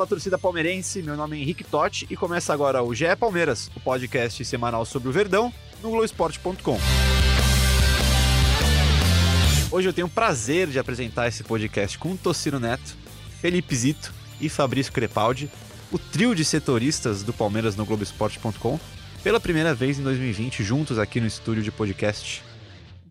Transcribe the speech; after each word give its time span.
Fala, 0.00 0.08
torcida 0.08 0.38
palmeirense. 0.38 1.02
Meu 1.02 1.14
nome 1.14 1.36
é 1.36 1.42
Henrique 1.42 1.62
Totti 1.62 2.06
e 2.08 2.16
começa 2.16 2.54
agora 2.54 2.82
o 2.82 2.94
GE 2.94 3.14
Palmeiras, 3.18 3.70
o 3.76 3.80
podcast 3.80 4.42
semanal 4.46 4.86
sobre 4.86 5.10
o 5.10 5.12
Verdão 5.12 5.52
no 5.82 5.90
Globoesporte.com. 5.90 6.78
Hoje 9.70 9.86
eu 9.86 9.92
tenho 9.92 10.06
o 10.06 10.10
prazer 10.10 10.68
de 10.68 10.78
apresentar 10.78 11.28
esse 11.28 11.44
podcast 11.44 11.98
com 11.98 12.16
Tocino 12.16 12.58
Neto, 12.58 12.96
Felipe 13.42 13.76
Zito 13.76 14.14
e 14.40 14.48
Fabrício 14.48 14.90
Crepaldi, 14.90 15.50
o 15.92 15.98
trio 15.98 16.34
de 16.34 16.46
setoristas 16.46 17.22
do 17.22 17.34
Palmeiras 17.34 17.76
no 17.76 17.84
Globoesporte.com, 17.84 18.80
pela 19.22 19.38
primeira 19.38 19.74
vez 19.74 19.98
em 19.98 20.02
2020, 20.02 20.64
juntos 20.64 20.98
aqui 20.98 21.20
no 21.20 21.26
estúdio 21.26 21.62
de 21.62 21.70
podcast. 21.70 22.42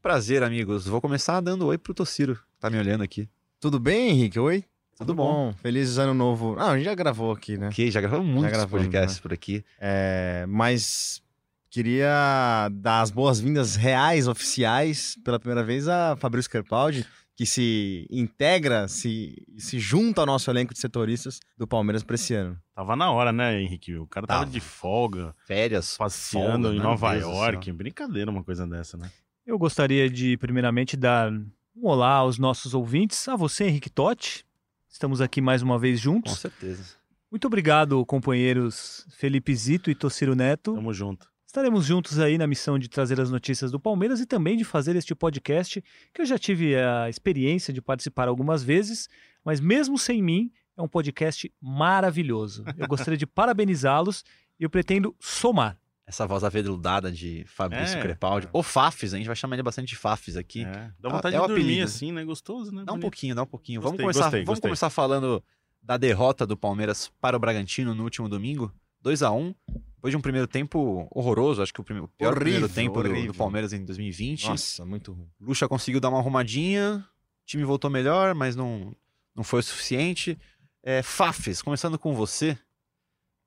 Prazer, 0.01 0.41
amigos. 0.41 0.87
Vou 0.87 0.99
começar 0.99 1.39
dando 1.39 1.67
oi 1.67 1.77
pro 1.77 1.93
Tociro, 1.93 2.39
tá 2.59 2.67
me 2.67 2.79
olhando 2.79 3.03
aqui. 3.03 3.29
Tudo 3.59 3.79
bem, 3.79 4.09
Henrique? 4.09 4.39
Oi? 4.39 4.65
Tudo 4.99 5.15
bom? 5.15 5.53
Feliz 5.61 5.97
ano 5.97 6.13
novo. 6.13 6.57
Ah, 6.59 6.71
a 6.71 6.75
gente 6.75 6.83
já 6.83 6.93
gravou 6.93 7.31
aqui, 7.31 7.57
né? 7.57 7.69
Ok, 7.69 7.89
já 7.89 8.01
gravamos 8.01 8.27
muitos 8.27 8.51
gravamos, 8.51 8.69
podcasts 8.69 9.15
né? 9.15 9.21
por 9.21 9.31
aqui. 9.31 9.63
É, 9.79 10.45
mas 10.45 11.21
queria 11.69 12.67
dar 12.69 12.99
as 12.99 13.09
boas-vindas 13.09 13.77
reais, 13.77 14.27
oficiais, 14.27 15.17
pela 15.23 15.39
primeira 15.39 15.63
vez 15.63 15.87
a 15.87 16.17
Fabrício 16.17 16.51
Kerpaldi, 16.51 17.05
que 17.33 17.45
se 17.45 18.05
integra, 18.11 18.89
se, 18.89 19.41
se 19.57 19.79
junta 19.79 20.19
ao 20.19 20.27
nosso 20.27 20.51
elenco 20.51 20.73
de 20.73 20.79
setoristas 20.81 21.39
do 21.57 21.65
Palmeiras 21.65 22.03
para 22.03 22.15
esse 22.15 22.33
ano. 22.33 22.59
Tava 22.75 22.93
na 22.97 23.09
hora, 23.09 23.31
né, 23.31 23.57
Henrique? 23.61 23.95
O 23.95 24.05
cara 24.05 24.27
tava, 24.27 24.41
Tava. 24.41 24.51
de 24.51 24.59
folga, 24.59 25.33
Férias, 25.47 25.95
passeando 25.95 26.63
folga, 26.63 26.69
em 26.71 26.73
meu 26.73 26.83
Nova 26.83 27.11
Deus 27.13 27.23
York. 27.23 27.71
Brincadeira 27.71 28.29
uma 28.29 28.43
coisa 28.43 28.67
dessa, 28.67 28.97
né? 28.97 29.09
Eu 29.45 29.57
gostaria 29.57 30.09
de, 30.09 30.35
primeiramente, 30.35 30.97
dar 30.97 31.31
um 31.31 31.87
olá 31.87 32.15
aos 32.15 32.37
nossos 32.37 32.73
ouvintes, 32.73 33.25
a 33.29 33.37
você, 33.37 33.63
Henrique 33.63 33.89
Totti. 33.89 34.43
Estamos 34.89 35.21
aqui 35.21 35.39
mais 35.39 35.61
uma 35.61 35.77
vez 35.77 35.99
Com 35.99 36.03
juntos. 36.03 36.39
certeza. 36.39 36.95
Muito 37.31 37.45
obrigado, 37.45 38.03
companheiros 38.05 39.05
Felipe 39.11 39.55
Zito 39.55 39.91
e 39.91 39.95
Tociro 39.95 40.35
Neto. 40.35 40.73
Tamo 40.73 40.91
junto. 40.93 41.29
Estaremos 41.45 41.85
juntos 41.85 42.19
aí 42.19 42.37
na 42.37 42.47
missão 42.47 42.77
de 42.77 42.87
trazer 42.87 43.19
as 43.21 43.29
notícias 43.31 43.71
do 43.71 43.79
Palmeiras 43.79 44.19
e 44.19 44.25
também 44.25 44.57
de 44.57 44.63
fazer 44.63 44.95
este 44.95 45.15
podcast, 45.15 45.83
que 46.13 46.21
eu 46.21 46.25
já 46.25 46.37
tive 46.37 46.75
a 46.75 47.09
experiência 47.09 47.73
de 47.73 47.81
participar 47.81 48.27
algumas 48.27 48.63
vezes, 48.63 49.07
mas 49.43 49.59
mesmo 49.59 49.97
sem 49.97 50.21
mim, 50.21 50.51
é 50.77 50.81
um 50.81 50.87
podcast 50.87 51.51
maravilhoso. 51.61 52.63
Eu 52.77 52.87
gostaria 52.87 53.17
de 53.17 53.25
parabenizá-los 53.25 54.23
e 54.59 54.63
eu 54.63 54.69
pretendo 54.69 55.15
somar. 55.19 55.77
Essa 56.09 56.25
voz 56.25 56.43
aveludada 56.43 57.11
de 57.11 57.45
Fabrício 57.45 57.99
É. 57.99 58.01
Crepaldi. 58.01 58.49
Ou 58.51 58.63
Fafs, 58.63 59.13
a 59.13 59.17
gente 59.17 59.27
vai 59.27 59.35
chamar 59.35 59.55
ele 59.55 59.61
bastante 59.63 59.89
de 59.89 59.95
Fafs 59.95 60.35
aqui. 60.35 60.63
É, 60.65 60.91
dá 60.99 61.07
Ah, 61.07 61.09
vontade 61.09 61.35
é 61.35 61.39
o 61.39 61.43
de 61.43 61.47
dormir 61.49 61.61
apelido. 61.63 61.83
assim, 61.85 62.11
né? 62.11 62.23
Gostoso, 62.25 62.71
né? 62.71 62.77
Dá 62.83 62.93
um 62.93 62.95
Bonito. 62.95 63.01
pouquinho, 63.01 63.35
dá 63.35 63.43
um 63.43 63.45
pouquinho. 63.45 63.79
Gostei, 63.79 63.97
vamos 63.99 64.01
começar, 64.15 64.23
gostei, 64.25 64.39
vamos 64.43 64.57
gostei. 64.57 64.69
começar 64.69 64.89
falando 64.89 65.43
da 65.83 65.97
derrota 65.97 66.47
do 66.47 66.57
Palmeiras 66.57 67.11
para 67.21 67.37
o 67.37 67.39
Bragantino 67.39 67.93
no 67.93 68.03
último 68.03 68.27
domingo. 68.27 68.73
2 69.01 69.21
a 69.21 69.31
1 69.31 69.53
Depois 69.95 70.11
de 70.11 70.17
um 70.17 70.21
primeiro 70.21 70.47
tempo 70.47 71.07
horroroso, 71.11 71.61
acho 71.61 71.73
que 71.73 71.79
o, 71.79 71.83
primeiro, 71.83 72.05
o 72.05 72.09
pior 72.09 72.29
Horrível, 72.33 72.41
primeiro 72.67 72.69
tempo 72.69 73.03
do- 73.03 73.27
do. 73.27 73.37
Palmeiras 73.37 73.71
em 73.71 73.85
2020. 73.85 74.47
Nossa, 74.47 74.83
muito 74.85 75.11
ruim. 75.13 75.29
Lucha 75.39 75.67
conseguiu 75.67 75.99
dar 76.01 76.09
uma 76.09 76.17
arrumadinha, 76.19 77.05
o 77.43 77.45
time 77.45 77.63
voltou 77.63 77.89
melhor, 77.91 78.33
mas 78.33 78.55
não, 78.55 78.95
não 79.35 79.43
foi 79.43 79.59
o 79.59 79.63
suficiente. 79.63 80.37
É, 80.81 81.03
Fafes, 81.03 81.61
começando 81.61 81.99
com 81.99 82.15
você, 82.15 82.57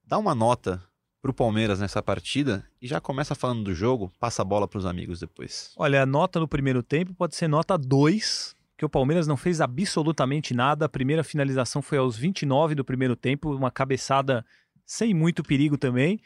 dá 0.04 0.16
uma 0.18 0.34
nota 0.34 0.82
pro 1.22 1.32
Palmeiras 1.32 1.78
nessa 1.78 2.02
partida 2.02 2.66
e 2.80 2.86
já 2.88 3.00
começa 3.00 3.34
falando 3.36 3.62
do 3.62 3.72
jogo, 3.72 4.12
passa 4.18 4.42
a 4.42 4.44
bola 4.44 4.66
pros 4.66 4.84
amigos 4.84 5.20
depois. 5.20 5.72
Olha, 5.76 6.02
a 6.02 6.06
nota 6.06 6.40
no 6.40 6.48
primeiro 6.48 6.82
tempo 6.82 7.14
pode 7.14 7.36
ser 7.36 7.46
nota 7.46 7.78
2, 7.78 8.56
que 8.76 8.84
o 8.84 8.90
Palmeiras 8.90 9.28
não 9.28 9.36
fez 9.36 9.60
absolutamente 9.60 10.52
nada. 10.52 10.86
A 10.86 10.88
primeira 10.88 11.22
finalização 11.22 11.80
foi 11.80 11.98
aos 11.98 12.16
29 12.16 12.74
do 12.74 12.84
primeiro 12.84 13.14
tempo, 13.14 13.54
uma 13.54 13.70
cabeçada 13.70 14.44
sem 14.84 15.14
muito 15.14 15.44
perigo 15.44 15.78
também. 15.78 16.20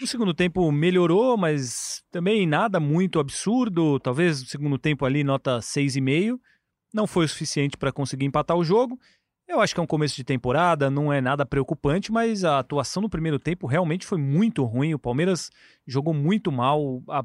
No 0.00 0.06
segundo 0.06 0.34
tempo 0.34 0.72
melhorou, 0.72 1.36
mas 1.36 2.02
também 2.10 2.46
nada 2.46 2.80
muito 2.80 3.20
absurdo. 3.20 4.00
Talvez 4.00 4.40
no 4.40 4.48
segundo 4.48 4.78
tempo 4.78 5.04
ali 5.04 5.22
nota 5.22 5.58
6,5. 5.58 6.40
Não 6.92 7.06
foi 7.06 7.26
o 7.26 7.28
suficiente 7.28 7.76
para 7.76 7.92
conseguir 7.92 8.24
empatar 8.24 8.56
o 8.56 8.64
jogo. 8.64 8.98
Eu 9.50 9.60
acho 9.60 9.74
que 9.74 9.80
é 9.80 9.82
um 9.82 9.86
começo 9.86 10.16
de 10.16 10.24
temporada, 10.24 10.88
não 10.88 11.12
é 11.12 11.20
nada 11.20 11.44
preocupante, 11.44 12.12
mas 12.12 12.44
a 12.44 12.60
atuação 12.60 13.02
no 13.02 13.10
primeiro 13.10 13.38
tempo 13.38 13.66
realmente 13.66 14.06
foi 14.06 14.16
muito 14.16 14.64
ruim. 14.64 14.94
O 14.94 14.98
Palmeiras 14.98 15.50
jogou 15.86 16.14
muito 16.14 16.52
mal. 16.52 17.02
A 17.08 17.24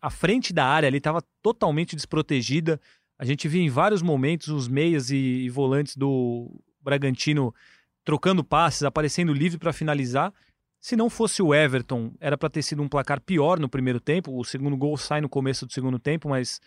a 0.00 0.08
frente 0.08 0.52
da 0.52 0.64
área 0.64 0.86
ali 0.86 0.98
estava 0.98 1.22
totalmente 1.42 1.94
desprotegida. 1.94 2.80
A 3.18 3.24
gente 3.24 3.46
via 3.46 3.62
em 3.62 3.68
vários 3.68 4.00
momentos 4.00 4.48
os 4.48 4.66
meias 4.66 5.10
e, 5.10 5.16
e 5.16 5.50
volantes 5.50 5.96
do 5.96 6.50
Bragantino 6.80 7.54
trocando 8.02 8.42
passes, 8.42 8.82
aparecendo 8.82 9.32
livre 9.32 9.58
para 9.58 9.72
finalizar. 9.72 10.32
Se 10.80 10.96
não 10.96 11.10
fosse 11.10 11.42
o 11.42 11.54
Everton, 11.54 12.14
era 12.18 12.38
para 12.38 12.48
ter 12.48 12.62
sido 12.62 12.82
um 12.82 12.88
placar 12.88 13.20
pior 13.20 13.60
no 13.60 13.68
primeiro 13.68 14.00
tempo. 14.00 14.34
O 14.34 14.42
segundo 14.42 14.76
gol 14.76 14.96
sai 14.96 15.20
no 15.20 15.28
começo 15.28 15.66
do 15.66 15.72
segundo 15.72 15.98
tempo, 15.98 16.30
mas 16.30 16.60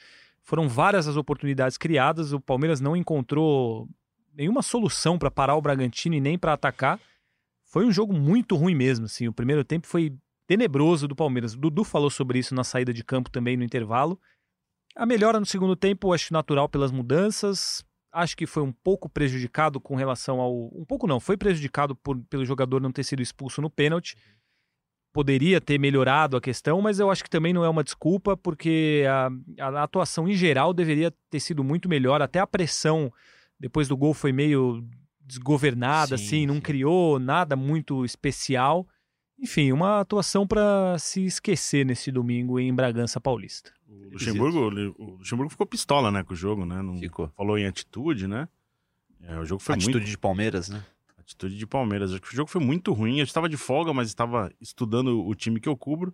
foram 0.44 0.69
várias 0.69 1.08
as 1.08 1.18
oportunidades 1.18 1.78
criadas. 1.78 2.31
O 2.31 2.40
Palmeiras 2.40 2.80
não 2.80 2.96
encontrou 2.96 3.90
nenhuma 4.34 4.62
solução 4.62 5.18
para 5.18 5.32
parar 5.32 5.56
o 5.56 5.62
Bragantino 5.62 6.16
e 6.16 6.22
nem 6.22 6.38
para 6.38 6.54
atacar. 6.54 7.00
Foi 7.66 7.86
um 7.86 7.92
jogo 7.92 8.14
muito 8.14 8.56
ruim 8.56 8.76
mesmo. 8.76 9.06
Assim. 9.06 9.28
O 9.28 9.34
primeiro 9.34 9.64
tempo 9.64 9.88
foi 9.88 10.16
tenebroso 10.48 11.08
do 11.08 11.16
Palmeiras. 11.16 11.54
O 11.54 11.58
Dudu 11.58 11.84
falou 11.84 12.10
sobre 12.10 12.40
isso 12.40 12.54
na 12.54 12.64
saída 12.64 12.94
de 12.94 13.04
campo 13.04 13.30
também 13.30 13.58
no 13.58 13.64
intervalo. 13.64 14.20
A 14.96 15.06
melhora 15.06 15.40
no 15.40 15.46
segundo 15.46 15.76
tempo, 15.76 16.14
acho 16.14 16.34
natural 16.34 16.70
pelas 16.70 16.92
mudanças. 16.92 17.84
Acho 18.12 18.38
que 18.38 18.46
foi 18.46 18.62
um 18.62 18.72
pouco 18.72 19.10
prejudicado 19.10 19.82
com 19.82 19.96
relação 19.96 20.40
ao. 20.40 20.68
Um 20.68 20.86
pouco 20.86 21.08
não, 21.08 21.20
foi 21.20 21.36
prejudicado 21.36 21.96
por, 21.96 22.20
pelo 22.26 22.46
jogador 22.46 22.80
não 22.80 22.92
ter 22.92 23.04
sido 23.04 23.22
expulso 23.22 23.60
no 23.60 23.72
pênalti. 23.72 24.16
Poderia 25.12 25.60
ter 25.60 25.80
melhorado 25.80 26.38
a 26.38 26.42
questão, 26.42 26.82
mas 26.82 27.00
eu 27.00 27.10
acho 27.10 27.24
que 27.24 27.30
também 27.30 27.54
não 27.54 27.64
é 27.64 27.70
uma 27.70 27.84
desculpa, 27.84 28.36
porque 28.36 29.04
a, 29.08 29.30
a 29.64 29.84
atuação 29.84 30.28
em 30.28 30.34
geral 30.34 30.74
deveria 30.74 31.12
ter 31.30 31.40
sido 31.40 31.64
muito 31.64 31.90
melhor. 31.90 32.22
Até 32.22 32.40
a 32.40 32.48
pressão 32.48 33.12
depois 33.63 33.88
do 33.88 33.96
gol 33.96 34.13
foi 34.13 34.34
meio 34.34 34.85
desgovernada, 35.22 36.18
Sim, 36.18 36.25
assim, 36.25 36.46
não 36.46 36.56
sim. 36.56 36.62
criou 36.62 37.18
nada 37.18 37.56
muito 37.56 38.03
especial. 38.03 38.85
Enfim, 39.40 39.72
uma 39.72 40.01
atuação 40.01 40.46
para 40.46 41.00
se 41.00 41.24
esquecer 41.24 41.85
nesse 41.85 42.12
domingo 42.12 42.59
em 42.59 42.75
Bragança 42.75 43.22
Paulista. 43.22 43.72
O 43.88 44.09
Luxemburgo, 44.12 44.59
o 44.97 45.16
Luxemburgo 45.16 45.50
ficou 45.50 45.66
pistola, 45.66 46.12
né, 46.12 46.25
com 46.25 46.34
o 46.34 46.35
jogo, 46.35 46.66
né? 46.66 46.81
Não 46.81 46.97
Ficou. 46.97 47.31
falou 47.38 47.57
em 47.57 47.66
atitude, 47.66 48.28
né? 48.28 48.50
É, 49.22 49.40
o 49.40 49.46
jogo 49.46 49.63
foi 49.63 49.75
Atitude 49.75 49.97
muito 50.00 50.09
de 50.09 50.18
Palmeiras, 50.18 50.68
né? 50.68 50.84
atitude 51.18 51.57
de 51.57 51.66
Palmeiras. 51.66 52.12
Acho 52.12 52.22
que 52.22 52.34
o 52.34 52.35
jogo 52.35 52.50
foi 52.50 52.59
muito 52.59 52.91
ruim. 52.91 53.19
Eu 53.19 53.24
estava 53.24 53.47
de 53.47 53.56
folga, 53.56 53.94
mas 53.94 54.09
estava 54.09 54.51
estudando 54.59 55.25
o 55.25 55.34
time 55.34 55.62
que 55.62 55.69
eu 55.69 55.78
cubro 55.78 56.13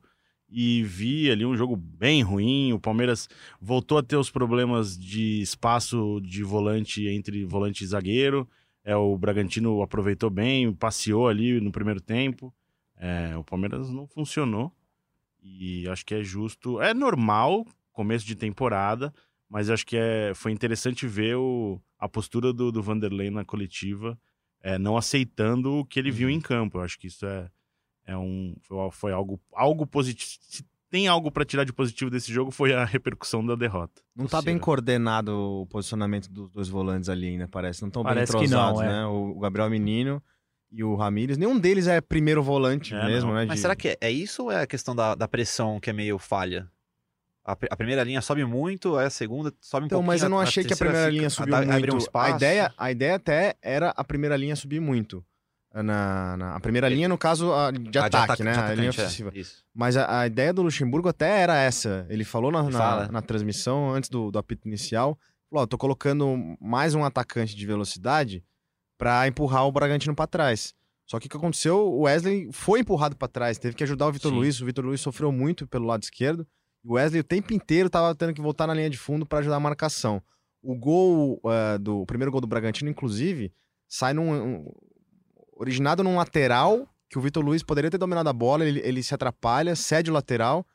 e 0.50 0.84
vi 0.84 1.30
ali 1.30 1.46
um 1.46 1.56
jogo 1.56 1.76
bem 1.76 2.22
ruim. 2.22 2.74
O 2.74 2.80
Palmeiras 2.80 3.30
voltou 3.62 3.98
a 3.98 4.04
ter 4.04 4.16
os 4.16 4.30
problemas 4.30 4.98
de 4.98 5.42
espaço 5.42 6.20
de 6.22 6.44
volante 6.44 7.08
entre 7.08 7.46
volante 7.46 7.84
e 7.84 7.88
zagueiro. 7.88 8.48
É, 8.84 8.96
o 8.96 9.18
Bragantino 9.18 9.82
aproveitou 9.82 10.30
bem, 10.30 10.74
passeou 10.74 11.28
ali 11.28 11.60
no 11.60 11.72
primeiro 11.72 12.02
tempo. 12.02 12.54
É, 12.98 13.36
o 13.38 13.44
Palmeiras 13.44 13.90
não 13.90 14.08
funcionou 14.08 14.72
e 15.42 15.88
acho 15.88 16.06
que 16.06 16.16
é 16.16 16.24
justo. 16.24 16.82
É 16.82 16.94
normal, 16.94 17.66
começo 17.92 18.26
de 18.26 18.36
temporada, 18.36 19.14
mas 19.50 19.70
acho 19.70 19.86
que 19.86 19.98
é, 19.98 20.34
foi 20.34 20.52
interessante 20.52 21.08
ver 21.08 21.36
o, 21.36 21.80
a 21.98 22.10
postura 22.10 22.52
do, 22.52 22.72
do 22.72 22.82
Vanderlei 22.82 23.30
na 23.30 23.46
coletiva 23.46 24.20
é, 24.62 24.78
não 24.78 24.98
aceitando 24.98 25.74
o 25.76 25.86
que 25.86 26.00
ele 26.00 26.12
viu 26.12 26.30
em 26.30 26.40
campo. 26.40 26.78
Eu 26.78 26.82
acho 26.82 27.00
que 27.00 27.08
isso 27.08 27.26
é, 27.26 27.50
é 28.10 28.18
um 28.18 28.56
foi, 28.62 28.92
foi 28.92 29.12
algo 29.12 29.40
algo 29.54 29.86
positivo. 29.86 30.40
Se 30.42 30.66
tem 30.90 31.08
algo 31.08 31.30
para 31.32 31.46
tirar 31.46 31.64
de 31.66 31.72
positivo 31.72 32.10
desse 32.10 32.34
jogo 32.34 32.50
foi 32.50 32.74
a 32.74 32.84
repercussão 32.84 33.46
da 33.46 33.54
derrota. 33.56 34.02
Não 34.16 34.26
tá 34.26 34.42
bem 34.42 34.58
coordenado 34.58 35.32
o 35.62 35.66
posicionamento 35.68 36.28
dos 36.30 36.50
dois 36.50 36.68
volantes 36.68 37.10
ali 37.10 37.28
ainda, 37.28 37.48
parece. 37.48 37.82
Não 37.84 37.90
estão 37.90 38.04
bem 38.04 38.24
entrosados, 38.24 38.80
não, 38.80 38.84
é. 38.84 38.88
né? 38.88 39.06
O 39.06 39.36
Gabriel 39.40 39.70
Menino 39.70 40.22
e 40.72 40.84
o 40.84 40.96
Ramírez. 40.96 41.38
Nenhum 41.38 41.60
deles 41.60 41.86
é 41.88 42.02
primeiro 42.02 42.42
volante 42.42 42.94
É, 42.96 43.06
mesmo, 43.06 43.30
não. 43.30 43.38
né? 43.38 43.46
Mas 43.46 43.58
de- 43.58 43.62
será 43.62 43.76
que 43.76 43.98
é, 44.02 44.12
isso 44.12 44.44
ou 44.46 44.52
é 44.52 44.62
a 44.64 44.68
questão 44.68 44.96
da, 44.96 45.14
da 45.14 45.28
pressão 45.28 45.80
que 45.80 45.90
é 45.92 45.94
meio 45.94 46.18
falha? 46.18 46.68
A, 47.46 47.56
pri- 47.56 47.70
a 47.72 47.76
primeira 47.78 48.04
linha 48.04 48.22
sobe 48.22 48.44
muito, 48.46 48.96
aí 48.98 49.06
a 49.06 49.10
segunda 49.12 49.54
sobe 49.62 49.84
um 49.84 49.86
Então, 49.88 49.98
pouquinho. 50.00 50.08
mas 50.08 50.24
eu 50.24 50.30
não 50.30 50.40
achei 50.40 50.64
que 50.64 50.74
a 50.74 50.78
primeira 50.78 51.06
fica- 51.06 51.12
linha 51.18 51.30
subiu 51.30 51.56
a- 51.56 51.62
muito. 51.66 51.92
um 51.94 51.96
a, 51.96 51.98
espaço. 52.00 52.36
ideia, 52.36 52.74
a 52.78 52.92
ideia 52.92 53.16
até 53.16 53.56
era 53.62 53.90
a 53.90 54.04
primeira 54.04 54.36
linha 54.36 54.56
subir 54.56 54.80
muito. 54.80 55.24
Na, 55.74 56.36
na 56.38 56.56
a 56.56 56.60
primeira 56.60 56.90
linha, 56.90 57.08
no 57.08 57.18
caso, 57.18 57.54
a 57.54 57.72
de 57.72 57.98
Ah, 58.00 58.06
ataque, 58.06 58.44
né? 58.44 58.54
de 58.54 58.60
a 58.60 58.74
linha 58.76 58.88
é. 58.88 58.90
ofensiva. 58.90 59.32
Isso. 59.34 59.64
Mas 59.74 59.96
a, 59.96 60.22
a 60.22 60.28
ideia 60.28 60.52
do 60.54 60.62
Luxemburgo 60.62 61.08
até 61.10 61.42
era 61.42 61.58
essa. 61.58 62.06
Ele 62.10 62.24
falou 62.24 62.52
na, 62.52 62.64
na, 62.64 63.12
na 63.12 63.22
transmissão, 63.22 63.92
antes 63.94 64.10
do, 64.10 64.32
do 64.32 64.40
apito 64.40 64.68
inicial, 64.68 65.18
falou, 65.50 65.68
tô 65.68 65.78
colocando 65.78 66.36
mais 66.60 66.96
um 66.96 67.04
atacante 67.04 67.56
de 67.56 67.66
velocidade 67.66 68.44
pra 68.98 69.28
empurrar 69.28 69.66
o 69.68 69.72
Bragantino 69.72 70.16
pra 70.16 70.28
trás. 70.28 70.74
Só 71.06 71.20
que 71.20 71.26
o 71.28 71.30
que 71.30 71.38
aconteceu, 71.38 71.78
o 71.92 72.02
Wesley 72.02 72.50
foi 72.52 72.82
empurrado 72.82 73.16
pra 73.16 73.28
trás, 73.28 73.58
teve 73.58 73.76
que 73.76 73.84
ajudar 73.84 74.08
o 74.08 74.12
Vitor. 74.12 74.32
Luiz, 74.32 74.62
o 74.62 74.66
Vitor 74.66 74.86
Luiz 74.86 75.02
sofreu 75.02 75.32
muito 75.32 75.66
pelo 75.66 75.86
lado 75.88 76.04
esquerdo, 76.04 76.46
e 76.84 76.88
o 76.88 76.94
Wesley 76.94 77.22
o 77.22 77.24
tempo 77.24 77.52
inteiro 77.54 77.90
tava 77.90 78.14
tendo 78.14 78.34
que 78.34 78.42
voltar 78.42 78.68
na 78.68 78.74
linha 78.76 78.90
de 78.90 78.98
fundo 78.98 79.26
pra 79.26 79.40
ajudar 79.40 79.56
a 79.56 79.60
marcação. 79.60 80.22
O 80.62 80.76
gol 80.76 81.40
eh, 81.46 81.78
do 81.80 82.02
o 82.02 82.06
primeiro 82.06 82.32
gol 82.32 82.42
do 82.42 82.46
Bragantino, 82.48 82.92
inclusive, 82.92 83.52
sai 83.88 84.14
num 84.14 84.32
um- 84.32 84.72
originado 85.60 86.04
num 86.04 86.16
lateral 86.16 86.88
que 87.10 87.18
o 87.18 87.22
Vitor 87.22 87.44
Luiz 87.44 87.62
poderia 87.64 87.90
ter 87.92 87.98
dominado 87.98 88.30
a 88.30 88.34
bola, 88.34 88.66
ele, 88.66 88.80
ele 88.84 89.02
se 89.04 89.14
atrapalha, 89.14 89.76
cede 89.76 90.10
o 90.10 90.14
lateral, 90.14 90.66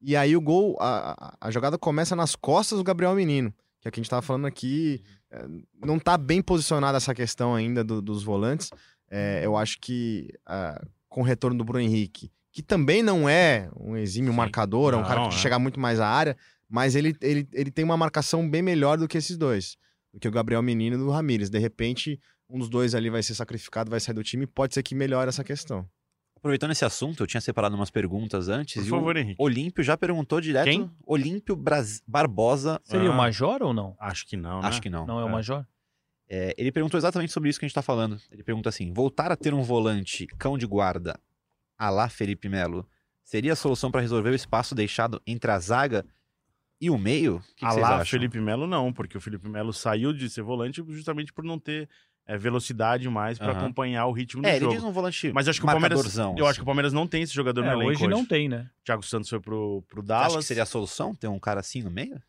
e 0.00 0.16
aí 0.16 0.34
o 0.36 0.40
gol, 0.40 0.76
a, 0.80 1.12
a- 1.12 1.36
a 1.48 1.50
jogada 1.50 1.78
começa 1.78 2.16
nas 2.16 2.34
costas 2.34 2.78
do 2.78 2.84
Gabriel 2.84 3.14
Menino, 3.14 3.52
que 3.80 3.86
é 3.86 3.88
o 3.88 3.92
que 3.92 4.00
a 4.00 4.02
gente 4.02 4.10
tava 4.10 4.22
falando 4.22 4.46
aqui, 4.46 5.02
é, 5.30 5.46
não 5.84 5.98
tá 5.98 6.16
bem 6.18 6.40
posicionada 6.42 6.96
essa 6.96 7.14
questão 7.14 7.54
ainda 7.54 7.84
do- 7.84 8.02
dos 8.02 8.22
volantes, 8.22 8.70
É, 9.10 9.42
eu 9.44 9.56
acho 9.56 9.78
que 9.80 10.32
ah, 10.46 10.82
com 11.08 11.20
o 11.20 11.24
retorno 11.24 11.56
do 11.58 11.62
Bruno 11.64 11.84
Henrique, 11.84 12.32
que 12.50 12.62
também 12.62 13.02
não 13.02 13.28
é 13.28 13.68
um 13.78 13.94
exímio 13.96 14.30
Sim. 14.32 14.36
marcador, 14.38 14.94
é 14.94 14.96
um 14.96 15.02
cara 15.04 15.20
Não, 15.20 15.28
que 15.28 15.34
é. 15.36 15.38
chega 15.38 15.58
muito 15.58 15.78
mais 15.78 16.00
à 16.00 16.08
área, 16.08 16.36
mas 16.68 16.96
ele, 16.96 17.14
ele, 17.20 17.46
ele 17.52 17.70
tem 17.70 17.84
uma 17.84 17.96
marcação 17.96 18.48
bem 18.48 18.62
melhor 18.62 18.96
do 18.98 19.06
que 19.06 19.18
esses 19.18 19.36
dois, 19.36 19.76
do 20.12 20.18
que 20.18 20.26
o 20.26 20.32
Gabriel 20.32 20.62
Menino 20.62 20.96
e 20.96 21.00
o 21.02 21.10
Ramires. 21.10 21.50
De 21.50 21.58
repente, 21.58 22.18
um 22.48 22.58
dos 22.58 22.68
dois 22.68 22.94
ali 22.94 23.10
vai 23.10 23.22
ser 23.22 23.34
sacrificado, 23.34 23.90
vai 23.90 24.00
sair 24.00 24.14
do 24.14 24.22
time, 24.22 24.46
pode 24.46 24.74
ser 24.74 24.82
que 24.82 24.94
melhore 24.94 25.28
essa 25.28 25.42
questão. 25.44 25.88
Aproveitando 26.36 26.72
esse 26.72 26.84
assunto, 26.84 27.22
eu 27.22 27.26
tinha 27.26 27.40
separado 27.40 27.74
umas 27.74 27.90
perguntas 27.90 28.48
antes. 28.48 28.74
Por 28.74 28.86
e 28.86 28.90
favor, 28.90 29.16
o 29.16 29.18
Henrique. 29.18 29.42
Olímpio 29.42 29.82
já 29.82 29.96
perguntou 29.96 30.40
direto. 30.42 30.64
Quem? 30.66 30.90
Olímpio 31.06 31.56
Bras- 31.56 32.02
Barbosa. 32.06 32.78
Seria 32.84 33.08
o 33.08 33.12
Ah. 33.12 33.16
Major 33.16 33.62
ou 33.62 33.72
não? 33.72 33.96
Acho 33.98 34.26
que 34.26 34.36
não, 34.36 34.60
né? 34.60 34.68
Acho 34.68 34.82
que 34.82 34.90
não. 34.90 35.06
Não 35.06 35.20
é 35.20 35.24
o 35.24 35.28
É. 35.28 35.32
Major? 35.32 35.66
É, 36.28 36.54
ele 36.58 36.70
perguntou 36.70 36.98
exatamente 36.98 37.32
sobre 37.32 37.48
isso 37.48 37.58
que 37.58 37.64
a 37.64 37.68
gente 37.68 37.74
tá 37.74 37.80
falando. 37.82 38.20
Ele 38.30 38.42
pergunta 38.42 38.68
assim: 38.68 38.92
voltar 38.92 39.32
a 39.32 39.36
ter 39.36 39.54
um 39.54 39.62
volante 39.62 40.26
cão 40.38 40.58
de 40.58 40.66
guarda 40.66 41.18
a 41.78 41.88
lá 41.88 42.08
Felipe 42.10 42.48
Melo 42.48 42.86
seria 43.22 43.54
a 43.54 43.56
solução 43.56 43.90
para 43.90 44.02
resolver 44.02 44.28
o 44.30 44.34
espaço 44.34 44.74
deixado 44.74 45.20
entre 45.26 45.50
a 45.50 45.58
zaga 45.58 46.04
e 46.78 46.90
o 46.90 46.98
meio? 46.98 47.36
O 47.36 47.40
que, 47.40 47.54
que 47.56 47.64
a 47.64 47.70
vocês 47.70 47.82
lá 47.82 47.94
acham? 47.96 48.06
Felipe 48.06 48.38
Melo 48.40 48.66
não, 48.66 48.92
porque 48.92 49.16
o 49.16 49.20
Felipe 49.20 49.48
Melo 49.48 49.72
saiu 49.72 50.12
de 50.12 50.28
ser 50.28 50.42
volante 50.42 50.82
justamente 50.88 51.32
por 51.32 51.42
não 51.44 51.58
ter 51.58 51.88
é, 52.26 52.38
velocidade 52.38 53.08
mais 53.08 53.38
para 53.38 53.52
Aham. 53.52 53.58
acompanhar 53.64 54.06
o 54.06 54.12
ritmo 54.12 54.42
do 54.42 54.48
É, 54.48 54.52
ele 54.56 54.60
jogo. 54.60 54.74
diz 54.74 54.84
um 54.84 54.92
volante 54.92 55.32
Mas 55.32 55.46
eu 55.46 55.50
acho 55.50 55.60
que 55.60 55.66
o 55.66 55.70
Palmeiras, 55.70 56.16
eu 56.16 56.32
acho 56.32 56.44
assim. 56.44 56.54
que 56.56 56.62
o 56.62 56.64
Palmeiras 56.64 56.92
não 56.92 57.06
tem 57.06 57.22
esse 57.22 57.34
jogador 57.34 57.62
no 57.62 57.68
É, 57.70 57.72
elenco 57.74 57.90
hoje 57.90 58.04
hoje. 58.04 58.10
não 58.10 58.24
tem, 58.24 58.48
né? 58.48 58.70
Thiago 58.84 59.02
Santos 59.02 59.28
foi 59.28 59.40
pro, 59.40 59.82
pro 59.88 60.02
Dallas. 60.02 60.28
acha 60.32 60.38
que 60.38 60.44
seria 60.44 60.62
a 60.62 60.66
solução 60.66 61.14
ter 61.14 61.28
um 61.28 61.38
cara 61.38 61.60
assim 61.60 61.82
no 61.82 61.90
meio? 61.90 62.20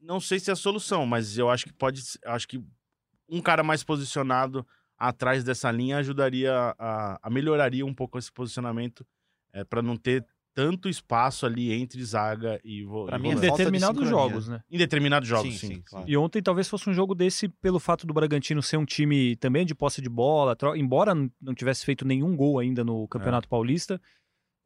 Não 0.00 0.18
sei 0.20 0.40
se 0.40 0.50
é 0.50 0.52
a 0.52 0.56
solução, 0.56 1.06
mas 1.06 1.38
eu 1.38 1.48
acho 1.48 1.64
que 1.66 1.72
pode. 1.72 2.02
Acho 2.26 2.48
que 2.48 2.60
um 3.28 3.40
cara 3.40 3.62
mais 3.62 3.84
posicionado 3.84 4.66
atrás 4.98 5.44
dessa 5.44 5.70
linha 5.70 5.98
ajudaria 5.98 6.74
a, 6.78 7.18
a 7.22 7.30
melhoraria 7.30 7.84
um 7.86 7.94
pouco 7.94 8.18
esse 8.18 8.30
posicionamento 8.32 9.06
é, 9.52 9.62
para 9.64 9.80
não 9.82 9.96
ter 9.96 10.26
tanto 10.54 10.88
espaço 10.88 11.46
ali 11.46 11.72
entre 11.72 12.02
zaga 12.04 12.60
e, 12.64 12.84
Pra 13.06 13.18
e 13.18 13.20
mim 13.22 13.28
é 13.28 13.32
Em 13.32 13.34
de 13.36 13.40
determinados 13.42 14.02
sincronia. 14.02 14.28
jogos, 14.28 14.48
né? 14.48 14.60
Em 14.70 14.78
determinados 14.78 15.28
jogos, 15.28 15.52
Sim, 15.54 15.58
sim. 15.58 15.74
sim, 15.76 15.82
claro. 15.82 16.08
E 16.08 16.16
ontem 16.16 16.42
talvez 16.42 16.68
fosse 16.68 16.88
um 16.90 16.94
jogo 16.94 17.14
desse 17.14 17.48
pelo 17.48 17.78
fato 17.80 18.06
do 18.06 18.12
Bragantino 18.14 18.62
ser 18.62 18.76
um 18.76 18.84
time 18.84 19.36
também 19.36 19.64
de 19.64 19.74
posse 19.74 20.00
de 20.02 20.08
bola, 20.08 20.54
tro- 20.54 20.76
embora 20.76 21.14
não 21.40 21.54
tivesse 21.54 21.84
feito 21.84 22.06
nenhum 22.06 22.36
gol 22.36 22.58
ainda 22.58 22.84
no 22.84 23.06
Campeonato 23.08 23.48
Paulista, 23.48 24.00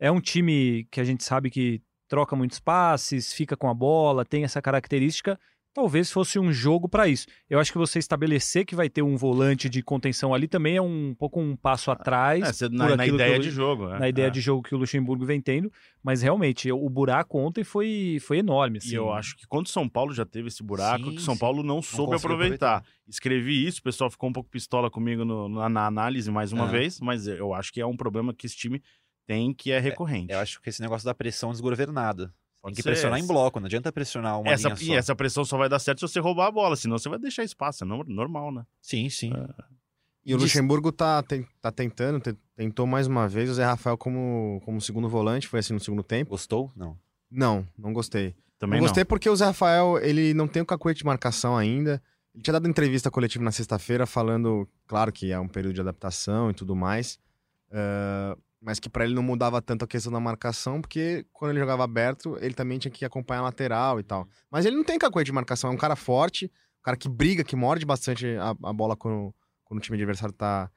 é 0.01 0.11
um 0.11 0.21
time 0.21 0.87
que 0.91 1.01
a 1.01 1.05
gente 1.05 1.23
sabe 1.25 1.51
que 1.51 1.81
troca 2.09 2.37
muitos 2.37 2.61
passes, 2.61 3.33
fica 3.33 3.57
com 3.57 3.69
a 3.69 3.75
bola, 3.75 4.25
tem 4.25 4.45
essa 4.45 4.61
característica. 4.63 5.39
Talvez 5.77 6.11
fosse 6.11 6.39
um 6.39 6.51
jogo 6.51 6.89
para 6.89 7.07
isso. 7.07 7.27
Eu 7.51 7.61
acho 7.61 7.71
que 7.71 7.77
você 7.77 7.99
estabelecer 7.99 8.65
que 8.65 8.75
vai 8.75 8.89
ter 8.89 9.03
um 9.03 9.15
volante 9.15 9.69
de 9.69 9.83
contenção 9.83 10.33
ali 10.33 10.49
também 10.49 10.75
é 10.77 10.81
um 10.81 11.15
pouco 11.15 11.39
um 11.39 11.55
passo 11.55 11.91
atrás 11.91 12.63
É, 12.63 12.69
na, 12.71 12.97
na 12.97 13.07
ideia 13.07 13.37
eu- 13.37 13.41
de 13.43 13.51
jogo. 13.51 13.91
é, 13.91 13.99
na 13.99 14.09
ideia 14.09 14.29
é. 14.29 14.31
de 14.31 14.41
jogo 14.41 14.63
que 14.63 14.75
o 14.75 14.79
Luxemburgo 14.79 15.27
vem 15.27 15.39
tendo, 15.39 15.71
mas 16.03 16.23
realmente 16.23 16.73
o 16.73 16.89
buraco 16.89 17.39
ontem 17.39 17.63
foi, 17.63 18.17
foi 18.23 18.39
enorme. 18.39 18.79
E 18.79 18.87
assim. 18.87 18.97
eu 18.97 19.13
acho 19.13 19.37
que 19.37 19.47
quando 19.47 19.67
o 19.67 19.69
São 19.69 19.87
Paulo 19.87 20.15
já 20.15 20.25
teve 20.25 20.49
esse 20.49 20.63
buraco, 20.63 21.05
Sim, 21.05 21.11
que 21.11 21.17
o 21.19 21.21
São 21.21 21.35
sim. 21.35 21.41
Paulo 21.41 21.63
não 21.63 21.83
soube 21.83 22.13
conseguiu 22.13 22.35
aproveitar. 22.37 22.83
Escrevi 23.07 23.67
isso, 23.67 23.81
o 23.81 23.83
pessoal 23.83 24.11
ficou 24.11 24.31
um 24.31 24.33
pouco 24.33 24.49
pistola 24.49 24.91
comigo 24.91 25.27
no- 25.27 25.47
na, 25.47 25.69
na 25.69 25.87
análise 25.87 26.31
mais 26.31 26.53
uma 26.53 26.65
Ah. 26.65 26.69
vez, 26.69 26.99
mas 27.01 27.27
eu 27.29 27.53
acho 27.53 27.71
que 27.71 27.83
é 27.83 27.87
um 27.87 27.97
problema 27.99 28.33
que 28.33 28.47
esse 28.47 28.57
time 28.57 28.83
tem 29.27 29.53
que 29.53 29.73
é 29.73 29.79
recorrente. 29.79 30.33
Eu 30.33 30.39
acho 30.39 30.59
que 30.63 30.71
esse 30.71 30.81
negócio 30.81 31.05
da 31.05 31.15
pressão 31.15 31.51
desgovernada. 31.51 32.33
Tem 32.67 32.75
que 32.75 32.83
ser 32.83 32.91
pressionar 32.91 33.19
em 33.19 33.23
essa. 33.23 33.33
bloco, 33.33 33.61
não 33.61 33.67
adianta 33.67 33.93
pressionar 33.93 34.41
uma 34.41 34.51
essa, 34.51 34.69
linha 34.69 34.83
e 34.83 34.87
só. 34.87 34.95
essa 34.97 35.15
pressão 35.17 35.45
só 35.45 35.57
vai 35.57 35.69
dar 35.69 35.79
certo 35.79 36.01
se 36.01 36.13
você 36.13 36.21
roubar 36.21 36.47
a 36.47 36.51
bola, 36.51 36.77
senão 36.77 36.99
você 36.99 37.09
vai 37.09 37.19
deixar 37.19 37.45
espaço, 37.45 37.85
é 37.85 37.87
no- 37.87 38.05
normal, 38.05 38.53
né? 38.53 38.65
Sim, 38.81 39.09
sim. 39.11 39.33
E 40.25 40.35
o 40.35 40.39
Luxemburgo 40.39 40.91
tá, 40.91 41.23
ten- 41.23 41.47
tá 41.61 41.71
tentando, 41.71 42.19
te- 42.21 42.37
tentou 42.57 42.87
mais 42.87 43.07
uma 43.07 43.29
vez 43.29 43.49
o 43.49 43.55
Zé 43.55 43.65
Rafael 43.65 43.97
como, 43.97 44.61
como 44.65 44.81
segundo 44.81 45.09
volante, 45.09 45.47
foi 45.47 45.61
assim 45.61 45.73
no 45.73 45.81
segundo 45.81 46.03
tempo. 46.03 46.31
Gostou? 46.31 46.73
Não. 46.75 46.99
Não, 47.31 47.67
não 47.79 47.93
gostei. 47.93 48.35
Também 48.59 48.81
não 48.81 48.87
gostei 48.87 49.05
porque 49.05 49.29
o 49.31 49.37
Zé 49.37 49.45
Rafael, 49.47 49.99
ele 50.03 50.35
não 50.35 50.49
tem 50.49 50.63
o 50.63 50.67
cacuete 50.67 50.99
de 51.01 51.05
marcação 51.07 51.57
ainda. 51.57 52.03
Ele 52.35 52.43
tinha 52.43 52.53
dado 52.53 52.69
entrevista 52.69 53.11
coletiva 53.11 53.45
na 53.45 53.53
sexta-feira 53.53 54.05
falando, 54.07 54.69
claro 54.87 55.13
que 55.13 55.31
é 55.31 55.39
um 55.39 55.47
período 55.49 55.75
de 55.75 55.81
adaptação 55.81 56.51
e 56.51 56.55
tudo 56.55 56.75
mais, 56.75 57.19
eh, 57.71 58.37
mas 58.61 58.79
que 58.81 58.89
pra 58.89 59.05
ele 59.05 59.15
não 59.15 59.23
mudava 59.23 59.61
tanto 59.63 59.85
a 59.85 59.89
questão 59.89 60.13
da 60.13 60.19
marcação, 60.21 60.81
porque 60.81 61.25
quando 61.33 61.51
ele 61.53 61.61
jogava 61.61 61.85
aberto, 61.85 62.37
ele 62.41 62.55
também 62.55 62.79
tinha 62.79 62.91
que 62.91 63.05
acompanhar 63.05 63.41
a 63.41 63.45
lateral 63.45 64.01
e 64.01 64.03
tal. 64.03 64.27
Mas 64.51 64.65
ele 64.65 64.77
não 64.77 64.85
tem 64.85 64.99
cacuete 64.99 65.27
de 65.27 65.33
marcação, 65.33 65.71
é 65.71 65.73
um 65.73 65.77
cara 65.79 65.95
forte, 65.97 66.47
um 66.47 66.83
cara 66.83 66.97
que 66.97 67.09
briga, 67.09 67.45
que 67.45 67.55
morde 67.57 67.85
bastante 67.85 68.27
a, 68.37 68.51
a 68.51 68.73
bola 68.73 68.97
quando, 68.97 69.35
quando 69.65 69.79
o 69.79 69.83
time 69.83 69.97
adversário 69.97 70.35
tá, 70.35 70.71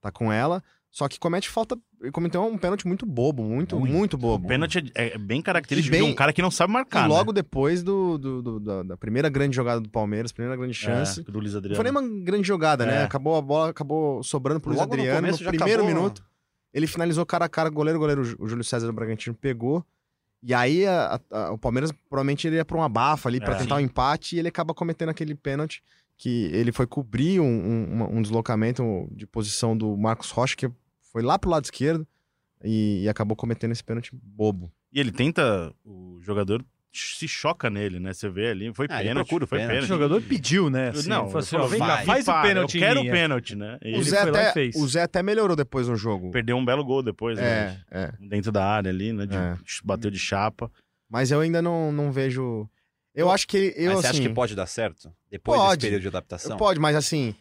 tá 0.00 0.10
com 0.12 0.32
ela. 0.32 0.62
Só 0.90 1.08
que 1.08 1.18
comete 1.18 1.48
falta, 1.48 1.76
ele 2.00 2.12
cometeu 2.12 2.40
um 2.44 2.56
pênalti 2.56 2.86
muito 2.86 3.04
bobo, 3.04 3.42
muito, 3.42 3.76
muito, 3.80 3.92
Muito. 3.92 4.16
bobo. 4.16 4.44
O 4.44 4.48
pênalti 4.48 4.92
é, 4.94 5.14
é 5.14 5.18
bem 5.18 5.42
característico 5.42 5.90
bem- 5.96 6.04
de 6.06 6.12
um 6.12 6.14
cara 6.14 6.32
que 6.32 6.40
não 6.40 6.52
sabe 6.52 6.72
marcar. 6.72 7.06
E 7.06 7.08
logo 7.08 7.32
né? 7.32 7.42
depois 7.42 7.82
do, 7.82 8.16
do- 8.16 8.40
do- 8.40 8.60
da, 8.60 8.82
da 8.84 8.96
primeira 8.96 9.28
grande 9.28 9.56
jogada 9.56 9.80
do 9.80 9.88
Palmeiras, 9.88 10.30
primeira 10.30 10.56
grande 10.56 10.72
chance. 10.74 11.18
É, 11.18 11.22
do 11.24 11.40
Luiz 11.40 11.50
Não 11.50 11.58
Adriano. 11.58 11.74
foi 11.74 11.82
nem 11.82 11.90
uma 11.90 12.22
grande 12.24 12.46
jogada, 12.46 12.86
né? 12.86 13.00
É. 13.00 13.02
Acabou 13.02 13.34
a 13.34 13.42
bola, 13.42 13.70
acabou 13.70 14.22
sobrando 14.22 14.60
pro 14.60 14.70
Luiz 14.70 14.78
no 14.78 14.84
Adriano 14.84 15.16
no, 15.16 15.26
começo 15.26 15.42
já 15.42 15.50
primeiro 15.50 15.82
acabou- 15.82 16.00
minuto. 16.02 16.24
Ele 16.74 16.86
finalizou 16.88 17.24
cara 17.24 17.44
a 17.44 17.48
cara, 17.48 17.68
o 17.68 17.72
goleiro, 17.72 17.98
o 17.98 18.00
goleiro, 18.00 18.22
o 18.38 18.48
Júlio 18.48 18.64
César 18.64 18.86
do 18.88 18.92
Bragantino 18.92 19.34
pegou. 19.34 19.82
E 20.42 20.52
aí 20.52 20.84
a- 20.86 21.18
a- 21.30 21.52
o 21.52 21.56
Palmeiras 21.58 21.90
provavelmente 22.10 22.46
ele 22.46 22.56
ia 22.56 22.64
pra 22.64 22.76
um 22.76 22.82
abafa 22.82 23.28
ali 23.28 23.40
pra 23.40 23.54
É. 23.54 23.58
tentar 23.58 23.76
o 23.76 23.80
empate 23.80 24.36
e 24.36 24.38
ele 24.40 24.48
acaba 24.48 24.74
cometendo 24.74 25.08
aquele 25.08 25.34
pênalti 25.34 25.82
que 26.18 26.46
ele 26.52 26.70
foi 26.72 26.86
cobrir 26.86 27.40
um, 27.40 27.44
um- 27.46 27.92
uma- 27.92 28.08
um 28.10 28.20
deslocamento 28.20 29.08
de 29.12 29.26
posição 29.26 29.76
do 29.76 29.96
Marcos 29.96 30.30
Rocha, 30.30 30.54
que 30.56 30.70
foi 31.12 31.22
lá 31.22 31.38
pro 31.38 31.48
lado 31.48 31.64
esquerdo 31.64 32.06
e, 32.62 33.02
e 33.04 33.08
acabou 33.08 33.36
cometendo 33.36 33.72
esse 33.72 33.82
pênalti 33.82 34.10
bobo. 34.12 34.70
E 34.92 35.00
ele 35.00 35.10
tenta, 35.12 35.72
o 35.84 36.18
jogador 36.20 36.64
se 36.94 37.26
choca 37.28 37.68
nele, 37.68 37.98
né? 37.98 38.12
Você 38.12 38.28
vê 38.28 38.48
ali, 38.50 38.72
foi 38.74 38.86
Ah, 38.88 38.98
pênalti, 38.98 39.26
procura 39.26 39.44
o 39.44 39.46
foi 39.48 39.58
pênalti. 39.58 39.72
O 39.72 39.74
pênalti. 39.82 39.88
jogador 39.88 40.22
pediu, 40.22 40.70
né? 40.70 40.88
Assim, 40.90 41.08
não, 41.08 41.26
falou 41.26 41.38
assim, 41.38 41.56
ó, 41.56 41.66
vem 41.66 41.78
cá, 41.80 41.98
faz 42.04 42.22
o 42.28 42.30
para, 42.32 42.42
pênalti 42.48 42.74
Eu 42.76 42.80
quero 42.80 43.00
o 43.00 43.04
pênalti, 43.10 43.56
né? 43.56 43.78
E 43.82 43.92
O 43.92 43.96
ele 43.96 44.04
Zé, 44.04 44.22
foi 44.22 44.30
lá 44.30 44.38
e 44.38 44.42
até, 44.42 44.52
fez. 44.52 44.76
o 44.76 44.86
Zé 44.88 45.02
até 45.02 45.22
melhorou 45.22 45.56
depois 45.56 45.88
no 45.88 45.96
jogo. 45.96 46.30
perdeu 46.30 46.56
um 46.56 46.64
belo 46.64 46.84
gol 46.84 47.02
depois, 47.02 47.36
né? 47.38 47.80
É, 47.90 47.98
é. 48.04 48.12
Dentro 48.20 48.50
da 48.52 48.64
área 48.64 48.90
ali, 48.90 49.12
né? 49.12 49.26
de- 49.26 49.36
É. 49.36 49.56
Bateu 49.84 50.10
de 50.10 50.18
chapa. 50.18 50.70
Mas 51.10 51.30
eu 51.30 51.40
ainda 51.40 51.60
não, 51.60 51.90
não 51.92 52.10
vejo. 52.12 52.68
Eu 53.14 53.30
acho 53.30 53.46
que. 53.46 53.72
Eu, 53.76 53.92
Mas 53.92 54.00
você 54.00 54.06
assim, 54.08 54.18
acha 54.20 54.28
que 54.28 54.34
pode 54.34 54.54
dar 54.56 54.66
certo? 54.66 55.12
Depois 55.30 55.58
Pode. 55.60 55.76
desse 55.76 55.86
período 55.86 56.02
de 56.02 56.08
adaptação? 56.08 56.56
Pode, 56.56 56.80
mas 56.80 56.96
assim. 56.96 57.34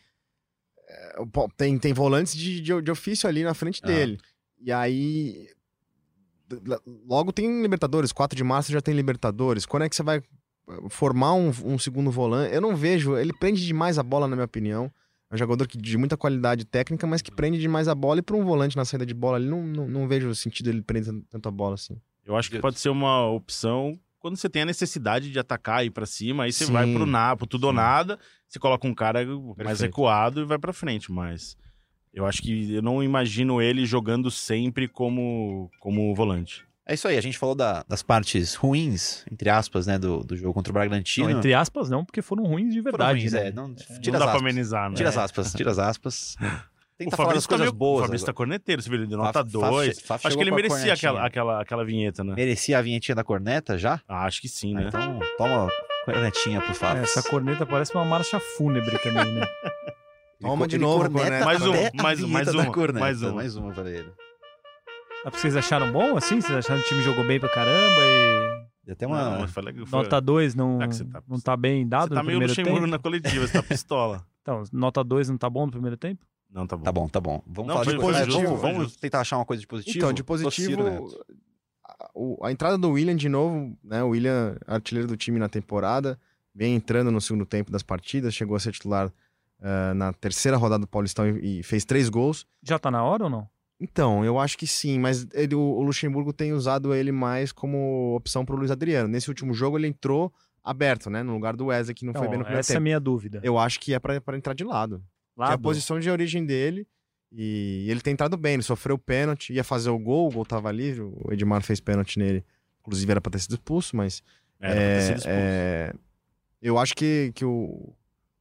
é, 0.88 1.16
o 1.20 1.28
Tem, 1.58 1.78
tem 1.80 1.94
volantes 1.94 2.36
de, 2.36 2.60
de, 2.62 2.82
de 2.82 2.92
ofício 2.92 3.28
ali 3.28 3.44
na 3.44 3.54
frente 3.54 3.82
Ah. 3.84 3.88
dele. 3.88 4.20
E 4.62 4.72
aí. 4.72 5.48
Logo 7.08 7.32
tem 7.32 7.62
Libertadores, 7.62 8.12
4 8.12 8.36
de 8.36 8.44
março 8.44 8.72
já 8.72 8.82
tem 8.82 8.94
Libertadores. 8.94 9.66
Quando 9.66 9.84
é 9.84 9.90
que 9.90 9.96
você 9.96 10.04
vai 10.04 10.18
eh, 10.18 10.90
formar 10.90 11.34
um, 11.34 11.52
um 11.66 11.78
segundo 11.78 12.12
volante? 12.12 12.54
Eu 12.54 12.62
não 12.62 12.76
vejo. 12.76 13.18
Ele 13.18 13.34
prende 13.34 13.66
demais 13.66 13.98
a 13.98 14.04
bola, 14.04 14.28
na 14.28 14.36
minha 14.36 14.46
opinião. 14.46 14.92
É 15.30 15.36
um 15.36 15.38
jogador 15.38 15.68
que, 15.68 15.78
de 15.78 15.98
muita 15.98 16.16
qualidade 16.16 16.66
técnica, 16.66 17.08
mas 17.08 17.22
que 17.22 17.32
prende 17.32 17.60
demais 17.60 17.88
a 17.88 17.96
bola. 17.96 18.20
E 18.20 18.22
para 18.22 18.36
um 18.36 18.46
volante 18.46 18.76
na 18.76 18.86
saída 18.86 19.06
de 19.06 19.14
bola 19.14 19.38
ali, 19.38 19.48
não, 19.48 19.64
não, 19.64 19.88
não 19.88 20.08
vejo 20.08 20.34
sentido 20.36 20.70
ele 20.70 20.82
prender 20.82 21.14
tanto 21.30 21.50
a 21.50 21.52
bola 21.52 21.74
assim. 21.76 22.00
Eu 22.26 22.36
acho 22.36 22.50
que 22.50 22.60
pode 22.60 22.80
ser 22.80 22.90
uma 22.90 23.28
opção 23.28 24.00
quando 24.24 24.38
você 24.38 24.50
tem 24.50 24.62
a 24.62 24.66
necessidade 24.66 25.30
de 25.30 25.38
atacar 25.38 25.84
e 25.84 25.88
ir 25.88 25.92
pra 25.92 26.06
cima, 26.06 26.46
aí 26.46 26.54
você 26.54 26.66
vai 26.66 26.86
Sim. 26.86 26.94
pro 26.94 27.06
nada, 27.06 27.36
pro 27.36 27.46
tudo 27.46 27.66
ou 27.66 27.72
Sim. 27.72 27.76
nada, 27.76 28.18
você 28.48 28.58
coloca 28.58 28.88
um 28.88 28.96
cara 28.96 29.20
mais 29.26 29.58
Perfeito. 29.58 29.82
recuado 29.82 30.40
e 30.40 30.46
vai 30.46 30.58
pra 30.58 30.72
frente, 30.72 31.12
mas 31.12 31.58
eu 32.14 32.26
acho 32.26 32.42
que 32.42 32.74
eu 32.74 32.82
não 32.82 33.02
imagino 33.04 33.62
ele 33.62 33.86
jogando 33.86 34.30
sempre 34.32 34.88
como 34.88 35.70
como 35.80 36.14
volante. 36.16 36.64
É 36.86 36.94
isso 36.96 37.08
aí, 37.08 37.18
a 37.18 37.22
gente 37.22 37.38
falou 37.38 37.56
da- 37.56 37.84
das 37.88 38.04
partes 38.04 38.56
ruins, 38.56 39.24
entre 39.32 39.50
aspas, 39.50 39.88
né, 39.88 39.98
do, 39.98 40.22
do 40.22 40.36
jogo 40.36 40.54
contra 40.54 40.70
o 40.70 40.74
Bragantino. 40.74 41.30
Não, 41.30 41.38
entre 41.38 41.54
aspas, 41.54 41.90
não, 41.90 42.04
porque 42.04 42.22
foram 42.22 42.44
ruins 42.44 42.74
de 42.74 42.82
Foram 42.82 42.98
verdade. 42.98 43.20
ruins, 43.22 43.32
né? 43.32 43.48
é, 43.48 43.52
não, 43.54 43.70
não 43.70 43.76
tira 43.76 44.20
dá 44.20 44.26
as 44.26 44.32
pra 44.32 44.32
aspas. 44.34 44.42
amenizar, 44.42 44.90
né? 44.90 44.96
Tira 44.98 45.10
as 45.10 45.18
aspas, 45.18 45.54
tira 45.54 45.72
as 45.72 45.80
aspas. 45.80 46.36
Tenta 46.98 47.16
o 47.16 47.18
falar 47.18 47.34
das 47.34 47.46
Fabrício 47.46 47.50
tá 47.50 47.56
coisas 47.56 47.72
meio, 47.72 47.80
boas. 47.80 48.00
O 48.00 48.04
Fabrício 48.04 48.26
tá 48.28 48.34
corneteiro, 48.34 48.82
você 48.82 48.90
viu? 48.90 49.00
Ele 49.00 49.08
deu 49.08 49.18
Faf- 49.18 49.28
nota 49.38 49.40
Faf- 49.40 49.52
2. 49.72 50.00
Faf 50.02 50.28
Acho 50.28 50.38
que 50.38 50.44
ele 50.44 50.52
merecia 50.52 50.94
aquela, 50.94 51.26
aquela, 51.26 51.62
aquela 51.62 51.84
vinheta, 51.86 52.24
né? 52.24 52.34
Merecia 52.36 52.78
a 52.78 52.82
vinhetinha 52.84 53.16
da 53.16 53.24
corneta 53.24 53.78
já? 53.80 54.00
Ah, 54.08 54.26
acho 54.26 54.40
que 54.42 54.48
sim, 54.50 54.76
Ah, 54.76 54.82
né? 54.82 54.86
Então, 54.90 55.20
toma 55.38 55.70
cornetinha 56.06 56.62
pro 56.62 56.74
Fábio. 56.76 57.00
É, 57.00 57.04
essa 57.04 57.24
corneta 57.24 57.66
parece 57.66 57.96
uma 57.96 58.06
marcha 58.06 58.40
fúnebre 58.40 59.00
também, 59.00 59.26
né? 59.34 59.42
Toma 60.44 60.68
de 60.68 60.78
novo, 60.78 61.10
corneta. 61.10 61.46
Mais 61.46 61.62
um, 61.62 61.72
mais- 62.02 62.20
mais 62.22 62.48
uma, 62.54 62.72
corneta. 62.72 63.00
mais 63.00 63.22
uma. 63.22 63.34
Mais 63.34 63.56
uma 63.56 63.72
pra 63.74 63.90
ele. 63.90 64.12
Ah, 65.26 65.30
Vocês 65.30 65.56
acharam 65.56 65.92
bom 65.92 66.18
assim? 66.18 66.42
Vocês 66.42 66.58
acharam 66.58 66.82
que 66.82 66.86
o 66.88 66.90
time 66.90 67.02
jogou 67.04 67.26
bem 67.26 67.40
pra 67.40 67.50
caramba 67.50 68.02
e 68.02 68.90
E 68.90 68.92
até 68.92 69.08
Não, 69.08 69.14
uma... 69.14 69.40
mas 69.40 69.52
foi 69.52 69.64
nota 69.92 70.20
2 70.20 70.54
não, 70.56 70.82
É 70.82 70.88
você 70.88 71.06
tá- 71.06 71.24
não 71.28 71.40
tá 71.40 71.56
bem 71.56 71.88
dado 71.88 72.10
Você 72.10 72.16
tá 72.16 72.22
no 72.22 72.28
meio 72.28 72.40
Luxemburgo 72.42 72.80
tempo? 72.80 72.88
na 72.88 73.00
coletiva, 73.00 73.48
você 73.48 73.54
tá 73.54 73.64
pistola. 73.64 74.26
Então, 74.42 74.64
nota 74.74 75.02
2 75.04 75.30
não 75.30 75.38
tá 75.38 75.50
bom 75.50 75.66
no 75.66 75.72
primeiro 75.72 75.96
tempo? 75.96 76.26
Não, 76.52 76.68
tá 76.68 76.76
bom. 76.76 76.84
Tá 76.84 76.92
bom, 76.92 77.08
tá 77.10 77.20
bom. 77.22 77.42
Vamos 77.48 77.68
Não, 77.74 77.84
falar 77.84 77.96
de 77.96 78.02
positivo. 78.02 78.58
vamos, 78.58 78.62
vamos 78.62 78.96
tentar 78.98 79.22
achar 79.22 79.38
uma 79.38 79.46
coisa 79.46 79.62
de 79.62 79.68
positivo. 79.68 79.98
Então, 79.98 80.12
de 80.14 80.24
positivo, 80.24 80.76
Tociro 80.78 80.84
Neto. 80.84 81.26
a, 81.88 82.10
o- 82.14 82.46
a 82.46 82.52
entrada 82.52 82.78
do 82.78 82.92
William 82.92 83.16
de 83.16 83.30
novo, 83.30 83.76
né? 83.84 84.04
O 84.04 84.10
William, 84.10 84.58
artilheiro 84.68 85.08
do 85.08 85.16
time 85.16 85.40
na 85.40 85.48
temporada, 85.48 86.20
vem 86.54 86.76
entrando 86.76 87.10
no 87.10 87.22
segundo 87.22 87.46
tempo 87.46 87.72
das 87.72 87.82
partidas, 87.82 88.34
chegou 88.36 88.56
a 88.58 88.60
ser 88.60 88.74
titular 88.74 89.10
eh, 89.64 89.94
na 89.96 90.12
terceira 90.14 90.58
rodada 90.58 90.82
do 90.82 90.88
Paulistão 90.88 91.26
e, 91.28 91.60
e 91.60 91.64
fez 91.64 91.84
três 91.86 92.10
gols. 92.10 92.46
Já 92.62 92.78
tá 92.78 92.92
na 92.92 93.04
hora 93.04 93.24
ou 93.24 93.30
não? 93.30 93.48
Então, 93.80 94.24
eu 94.24 94.38
acho 94.40 94.58
que 94.58 94.68
sim, 94.68 95.00
mas 95.00 95.26
ele, 95.34 95.56
o, 95.56 95.60
o 95.60 95.82
Luxemburgo 95.82 96.32
tem 96.32 96.54
usado 96.54 96.94
ele 96.94 97.12
mais 97.12 97.52
como 97.52 98.14
opção 98.16 98.46
pro 98.46 98.56
Luiz 98.56 98.70
Adriano. 98.72 99.08
Nesse 99.10 99.30
último 99.30 99.54
jogo 99.54 99.78
ele 99.78 99.88
entrou 99.88 100.32
aberto, 100.64 101.10
né? 101.10 101.24
No 101.24 101.34
lugar 101.34 101.56
do 101.56 101.66
Wesley, 101.66 101.94
que 101.96 102.06
não 102.06 102.14
foi 102.14 102.22
Então, 102.22 102.30
bem 102.32 102.40
no 102.40 102.44
primeiro 102.46 102.60
essa 102.62 102.74
é 102.74 102.76
a 102.76 102.78
tempo. 102.78 102.84
minha 102.84 103.00
dúvida. 103.00 103.42
Eu 103.44 103.58
acho 103.58 103.80
que 103.80 103.94
é 103.94 104.00
pra 104.00 104.22
pra 104.22 104.38
entrar 104.38 104.54
de 104.54 104.64
lado. 104.64 105.00
Que 105.36 105.42
é 105.42 105.46
a 105.46 105.50
Lado? 105.50 105.62
posição 105.64 106.00
de 106.00 106.10
origem 106.10 106.46
dele. 106.46 106.88
E 107.36 107.88
ele 107.90 108.00
tem 108.00 108.14
entrado 108.14 108.38
bem, 108.38 108.54
ele 108.54 108.62
sofreu 108.64 108.96
pênalti, 108.98 109.52
ia 109.54 109.64
fazer 109.64 109.90
o 109.90 109.98
gol, 109.98 110.28
o 110.30 110.32
gol 110.32 110.46
tava 110.46 110.72
livre, 110.72 111.02
o 111.02 111.32
Edmar 111.32 111.64
fez 111.64 111.80
pênalti 111.82 112.20
nele. 112.20 112.46
Inclusive 112.82 113.12
era 113.12 113.20
pra 113.20 113.32
ter 113.32 113.40
sido 113.40 113.56
expulso, 113.56 113.96
mas 113.98 114.22
Era 114.60 114.76
pra 114.76 114.84
ter 114.84 115.02
sido 115.02 115.12
é, 115.14 115.16
expulso. 115.16 115.28
é, 115.30 115.94
eu 116.62 116.78
acho 116.78 116.94
que, 116.96 117.32
que 117.34 117.44
o 117.44 117.92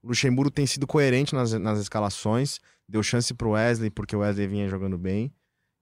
Luxemburgo 0.02 0.50
tem 0.50 0.66
sido 0.66 0.86
coerente 0.86 1.34
nas, 1.34 1.52
nas 1.52 1.78
escalações, 1.78 2.58
deu 2.88 3.02
chance 3.02 3.32
pro 3.32 3.50
Wesley, 3.50 3.90
porque 3.90 4.16
o 4.16 4.20
Wesley 4.20 4.46
vinha 4.46 4.68
jogando 4.68 4.98
bem, 4.98 5.32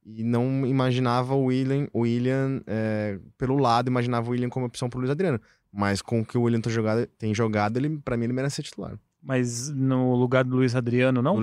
e 0.04 0.22
não 0.22 0.66
imaginava 0.66 1.34
o 1.34 1.44
William, 1.44 1.88
o 1.92 2.00
William 2.00 2.62
é, 2.66 3.18
pelo 3.36 3.56
lado, 3.58 3.88
imaginava 3.88 4.28
o 4.28 4.32
William 4.32 4.48
como 4.48 4.66
opção 4.66 4.88
pro 4.88 4.98
Luiz 4.98 5.10
Adriano. 5.10 5.40
Mas 5.72 6.02
com 6.02 6.20
o 6.20 6.26
que 6.26 6.36
o 6.36 6.42
William 6.42 6.60
tem 6.60 6.72
jogado, 6.72 7.06
tem 7.18 7.34
jogado 7.34 7.76
ele, 7.76 7.98
pra 7.98 8.16
mim 8.16 8.24
ele 8.24 8.32
merece 8.32 8.56
ser 8.56 8.62
titular. 8.62 8.98
Mas 9.22 9.68
no 9.68 10.14
lugar 10.14 10.44
do 10.44 10.56
Luiz 10.56 10.74
Adriano, 10.74 11.22
não? 11.22 11.36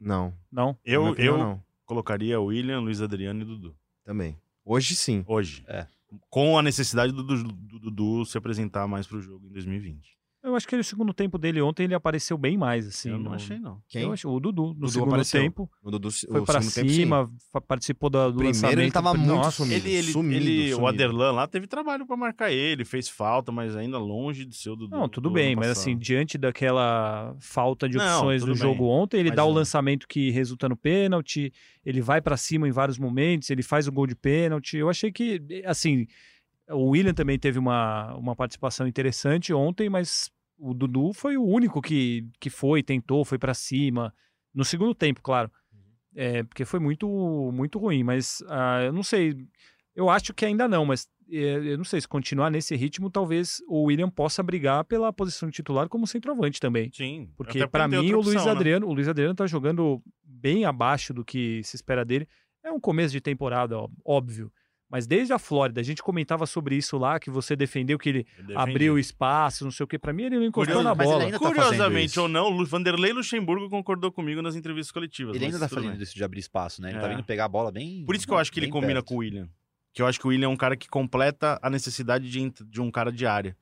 Não. 0.00 0.32
Não? 0.50 0.78
Eu, 0.84 1.06
opinião, 1.06 1.34
eu 1.34 1.38
não. 1.38 1.62
colocaria 1.84 2.40
William, 2.40 2.80
Luiz 2.80 3.02
Adriano 3.02 3.42
e 3.42 3.44
Dudu. 3.44 3.76
Também. 4.04 4.38
Hoje 4.64 4.94
sim. 4.94 5.24
Hoje. 5.26 5.64
É. 5.66 5.86
Com 6.30 6.56
a 6.56 6.62
necessidade 6.62 7.12
do, 7.12 7.22
do, 7.22 7.42
do 7.42 7.78
Dudu 7.80 8.24
se 8.24 8.38
apresentar 8.38 8.86
mais 8.86 9.06
pro 9.06 9.20
jogo 9.20 9.46
em 9.46 9.52
2020. 9.52 10.16
Eu 10.44 10.54
acho 10.54 10.68
que 10.68 10.76
no 10.76 10.84
segundo 10.84 11.14
tempo 11.14 11.38
dele 11.38 11.62
ontem 11.62 11.84
ele 11.84 11.94
apareceu 11.94 12.36
bem 12.36 12.54
mais, 12.58 12.86
assim. 12.86 13.08
eu 13.08 13.16
não 13.18 13.30
no- 13.30 13.34
achei, 13.34 13.58
não. 13.58 13.80
Quem? 13.88 14.02
Eu 14.02 14.12
acho, 14.12 14.28
o 14.28 14.38
Dudu, 14.38 14.66
no 14.68 14.74
Dudu 14.74 14.88
segundo 14.90 15.08
apareceu. 15.08 15.40
tempo, 15.42 15.70
O 15.82 15.90
Dudu, 15.90 16.10
foi 16.12 16.40
o 16.40 16.44
pra 16.44 16.60
tempo, 16.60 16.70
cima, 16.70 17.30
fa- 17.50 17.62
participou 17.62 18.10
do, 18.10 18.18
do 18.18 18.24
Primeiro 18.34 18.48
lançamento. 18.48 18.78
ele 18.80 18.90
tava 18.90 19.14
muito 19.14 19.26
Nossa, 19.26 19.50
sumido. 19.56 19.74
Ele, 19.74 19.90
ele, 19.96 20.12
sumido, 20.12 20.36
ele- 20.44 20.72
o 20.72 20.76
sumido. 20.76 20.86
Aderlan 20.88 21.32
lá 21.32 21.46
teve 21.46 21.66
trabalho 21.66 22.06
pra 22.06 22.14
marcar 22.14 22.52
ele, 22.52 22.84
fez 22.84 23.08
falta, 23.08 23.50
mas 23.50 23.74
ainda 23.74 23.96
longe 23.98 24.44
de 24.44 24.54
ser 24.54 24.68
o 24.68 24.76
Dudu. 24.76 24.94
Não, 24.94 25.08
tudo 25.08 25.30
do 25.30 25.32
bem, 25.34 25.56
mas 25.56 25.68
passado. 25.68 25.80
assim, 25.80 25.96
diante 25.96 26.36
daquela 26.36 27.34
falta 27.40 27.88
de 27.88 27.96
Não, 27.96 28.04
opções 28.18 28.42
tudo 28.42 28.52
do 28.52 28.58
bem. 28.58 28.62
jogo 28.70 28.84
ontem, 28.86 29.20
ele 29.20 29.30
Mas 29.30 29.36
dá 29.36 29.44
o 29.46 29.50
é. 29.50 29.54
lançamento 29.54 30.06
que 30.06 30.30
resulta 30.30 30.68
no 30.68 30.76
pênalti, 30.76 31.50
ele 31.86 32.02
vai 32.02 32.20
pra 32.20 32.36
cima 32.36 32.68
em 32.68 32.70
vários 32.70 32.98
momentos, 32.98 33.48
ele 33.48 33.62
faz 33.62 33.88
o 33.88 33.92
gol 33.92 34.06
de 34.06 34.14
pênalti. 34.14 34.76
Eu 34.76 34.90
achei 34.90 35.10
que, 35.10 35.40
assim, 35.64 36.06
o 36.70 36.90
William 36.90 37.14
também 37.14 37.38
teve 37.38 37.58
uma, 37.58 38.14
uma 38.14 38.36
participação 38.36 38.86
interessante 38.86 39.52
ontem, 39.54 39.88
mas 39.88 40.30
o 40.58 40.74
Dudu 40.74 41.12
foi 41.12 41.36
o 41.36 41.44
único 41.44 41.80
que, 41.82 42.26
que 42.40 42.50
foi, 42.50 42.82
tentou, 42.82 43.24
foi 43.24 43.38
pra 43.38 43.54
cima. 43.54 44.14
No 44.54 44.64
segundo 44.64 44.94
tempo, 44.94 45.20
claro. 45.22 45.50
É, 46.14 46.42
porque 46.44 46.64
foi 46.64 46.78
muito, 46.78 47.08
muito 47.52 47.78
ruim, 47.78 48.04
mas 48.04 48.42
ah, 48.48 48.82
eu 48.84 48.92
não 48.92 49.02
sei. 49.02 49.34
Eu 49.94 50.08
acho 50.08 50.32
que 50.32 50.44
ainda 50.44 50.68
não, 50.68 50.84
mas 50.84 51.08
é, 51.30 51.72
eu 51.72 51.76
não 51.76 51.84
sei 51.84 52.00
se 52.00 52.06
continuar 52.06 52.50
nesse 52.50 52.76
ritmo, 52.76 53.10
talvez 53.10 53.60
o 53.66 53.84
William 53.84 54.08
possa 54.08 54.42
brigar 54.42 54.84
pela 54.84 55.12
posição 55.12 55.48
de 55.48 55.56
titular 55.56 55.88
como 55.88 56.06
centroavante 56.06 56.60
também. 56.60 56.90
Sim. 56.92 57.30
Porque 57.36 57.66
tem 57.66 57.88
mim 57.88 57.96
outra 57.96 58.18
o 58.18 58.20
Luiz 58.20 58.36
opção, 58.36 58.44
né? 58.46 58.50
Adriano, 58.52 58.86
o 58.86 58.92
Luiz 58.92 59.08
Adriano 59.08 59.34
tá 59.34 59.46
jogando 59.46 60.02
bem 60.22 60.64
abaixo 60.64 61.12
do 61.12 61.24
que 61.24 61.62
se 61.64 61.76
espera 61.76 62.04
dele. 62.04 62.28
É 62.62 62.70
um 62.70 62.80
começo 62.80 63.12
de 63.12 63.20
temporada, 63.20 63.76
ó, 63.76 63.88
óbvio. 64.04 64.52
Mas 64.94 65.08
desde 65.08 65.32
a 65.32 65.40
Flórida, 65.40 65.80
a 65.80 65.82
gente 65.82 66.00
comentava 66.04 66.46
sobre 66.46 66.76
isso 66.76 66.96
lá, 66.96 67.18
que 67.18 67.28
você 67.28 67.56
defendeu 67.56 67.98
que 67.98 68.08
ele 68.08 68.26
abriu 68.54 68.96
espaço, 68.96 69.64
não 69.64 69.72
sei 69.72 69.82
o 69.82 69.88
que. 69.88 69.98
Pra 69.98 70.12
mim, 70.12 70.22
ele 70.22 70.36
não 70.36 70.44
encostou 70.44 70.76
Curioso, 70.76 70.88
na 70.88 70.94
bola. 70.94 71.32
tá 71.32 71.36
Curiosamente 71.36 72.20
ou 72.20 72.28
não, 72.28 72.64
Vanderlei 72.64 73.12
Luxemburgo 73.12 73.68
concordou 73.68 74.12
comigo 74.12 74.40
nas 74.40 74.54
entrevistas 74.54 74.92
coletivas. 74.92 75.34
Ele 75.34 75.46
ainda 75.46 75.58
tá 75.58 75.66
tudo 75.68 75.78
fazendo 75.78 75.94
bem. 75.94 76.02
isso 76.04 76.14
de 76.14 76.22
abrir 76.22 76.38
espaço, 76.38 76.80
né? 76.80 76.90
Ele 76.90 77.00
tá 77.00 77.06
É. 77.06 77.10
vindo 77.10 77.24
pegar 77.24 77.46
a 77.46 77.48
bola 77.48 77.72
bem. 77.72 78.04
Por 78.06 78.14
isso 78.14 78.24
que 78.24 78.32
eu 78.32 78.38
acho 78.38 78.52
que 78.52 78.60
ele 78.60 78.66
bem 78.66 78.72
combina 78.72 78.94
perto. 78.94 79.06
com 79.08 79.14
o 79.16 79.18
William. 79.18 79.48
Que 79.92 80.00
eu 80.00 80.06
acho 80.06 80.20
que 80.20 80.26
o 80.26 80.28
William 80.28 80.46
é 80.46 80.48
um 80.48 80.56
cara 80.56 80.76
que 80.76 80.88
completa 80.88 81.58
a 81.60 81.68
necessidade 81.68 82.30
de, 82.30 82.52
de 82.64 82.80
um 82.80 82.88
cara 82.88 83.10
de 83.10 83.26
área. 83.26 83.56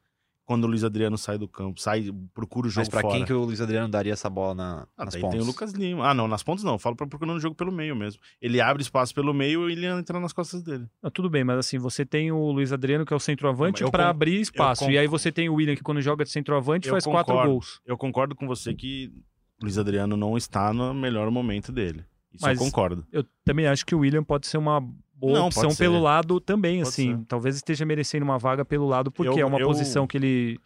Quando 0.44 0.64
o 0.64 0.66
Luiz 0.66 0.82
Adriano 0.82 1.16
sai 1.16 1.38
do 1.38 1.46
campo, 1.46 1.80
sai, 1.80 2.10
procura 2.34 2.66
o 2.66 2.70
jogo 2.70 2.80
Mas 2.80 2.88
pra 2.88 3.00
fora. 3.00 3.14
quem 3.14 3.24
que 3.24 3.32
o 3.32 3.44
Luiz 3.44 3.60
Adriano 3.60 3.88
daria 3.88 4.12
essa 4.12 4.28
bola 4.28 4.54
na, 4.54 4.86
Ah, 4.98 5.04
nas 5.04 5.14
pontas? 5.14 5.30
tem 5.30 5.40
o 5.40 5.44
Lucas 5.44 5.72
Lima. 5.72 6.08
Ah, 6.08 6.12
não, 6.12 6.26
nas 6.26 6.42
pontas 6.42 6.64
não. 6.64 6.78
Falo 6.80 6.96
pra 6.96 7.06
procurando 7.06 7.36
o 7.36 7.40
jogo 7.40 7.54
pelo 7.54 7.70
meio 7.70 7.94
mesmo. 7.94 8.20
Ele 8.40 8.60
abre 8.60 8.82
espaço 8.82 9.14
pelo 9.14 9.32
meio 9.32 9.52
e 9.52 9.56
o 9.56 9.66
William 9.66 9.98
entra 10.00 10.18
nas 10.18 10.32
costas 10.32 10.62
dele. 10.62 10.86
Não, 11.00 11.10
tudo 11.12 11.30
bem, 11.30 11.44
mas 11.44 11.58
assim, 11.58 11.78
você 11.78 12.04
tem 12.04 12.32
o 12.32 12.50
Luiz 12.50 12.72
Adriano, 12.72 13.06
que 13.06 13.12
é 13.12 13.16
o 13.16 13.20
centroavante, 13.20 13.84
con- 13.84 13.96
abrir 14.00 14.40
espaço. 14.40 14.90
E 14.90 14.98
aí 14.98 15.06
você 15.06 15.30
tem 15.30 15.48
o 15.48 15.54
William, 15.54 15.76
que 15.76 15.82
quando 15.82 16.00
joga 16.00 16.24
de 16.24 16.30
centroavante, 16.30 16.88
Eu 16.88 16.92
faz 16.94 17.04
quatro 17.04 17.32
concordo. 17.34 17.52
gols. 17.52 17.80
Eu 17.86 17.96
concordo 17.96 18.34
com 18.34 18.46
você 18.48 18.74
que 18.74 19.12
o 19.60 19.64
Luiz 19.64 19.78
Adriano 19.78 20.16
não 20.16 20.36
está 20.36 20.72
no 20.72 20.92
melhor 20.92 21.30
momento 21.30 21.70
dele. 21.70 22.04
Isso 22.34 22.44
Mas- 22.44 22.58
eu 22.58 22.64
concordo. 22.64 23.06
Eu 23.12 23.24
também 23.44 23.66
acho 23.68 23.86
que 23.86 23.94
o 23.94 24.00
William 24.00 24.24
pode 24.24 24.46
ser 24.48 24.58
uma 24.58 24.82
boa 25.28 25.38
Não, 25.38 25.46
opção 25.46 25.74
pelo 25.74 26.00
lado 26.00 26.40
também, 26.40 26.78
Pode 26.78 26.88
assim. 26.88 27.16
ser. 27.18 27.24
Talvez 27.26 27.56
esteja 27.56 27.84
merecendo 27.86 28.24
uma 28.24 28.38
vaga 28.38 28.64
pelo 28.64 28.86
lado, 28.86 29.10
porque 29.10 29.40
Eu- 29.40 29.44
é 29.44 29.44
uma 29.46 29.58
eu- 29.60 29.66
posição 29.66 30.06
que 30.06 30.16
ele 30.16 30.58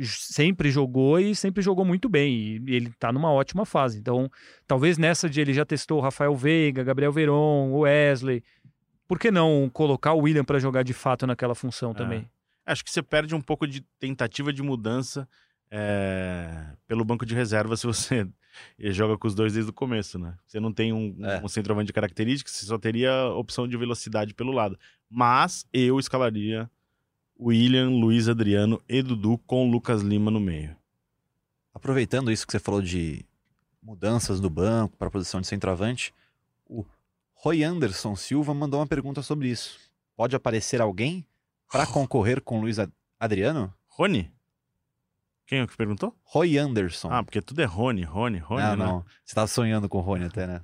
sempre 0.00 0.70
jogou 0.70 1.18
e 1.18 1.34
sempre 1.34 1.62
jogou 1.62 1.84
muito 1.84 2.08
bem. 2.08 2.32
E 2.66 2.74
ele 2.74 2.92
tá 2.98 3.12
numa 3.12 3.32
ótima 3.32 3.64
fase. 3.66 3.98
Então, 3.98 4.30
talvez 4.66 4.96
nessa 4.96 5.28
de 5.28 5.40
ele 5.40 5.52
já 5.52 5.64
testou 5.64 5.98
o 5.98 6.00
Rafael 6.00 6.34
Veiga, 6.36 6.84
Gabriel 6.84 7.12
Veron, 7.12 7.70
o 7.72 7.80
Wesley. 7.80 8.42
Por 9.06 9.18
que 9.18 9.30
não 9.30 9.68
colocar 9.72 10.12
o 10.12 10.20
William 10.20 10.44
pra 10.44 10.58
jogar 10.58 10.82
de 10.82 10.92
fato 10.92 11.26
naquela 11.26 11.54
função 11.54 11.90
É. 11.90 11.94
também? 11.94 12.28
Acho 12.66 12.84
que 12.84 12.90
você 12.90 13.02
perde 13.02 13.34
um 13.34 13.40
pouco 13.40 13.66
de 13.66 13.80
tentativa 13.98 14.52
de 14.52 14.62
mudança 14.62 15.26
é, 15.70 16.72
pelo 16.86 17.04
banco 17.04 17.24
de 17.26 17.34
reserva 17.34 17.76
se 17.76 17.86
você 17.86 18.26
joga 18.78 19.16
com 19.18 19.26
os 19.28 19.34
dois 19.34 19.52
desde 19.52 19.70
o 19.70 19.74
começo, 19.74 20.18
né? 20.18 20.36
Você 20.46 20.58
não 20.60 20.72
tem 20.72 20.92
um, 20.92 21.16
É. 21.24 21.40
um 21.42 21.48
centroavante 21.48 21.86
de 21.88 21.92
características, 21.92 22.54
você 22.54 22.66
só 22.66 22.78
teria 22.78 23.10
a 23.12 23.34
opção 23.34 23.66
de 23.68 23.76
velocidade 23.76 24.34
pelo 24.34 24.52
lado. 24.52 24.78
Mas 25.10 25.66
eu 25.72 25.98
escalaria 25.98 26.70
William, 27.38 27.90
Luiz 27.90 28.28
Adriano 28.28 28.80
e 28.88 29.02
Dudu 29.02 29.38
com 29.46 29.70
Lucas 29.70 30.02
Lima 30.02 30.30
no 30.30 30.40
meio. 30.40 30.76
Aproveitando 31.72 32.32
isso 32.32 32.46
que 32.46 32.52
você 32.52 32.58
falou 32.58 32.82
de 32.82 33.24
mudanças 33.82 34.40
do 34.40 34.50
banco 34.50 34.96
para 34.96 35.08
a 35.08 35.10
posição 35.10 35.40
de 35.40 35.46
centroavante, 35.46 36.12
o 36.66 36.84
Roy 37.34 37.62
Anderson 37.62 38.16
Silva 38.16 38.52
mandou 38.52 38.80
uma 38.80 38.86
pergunta 38.86 39.22
sobre 39.22 39.48
isso. 39.48 39.78
Pode 40.16 40.34
aparecer 40.34 40.80
alguém 40.80 41.24
para 41.70 41.86
concorrer 41.86 42.40
com 42.42 42.58
o 42.58 42.62
Luiz 42.62 42.78
Ad- 42.78 42.92
Adriano? 43.20 43.72
Rony? 43.86 44.30
Quem 45.48 45.60
é 45.60 45.66
que 45.66 45.74
perguntou? 45.74 46.14
Roy 46.24 46.58
Anderson. 46.58 47.08
Ah, 47.10 47.24
porque 47.24 47.40
tudo 47.40 47.62
é 47.62 47.64
Rony, 47.64 48.02
Rony, 48.02 48.36
Rony, 48.36 48.62
não, 48.62 48.76
né? 48.76 48.84
não. 48.84 49.04
Você 49.24 49.34
tava 49.34 49.46
sonhando 49.46 49.88
com 49.88 49.96
o 49.96 50.02
Rony 50.02 50.26
até, 50.26 50.46
né? 50.46 50.60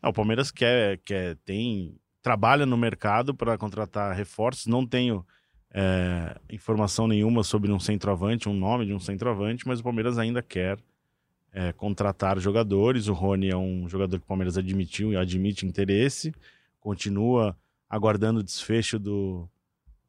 Ah, 0.00 0.10
o 0.10 0.12
Palmeiras 0.12 0.52
quer, 0.52 0.98
quer 0.98 1.34
tem 1.44 1.98
trabalha 2.22 2.64
no 2.64 2.76
mercado 2.76 3.34
para 3.34 3.58
contratar 3.58 4.14
reforços. 4.14 4.66
Não 4.66 4.86
tenho 4.86 5.26
é, 5.74 6.38
informação 6.50 7.08
nenhuma 7.08 7.42
sobre 7.42 7.72
um 7.72 7.80
centroavante, 7.80 8.48
um 8.48 8.54
nome 8.54 8.86
de 8.86 8.94
um 8.94 9.00
centroavante, 9.00 9.66
mas 9.66 9.80
o 9.80 9.82
Palmeiras 9.82 10.18
ainda 10.18 10.40
quer 10.40 10.78
é, 11.52 11.72
contratar 11.72 12.38
jogadores. 12.38 13.08
O 13.08 13.14
Rony 13.14 13.50
é 13.50 13.56
um 13.56 13.88
jogador 13.88 14.20
que 14.20 14.24
o 14.24 14.28
Palmeiras 14.28 14.56
admitiu 14.56 15.12
e 15.12 15.16
admite 15.16 15.66
interesse. 15.66 16.32
Continua 16.78 17.58
aguardando 17.90 18.38
o 18.38 18.44
desfecho 18.44 19.00
do, 19.00 19.48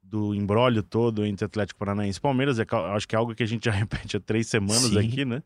do 0.09 0.33
embrólio 0.33 0.81
todo 0.81 1.25
entre 1.25 1.45
Atlético 1.45 1.79
Paranaense 1.79 2.17
e 2.17 2.21
Palmeiras. 2.21 2.57
É, 2.59 2.65
acho 2.95 3.07
que 3.07 3.15
é 3.15 3.17
algo 3.17 3.35
que 3.35 3.43
a 3.43 3.45
gente 3.45 3.65
já 3.65 3.71
repete 4.07 4.17
há 4.17 4.19
três 4.19 4.47
semanas 4.47 4.81
Sim. 4.91 4.99
aqui, 4.99 5.23
né? 5.25 5.43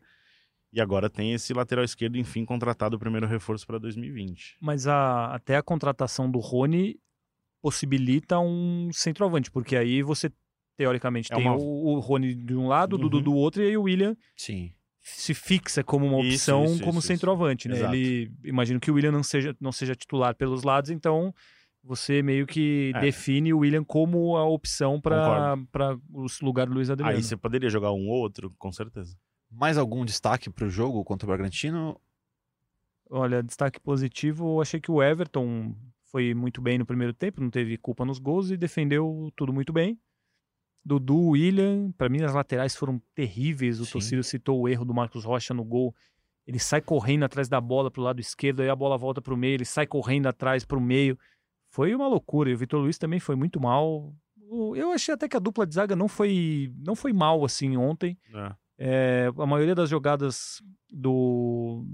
E 0.72 0.80
agora 0.80 1.08
tem 1.08 1.32
esse 1.32 1.52
lateral 1.54 1.84
esquerdo, 1.84 2.16
enfim, 2.16 2.44
contratado 2.44 2.96
o 2.96 2.98
primeiro 2.98 3.26
reforço 3.26 3.64
para 3.66 3.78
2020. 3.78 4.56
Mas 4.60 4.86
a- 4.88 5.26
até 5.34 5.56
a 5.56 5.62
contratação 5.62 6.28
do 6.30 6.38
Rony 6.40 6.96
possibilita 7.62 8.38
um 8.40 8.90
centroavante, 8.92 9.50
porque 9.50 9.76
aí 9.76 10.02
você, 10.02 10.30
teoricamente, 10.76 11.32
É 11.32 11.36
tem 11.36 11.46
uma- 11.46 11.56
o, 11.56 11.94
o 11.94 11.98
Rony 12.00 12.34
de 12.34 12.54
um 12.54 12.66
lado, 12.68 12.94
o 12.94 12.98
Dudu 12.98 13.18
Uhum. 13.18 13.22
do 13.22 13.34
outro, 13.34 13.62
e 13.62 13.66
aí 13.68 13.76
o 13.76 13.82
William 13.82 14.16
Sim. 14.36 14.72
se 15.00 15.32
fixa 15.34 15.82
como 15.84 16.06
uma 16.06 16.20
Isso, 16.22 16.34
opção 16.50 16.64
isso, 16.64 16.82
como 16.82 16.98
isso, 16.98 17.06
centroavante, 17.08 17.68
né? 17.68 17.76
Exato. 17.76 17.94
Ele 17.94 18.32
imagino 18.44 18.80
que 18.80 18.90
o 18.90 18.94
William 18.94 19.12
não 19.12 19.22
seja, 19.22 19.54
não 19.60 19.72
seja 19.72 19.94
titular 19.94 20.34
pelos 20.34 20.62
lados, 20.62 20.90
então 20.90 21.32
você 21.84 22.22
meio 22.22 22.46
que 22.46 22.92
É. 22.96 23.00
define 23.00 23.52
o 23.52 23.58
William 23.58 23.84
como 23.84 24.36
a 24.36 24.44
opção 24.44 24.98
para 25.00 25.54
o 26.12 26.26
lugar 26.42 26.66
do 26.66 26.72
Luiz 26.74 26.88
Adriano. 26.90 27.14
Aí 27.16 27.22
você 27.22 27.36
poderia 27.36 27.68
jogar 27.68 27.92
um 27.92 28.08
ou 28.08 28.16
outro, 28.20 28.52
com 28.58 28.72
certeza. 28.72 29.16
Mais 29.50 29.76
algum 29.78 30.04
destaque 30.04 30.48
pro 30.50 30.68
jogo 30.70 31.04
contra 31.04 31.26
o 31.26 31.28
Bragantino? 31.28 32.00
Olha, 33.10 33.42
destaque 33.42 33.78
positivo, 33.78 34.56
eu 34.56 34.60
achei 34.62 34.80
que 34.80 34.90
o 34.90 35.02
Everton 35.02 35.74
foi 36.10 36.32
muito 36.34 36.60
bem 36.62 36.78
no 36.78 36.86
primeiro 36.86 37.12
tempo, 37.12 37.40
não 37.40 37.50
teve 37.50 37.76
culpa 37.76 38.04
nos 38.04 38.18
gols 38.18 38.50
e 38.50 38.56
defendeu 38.56 39.30
tudo 39.36 39.52
muito 39.52 39.72
bem. 39.72 39.98
Dudu, 40.84 41.30
William, 41.30 41.92
para 41.92 42.08
mim 42.08 42.22
as 42.22 42.34
laterais 42.34 42.74
foram 42.74 43.00
terríveis. 43.14 43.80
O 43.80 43.86
Sim. 43.86 43.92
Tocílio 43.92 44.24
citou 44.24 44.60
o 44.60 44.68
erro 44.68 44.84
do 44.84 44.92
Marcos 44.94 45.24
Rocha 45.24 45.54
no 45.54 45.64
gol. 45.64 45.94
Ele 46.46 46.58
sai 46.58 46.80
correndo 46.82 47.24
atrás 47.24 47.48
da 47.48 47.58
bola 47.60 47.90
pro 47.90 48.02
lado 48.02 48.20
esquerdo, 48.20 48.60
aí 48.60 48.68
a 48.68 48.76
bola 48.76 48.98
volta 48.98 49.22
pro 49.22 49.36
meio, 49.36 49.54
ele 49.54 49.64
sai 49.64 49.86
correndo 49.86 50.26
atrás 50.26 50.64
pro 50.64 50.80
meio. 50.80 51.18
Foi 51.74 51.92
uma 51.92 52.06
loucura. 52.06 52.48
E 52.48 52.54
o 52.54 52.56
Vitor 52.56 52.80
Luiz 52.80 52.96
também 52.98 53.18
foi 53.18 53.34
muito 53.34 53.60
mal. 53.60 54.14
Eu 54.76 54.92
achei 54.92 55.12
até 55.12 55.28
que 55.28 55.36
a 55.36 55.40
dupla 55.40 55.66
de 55.66 55.74
zaga 55.74 55.96
não 55.96 56.06
foi, 56.06 56.72
não 56.78 56.94
foi 56.94 57.12
mal 57.12 57.44
assim 57.44 57.76
ontem. 57.76 58.16
É. 58.32 58.52
É, 58.78 59.32
a 59.36 59.44
maioria 59.44 59.74
das 59.74 59.90
jogadas 59.90 60.62
do, 60.88 61.84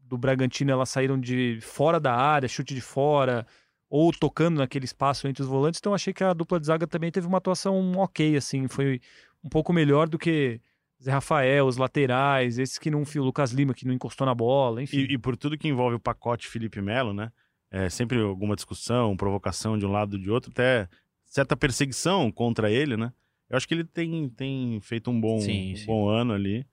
do 0.00 0.16
Bragantino 0.16 0.70
elas 0.70 0.88
saíram 0.88 1.20
de 1.20 1.58
fora 1.60 2.00
da 2.00 2.14
área, 2.14 2.48
chute 2.48 2.74
de 2.74 2.80
fora, 2.80 3.46
ou 3.86 4.10
tocando 4.12 4.56
naquele 4.56 4.86
espaço 4.86 5.28
entre 5.28 5.42
os 5.42 5.48
volantes. 5.48 5.78
Então 5.78 5.92
achei 5.92 6.14
que 6.14 6.24
a 6.24 6.32
dupla 6.32 6.58
de 6.58 6.68
zaga 6.68 6.86
também 6.86 7.10
teve 7.10 7.26
uma 7.26 7.36
atuação 7.36 7.92
ok, 7.98 8.34
assim, 8.34 8.66
foi 8.66 8.98
um 9.44 9.50
pouco 9.50 9.74
melhor 9.74 10.08
do 10.08 10.18
que 10.18 10.58
Zé 11.02 11.10
Rafael, 11.10 11.66
os 11.66 11.76
laterais, 11.76 12.58
esses 12.58 12.78
que 12.78 12.90
não, 12.90 13.02
o 13.02 13.22
Lucas 13.22 13.52
Lima 13.52 13.74
que 13.74 13.86
não 13.86 13.92
encostou 13.92 14.26
na 14.26 14.34
bola, 14.34 14.82
enfim. 14.82 15.00
E, 15.00 15.12
e 15.12 15.18
por 15.18 15.36
tudo 15.36 15.58
que 15.58 15.68
envolve 15.68 15.96
o 15.96 16.00
pacote 16.00 16.48
Felipe 16.48 16.80
Melo, 16.80 17.12
né? 17.12 17.30
É 17.74 17.88
sempre 17.88 18.20
alguma 18.20 18.54
discussão, 18.54 19.16
provocação 19.16 19.78
de 19.78 19.86
um 19.86 19.90
lado 19.90 20.14
ou 20.14 20.20
de 20.20 20.30
outro, 20.30 20.50
até 20.50 20.88
certa 21.24 21.56
perseguição 21.56 22.30
contra 22.30 22.70
ele, 22.70 22.96
né? 22.96 23.12
Eu 23.48 23.56
acho 23.56 23.66
que 23.66 23.72
ele 23.74 23.84
tem, 23.84 24.28
tem 24.28 24.78
feito 24.82 25.10
um 25.10 25.18
bom, 25.18 25.38
Sim, 25.40 25.72
um 25.72 25.76
sim. 25.78 25.86
bom 25.86 26.08
ano 26.08 26.32
ali. 26.34 26.66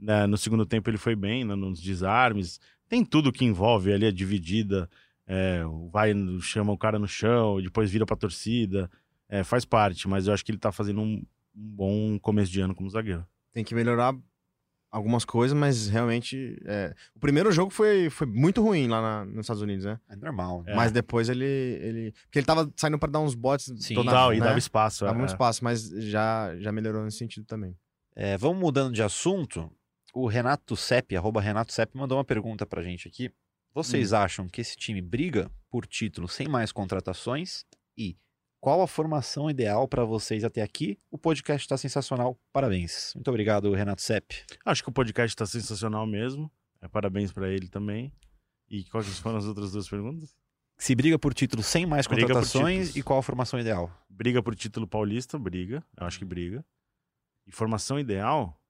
né? 0.00 0.26
No 0.26 0.36
segundo 0.38 0.64
tempo 0.66 0.88
ele 0.90 0.96
foi 0.98 1.14
bem, 1.14 1.44
né? 1.44 1.54
nos 1.54 1.80
desarmes. 1.80 2.58
Tem 2.88 3.04
tudo 3.04 3.30
que 3.32 3.44
envolve 3.44 3.92
ali 3.92 4.06
a 4.06 4.10
dividida. 4.12 4.88
é, 5.28 5.60
vai, 5.90 6.14
no- 6.14 6.40
chama 6.40 6.72
o 6.72 6.78
cara 6.78 6.98
no 6.98 7.08
chão, 7.08 7.60
depois 7.60 7.90
vira 7.90 8.06
pra 8.06 8.16
torcida. 8.16 8.90
É, 9.28 9.42
faz 9.44 9.64
parte, 9.64 10.06
mas 10.08 10.26
eu 10.28 10.32
acho 10.34 10.44
que 10.44 10.52
ele 10.52 10.58
tá 10.58 10.70
fazendo 10.72 11.00
um, 11.00 11.14
um 11.54 11.68
bom 11.74 12.18
começo 12.18 12.50
de 12.52 12.60
ano 12.60 12.74
como 12.74 12.88
zagueiro. 12.88 13.26
Tem 13.52 13.64
que 13.64 13.74
melhorar 13.74 14.14
algumas 14.90 15.24
coisas, 15.24 15.56
mas 15.56 15.88
realmente. 15.88 16.56
é, 16.64 16.94
O 17.14 17.20
primeiro 17.20 17.50
jogo 17.52 17.70
foi, 17.70 18.08
foi 18.10 18.26
muito 18.26 18.62
ruim 18.62 18.88
lá 18.88 19.00
na- 19.00 19.24
nos 19.24 19.40
Estados 19.40 19.62
Unidos, 19.62 19.84
né? 19.84 19.98
É 20.08 20.16
normal. 20.16 20.62
né? 20.62 20.72
É. 20.72 20.74
Mas 20.76 20.92
depois 20.92 21.28
ele, 21.28 21.44
ele. 21.44 22.12
Porque 22.24 22.38
ele 22.38 22.46
tava 22.46 22.72
saindo 22.76 22.98
pra 22.98 23.10
dar 23.10 23.20
uns 23.20 23.34
botes. 23.34 23.66
Sim. 23.78 23.94
toda- 23.94 24.10
Total, 24.10 24.34
e 24.34 24.38
né? 24.38 24.44
dava 24.46 24.58
espaço. 24.58 25.04
Dava 25.04 25.16
é. 25.16 25.18
muito 25.18 25.30
espaço, 25.30 25.62
mas 25.64 25.88
já, 25.88 26.56
já 26.58 26.72
melhorou 26.72 27.04
nesse 27.04 27.18
sentido 27.18 27.44
também. 27.46 27.76
É, 28.14 28.36
vamos 28.38 28.58
mudando 28.58 28.94
de 28.94 29.02
assunto. 29.02 29.70
O 30.14 30.26
Renato 30.26 30.74
Sepp, 30.76 31.14
arroba 31.14 31.40
Renato 31.40 31.72
Sepp, 31.72 31.94
mandou 31.94 32.16
uma 32.16 32.24
pergunta 32.24 32.64
pra 32.64 32.82
gente 32.82 33.06
aqui. 33.06 33.30
Vocês 33.74 34.14
acham 34.14 34.48
que 34.48 34.62
esse 34.62 34.74
time 34.74 35.02
briga 35.02 35.50
por 35.70 35.86
título 35.86 36.26
sem 36.26 36.48
mais 36.48 36.72
contratações? 36.72 37.64
E 37.98 38.16
qual 38.66 38.82
a 38.82 38.88
formação 38.88 39.48
ideal 39.48 39.86
pra 39.86 40.02
vocês 40.02 40.42
até 40.42 40.60
aqui? 40.60 40.98
O 41.08 41.16
podcast 41.16 41.68
tá 41.68 41.76
sensacional. 41.76 42.36
Parabéns. 42.52 43.12
Muito 43.14 43.28
obrigado, 43.28 43.72
Renato 43.72 44.02
Sepp. 44.02 44.32
Acho 44.64 44.82
que 44.82 44.88
o 44.88 44.92
podcast 44.92 45.36
tá 45.36 45.46
sensacional 45.46 46.04
mesmo. 46.04 46.50
É, 46.82 46.88
parabéns 46.88 47.30
pra 47.30 47.48
ele 47.48 47.68
também. 47.68 48.12
E 48.68 48.82
quais 48.86 49.06
foram 49.20 49.38
as 49.38 49.44
outras 49.44 49.70
duas 49.70 49.88
perguntas? 49.88 50.36
Se 50.76 50.96
briga 50.96 51.16
por 51.16 51.32
título 51.32 51.62
sem 51.62 51.86
mais 51.86 52.08
Briga 52.08 52.26
contratações 52.26 52.96
e 52.96 53.04
qual 53.04 53.20
a 53.20 53.22
formação 53.22 53.60
ideal? 53.60 53.88
Briga 54.10 54.42
por 54.42 54.56
título 54.56 54.84
paulista, 54.84 55.38
briga. 55.38 55.80
Eu 55.96 56.04
acho 56.04 56.18
que 56.18 56.24
briga. 56.24 56.66
E 57.46 57.52
formação 57.52 58.00
ideal? 58.00 58.60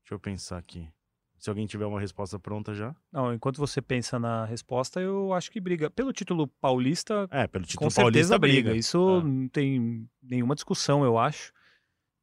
Deixa 0.00 0.14
eu 0.14 0.18
pensar 0.18 0.56
aqui. 0.56 0.88
Se 1.46 1.50
alguém 1.50 1.64
tiver 1.64 1.86
uma 1.86 2.00
resposta 2.00 2.40
pronta 2.40 2.74
já. 2.74 2.92
Não, 3.12 3.32
enquanto 3.32 3.58
você 3.58 3.80
pensa 3.80 4.18
na 4.18 4.44
resposta, 4.46 5.00
eu 5.00 5.32
acho 5.32 5.48
que 5.48 5.60
briga. 5.60 5.88
Pelo 5.88 6.12
título 6.12 6.48
paulista, 6.60 7.28
É, 7.30 7.46
pelo 7.46 7.64
título 7.64 7.86
Com 7.86 7.90
certeza 7.90 8.30
paulista 8.34 8.38
briga. 8.40 8.70
briga. 8.70 8.76
Isso 8.76 8.98
É. 9.20 9.22
não 9.22 9.48
tem 9.48 10.10
nenhuma 10.20 10.56
discussão, 10.56 11.04
eu 11.04 11.16
acho. 11.16 11.52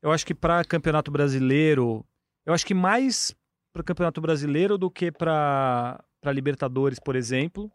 Eu 0.02 0.12
acho 0.12 0.26
que 0.26 0.36
para 0.36 0.66
Campeonato 0.66 1.10
Brasileiro, 1.10 2.06
eu 2.46 2.54
acho 2.54 2.66
que 2.66 2.74
mais 2.74 3.34
para 3.74 3.82
Campeonato 3.82 4.20
Brasileiro 4.20 4.78
do 4.78 4.92
que 4.92 5.10
para 5.10 6.04
Libertadores, 6.26 7.00
por 7.00 7.16
exemplo. 7.16 7.72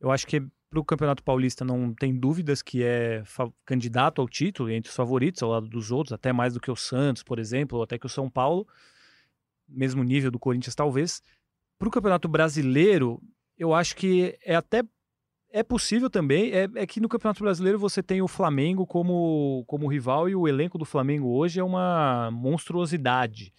Eu 0.00 0.10
acho 0.10 0.26
que 0.26 0.40
para 0.70 0.80
o 0.80 0.84
Campeonato 0.84 1.22
Paulista 1.22 1.62
não 1.62 1.92
tem 1.92 2.18
dúvidas 2.18 2.62
que 2.62 2.82
é 2.82 3.22
candidato 3.66 4.22
ao 4.22 4.28
título, 4.30 4.70
entre 4.70 4.88
os 4.88 4.96
favoritos, 4.96 5.42
ao 5.42 5.50
lado 5.50 5.68
dos 5.68 5.90
outros, 5.92 6.14
até 6.14 6.32
mais 6.32 6.54
do 6.54 6.60
que 6.60 6.70
o 6.70 6.76
Santos, 6.76 7.22
por 7.22 7.38
exemplo, 7.38 7.76
ou 7.76 7.84
até 7.84 7.98
que 7.98 8.06
o 8.06 8.08
São 8.08 8.30
Paulo, 8.30 8.66
mesmo 9.68 10.02
nível 10.02 10.30
do 10.30 10.38
Corinthians, 10.38 10.74
talvez. 10.74 11.22
Para 11.78 11.88
o 11.88 11.90
Campeonato 11.90 12.28
Brasileiro, 12.28 13.20
eu 13.58 13.74
acho 13.74 13.96
que 13.96 14.38
é 14.44 14.54
até 14.54 14.82
é 15.52 15.62
possível 15.62 16.10
também. 16.10 16.50
É, 16.52 16.68
é 16.74 16.86
que 16.86 17.00
no 17.00 17.08
Campeonato 17.08 17.42
Brasileiro 17.42 17.78
você 17.78 18.02
tem 18.02 18.20
o 18.20 18.28
Flamengo 18.28 18.86
como, 18.86 19.64
como 19.66 19.86
rival 19.86 20.28
e 20.28 20.34
o 20.34 20.46
elenco 20.46 20.76
do 20.78 20.84
Flamengo 20.84 21.28
hoje 21.28 21.60
é 21.60 21.64
uma 21.64 22.30
monstruosidade. 22.30 23.52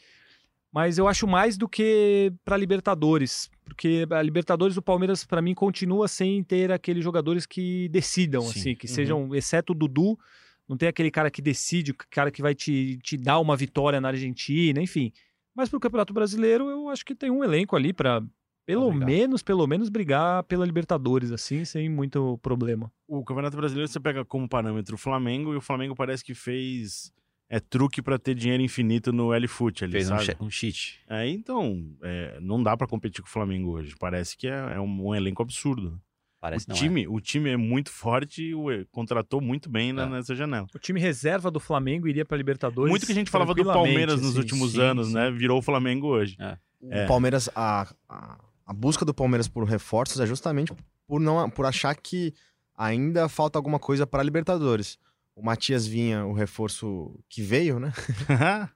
Mas 0.71 0.97
eu 0.97 1.07
acho 1.07 1.25
mais 1.25 1.57
do 1.57 1.67
que 1.67 2.31
para 2.43 2.57
Libertadores, 2.57 3.49
porque 3.63 4.05
a 4.11 4.21
Libertadores 4.21 4.75
do 4.75 4.81
Palmeiras 4.81 5.25
para 5.25 5.41
mim 5.41 5.55
continua 5.55 6.07
sem 6.07 6.43
ter 6.43 6.71
aqueles 6.71 7.03
jogadores 7.03 7.45
que 7.45 7.87
decidam, 7.89 8.41
Sim. 8.41 8.59
assim, 8.59 8.75
que 8.75 8.85
Uhum. 8.87 8.93
sejam, 8.93 9.35
exceto 9.35 9.71
o 9.73 9.75
Dudu, 9.75 10.19
não 10.67 10.77
tem 10.77 10.89
aquele 10.89 11.09
cara 11.09 11.31
que 11.31 11.41
decide, 11.41 11.91
o 11.91 11.95
cara 12.11 12.29
que 12.29 12.41
vai 12.41 12.53
te, 12.53 12.99
te 13.01 13.15
dar 13.17 13.39
uma 13.39 13.55
vitória 13.55 14.01
na 14.01 14.09
Argentina, 14.09 14.81
enfim. 14.81 15.11
Mas 15.57 15.69
pro 15.69 15.79
Campeonato 15.79 16.13
Brasileiro 16.13 16.69
eu 16.69 16.87
acho 16.87 17.03
que 17.03 17.15
tem 17.15 17.31
um 17.31 17.43
elenco 17.43 17.75
ali 17.75 17.91
para 17.91 18.21
pelo 18.63 18.91
brigar. 18.91 19.09
menos, 19.09 19.41
pelo 19.41 19.65
menos 19.65 19.89
brigar 19.89 20.43
pela 20.43 20.63
Libertadores 20.63 21.31
assim, 21.31 21.65
sem 21.65 21.89
muito 21.89 22.37
problema. 22.43 22.91
O 23.07 23.25
Campeonato 23.25 23.57
Brasileiro 23.57 23.91
você 23.91 23.99
pega 23.99 24.23
como 24.23 24.47
parâmetro 24.47 24.93
o 24.93 24.99
Flamengo 24.99 25.53
e 25.53 25.57
o 25.57 25.61
Flamengo 25.61 25.95
parece 25.95 26.23
que 26.23 26.35
fez 26.35 27.11
é 27.49 27.59
truque 27.59 28.01
pra 28.01 28.19
ter 28.19 28.35
dinheiro 28.35 28.61
infinito 28.61 29.11
no 29.11 29.33
L-Foot 29.33 29.85
ali, 29.85 29.93
Fez 29.93 30.11
um, 30.11 30.19
sabe? 30.19 30.37
um 30.41 30.49
cheat. 30.49 30.99
É, 31.09 31.27
então, 31.27 31.81
é, 32.03 32.37
não 32.41 32.61
dá 32.61 32.75
pra 32.75 32.85
competir 32.85 33.21
com 33.23 33.27
o 33.27 33.31
Flamengo 33.31 33.71
hoje. 33.71 33.95
Parece 33.97 34.37
que 34.37 34.47
é, 34.47 34.73
é 34.75 34.79
um, 34.79 35.07
um 35.07 35.15
elenco 35.15 35.41
absurdo. 35.41 35.99
Parece 36.39 36.65
o, 36.65 36.69
não 36.69 36.75
é. 36.75 36.79
time, 36.79 37.07
o 37.07 37.19
time 37.19 37.49
é 37.49 37.57
muito 37.57 37.89
forte 37.89 38.43
e 38.43 38.55
o- 38.55 38.85
contratou 38.91 39.41
muito 39.41 39.69
bem 39.69 39.91
na- 39.91 40.03
É. 40.03 40.09
nessa 40.09 40.35
janela. 40.35 40.67
O 40.73 40.79
time 40.79 40.99
reserva 40.99 41.49
do 41.49 41.59
Flamengo 41.59 42.07
iria 42.07 42.23
para 42.23 42.37
Libertadores. 42.37 42.89
Muito 42.89 43.05
que 43.05 43.11
a 43.11 43.15
gente 43.15 43.31
falava 43.31 43.53
do 43.55 43.63
Palmeiras 43.65 44.21
nos 44.21 44.29
assim. 44.31 44.39
últimos 44.39 44.71
sim, 44.73 44.81
anos, 44.81 45.07
sim. 45.07 45.13
né? 45.15 45.31
Virou 45.31 45.57
o 45.59 45.61
Flamengo 45.61 46.07
hoje. 46.07 46.37
O 46.79 46.93
É. 46.93 47.07
Palmeiras, 47.07 47.49
a, 47.55 47.87
a, 48.07 48.37
a 48.65 48.73
busca 48.73 49.03
do 49.03 49.13
Palmeiras 49.13 49.47
por 49.47 49.63
reforços 49.63 50.19
é 50.19 50.25
justamente 50.27 50.71
por, 51.07 51.19
não, 51.19 51.49
por 51.49 51.65
achar 51.65 51.95
que 51.95 52.33
ainda 52.77 53.27
falta 53.27 53.57
alguma 53.57 53.79
coisa 53.79 54.05
para 54.05 54.21
Libertadores. 54.21 54.99
O 55.35 55.43
Matias 55.43 55.87
Vinha, 55.87 56.23
o 56.25 56.33
reforço 56.33 57.19
que 57.29 57.41
veio, 57.41 57.79
né? 57.79 57.91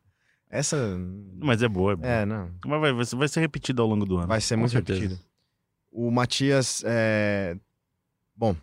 Essa. 0.49 0.97
Mas 1.39 1.61
é 1.61 1.67
boa, 1.67 1.93
é 1.93 1.95
boa. 1.95 2.07
É, 2.09 2.25
não. 2.25 2.51
Mas 2.65 2.81
vai, 2.81 2.91
vai 2.93 3.05
ser- 3.05 3.15
vai 3.15 3.27
ser 3.27 3.39
repetido 3.39 3.81
ao 3.81 3.87
longo 3.87 4.05
do 4.05 4.17
ano. 4.17 4.27
Vai 4.27 4.41
ser 4.41 4.55
muito 4.57 4.71
certeza. 4.71 5.19
O 5.91 6.09
Matias 6.09 6.81
é. 6.85 7.57
Bom, 8.35 8.55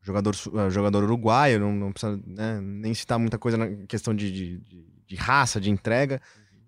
jogador, 0.00 0.34
é, 0.34 0.70
jogador 0.70 1.04
uruguaio, 1.04 1.60
não, 1.60 1.72
não 1.72 1.92
precisa 1.92 2.20
né, 2.26 2.60
nem 2.60 2.94
citar 2.94 3.18
muita 3.18 3.38
coisa 3.38 3.56
na 3.58 3.68
questão 3.86 4.14
de, 4.14 4.32
de, 4.32 4.58
de- 4.58 4.92
de 5.06 5.16
raça, 5.16 5.60
de 5.60 5.68
entrega. 5.70 6.20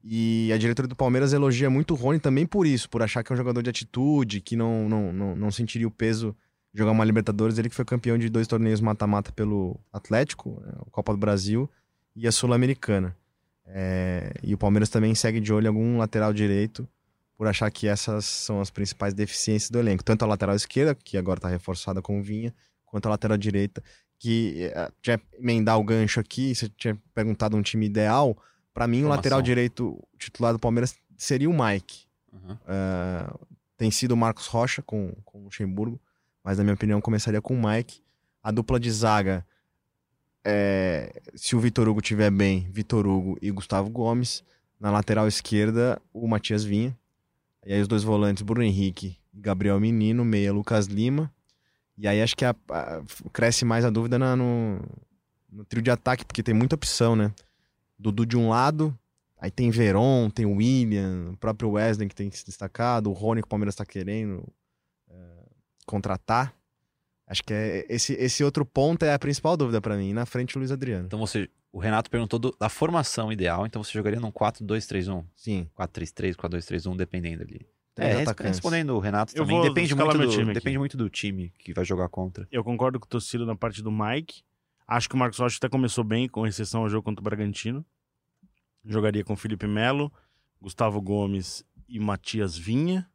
E 0.03 0.53
a 0.53 0.59
diretoria 0.59 0.87
do 0.88 0.95
Palmeiras 0.95 1.33
elogia 1.33 1.71
muito 1.71 1.95
o 1.95 1.97
Rony 1.97 2.19
também 2.21 2.45
por 2.45 2.67
isso, 2.67 2.90
por 2.90 3.03
achar 3.03 3.25
que 3.25 3.33
é 3.33 3.35
um 3.35 3.37
jogador 3.38 3.62
de 3.62 3.71
atitude, 3.71 4.43
que 4.43 4.55
não, 4.55 4.87
não, 4.87 5.12
não, 5.12 5.35
não 5.37 5.51
sentiria 5.51 5.88
o 5.88 5.90
peso 5.90 6.37
de 6.73 6.79
jogar 6.79 6.93
uma 6.93 7.05
Libertadores. 7.07 7.57
Ele 7.57 7.71
que 7.71 7.75
foi 7.75 7.87
campeão 7.87 8.19
de 8.19 8.29
dois 8.29 8.47
torneios 8.47 8.83
mata-mata 8.83 9.33
pelo 9.33 9.81
Atlético, 9.90 10.61
né, 10.67 10.73
a 10.87 10.90
Copa 10.90 11.12
do 11.12 11.19
Brasil 11.19 11.71
e 12.14 12.27
a 12.29 12.33
Sul-Americana. 12.33 13.17
É, 13.67 14.35
e 14.43 14.53
o 14.53 14.59
Palmeiras 14.59 14.90
também 14.90 15.14
segue 15.14 15.40
de 15.40 15.51
olho 15.51 15.69
algum 15.69 15.97
lateral 15.97 16.35
direito 16.35 16.87
por 17.37 17.47
achar 17.47 17.70
que 17.70 17.87
essas 17.87 18.25
são 18.25 18.61
as 18.61 18.70
principais 18.70 19.12
deficiências 19.12 19.70
do 19.70 19.79
elenco. 19.79 20.05
Tanto 20.05 20.25
a 20.25 20.29
lateral 20.29 20.55
esquerda, 20.55 20.94
que 20.94 21.18
agora 21.18 21.38
está 21.38 21.49
reforçada 21.49 22.01
com 22.01 22.18
o 22.18 22.23
Vinha, 22.23 22.55
quanto 22.87 23.07
a 23.07 23.11
lateral 23.11 23.37
direita, 23.37 23.83
que 24.18 24.70
eh, 24.73 24.92
já 25.03 25.20
emendar 25.38 25.79
o 25.79 25.85
gancho 25.85 26.20
aqui, 26.20 26.55
você 26.55 26.68
tinha 26.68 26.97
perguntado 27.12 27.57
um 27.57 27.62
time 27.62 27.87
ideal. 27.87 28.37
Para 28.73 28.87
mim, 28.87 28.99
o 28.99 29.01
Formação. 29.01 29.16
lateral 29.16 29.42
direito 29.42 30.03
titular 30.18 30.53
do 30.53 30.59
Palmeiras 30.59 30.94
seria 31.16 31.51
o 31.51 31.53
Mike. 31.53 32.07
Uhum. 32.33 32.57
Ah, 32.66 33.35
tem 33.77 33.90
sido 33.90 34.12
o 34.12 34.16
Marcos 34.16 34.47
Rocha 34.47 34.83
com, 34.83 35.12
com 35.25 35.40
o 35.40 35.44
Luxemburgo, 35.44 36.01
mas 36.42 36.59
na 36.59 36.64
minha 36.64 36.75
opinião 36.75 37.01
começaria 37.01 37.40
com 37.40 37.55
o 37.55 37.68
Mike. 37.68 38.01
A 38.42 38.51
dupla 38.51 38.79
de 38.79 38.90
zaga 38.90 39.44
é, 40.44 41.23
se 41.35 41.57
o 41.57 41.61
Vitor 41.61 41.88
Hugo 41.88 42.03
tiver 42.03 42.31
bem, 42.31 42.68
Vitor 42.70 43.07
Hugo 43.07 43.38
e 43.40 43.51
Gustavo 43.51 43.88
Gomes. 43.88 44.44
Na 44.79 44.90
lateral 44.90 45.27
esquerda, 45.27 46.01
o 46.12 46.29
Matias 46.29 46.62
Vinha. 46.62 46.97
E 47.66 47.72
aí 47.72 47.81
os 47.81 47.88
dois 47.88 48.03
volantes, 48.03 48.42
Bruno 48.42 48.62
Henrique 48.64 49.16
e 49.33 49.40
Gabriel 49.40 49.79
Menino, 49.81 50.24
meia 50.24 50.53
Lucas 50.53 50.87
Lima. 50.87 51.33
E 51.96 52.07
aí 52.09 52.20
acho 52.20 52.37
que 52.37 52.44
a- 52.44 52.55
a- 52.70 53.03
cresce 53.33 53.64
mais 53.64 53.85
a 53.85 53.90
dúvida 53.90 54.18
na- 54.18 54.37
no, 54.37 54.81
no 55.50 55.64
trio 55.64 55.83
de 55.83 55.90
ataque, 55.90 56.24
porque 56.24 56.42
tem 56.42 56.55
muita 56.55 56.74
opção, 56.74 57.14
né? 57.16 57.33
Dudu 57.98 58.27
de 58.27 58.37
um 58.37 58.48
lado, 58.48 58.96
aí 59.38 59.50
tem 59.50 59.70
Veron, 59.70 60.29
tem 60.29 60.44
William, 60.44 61.31
o 61.33 61.37
próprio 61.37 61.70
Wesley 61.70 62.09
que 62.09 62.14
tem 62.14 62.31
se 62.31 62.44
destacado, 62.44 63.09
o 63.09 63.12
Rony 63.12 63.40
que 63.40 63.46
o 63.46 63.48
Palmeiras 63.48 63.74
tá 63.77 63.87
querendo 63.87 64.44
é, 65.09 65.14
contratar. 65.87 66.53
Acho 67.27 67.42
que 67.44 67.55
é, 67.55 67.87
esse, 67.88 68.12
esse 68.14 68.44
outro 68.44 68.66
ponto 68.66 69.05
é 69.05 69.14
a 69.14 69.18
principal 69.18 69.57
dúvida 69.57 69.81
pra 69.81 69.96
mim. 69.96 70.11
E 70.11 70.12
na 70.12 70.27
frente 70.27 70.57
o 70.57 70.59
Luiz 70.59 70.70
Adriano. 70.72 71.07
Então 71.07 71.18
você. 71.18 71.48
O 71.75 71.81
Renato 71.81 72.09
perguntou 72.09 72.39
do- 72.39 72.57
da 72.59 72.69
formação 72.69 73.33
ideal, 73.33 73.67
então 73.67 73.83
você 73.83 73.91
jogaria 73.93 74.21
num 74.21 74.31
4-2-3-1, 74.31 75.25
Sim. 75.35 75.69
4-3-3, 75.75 76.37
4-2-3-1, 76.37 76.97
dependendo 76.97 77.43
ali. 77.43 77.67
Três 77.97 78.19
É, 78.19 78.23
atacantes. 78.23 78.53
respondendo 78.59 78.91
o 78.91 79.01
Renato 79.01 79.33
Eu 79.35 79.43
também, 79.43 79.57
vou 79.57 79.65
depende, 79.69 79.93
muito 79.95 80.17
meu 80.19 80.27
do, 80.29 80.33
time 80.33 80.45
aqui. 80.45 80.55
depende 80.55 80.79
muito 80.79 80.97
do 80.97 81.11
time 81.11 81.53
que 81.59 81.73
vai 81.75 81.85
jogar 81.85 82.09
contra. 82.09 82.47
Eu 82.51 82.63
concordo 82.63 83.01
com 83.01 83.07
o 83.07 83.09
Tocilo 83.09 83.45
na 83.45 83.57
parte 83.57 83.83
do 83.83 83.91
Mike. 83.91 84.43
Acho 84.87 85.09
que 85.09 85.17
o 85.17 85.19
Marcos 85.19 85.39
Rocha 85.41 85.57
até 85.57 85.69
começou 85.69 86.05
bem, 86.05 86.29
com 86.29 86.47
exceção 86.47 86.83
ao 86.83 86.89
jogo 86.89 87.03
contra 87.03 87.21
o 87.21 87.25
Bragantino. 87.25 87.85
Jogaria 88.85 89.25
com 89.25 89.35
Felipe 89.35 89.67
Melo, 89.67 90.13
Gustavo 90.61 91.01
Gomes 91.03 91.65
e 91.89 91.99
Matias 91.99 92.57
Vinha. 92.57 93.09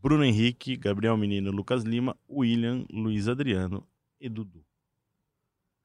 Bruno 0.00 0.24
Henrique, 0.24 0.76
Gabriel 0.76 1.16
Menino, 1.16 1.50
Lucas 1.50 1.82
Lima, 1.82 2.16
William, 2.30 2.84
Luiz 2.88 3.26
Adriano 3.26 3.84
e 4.20 4.28
Dudu. 4.28 4.64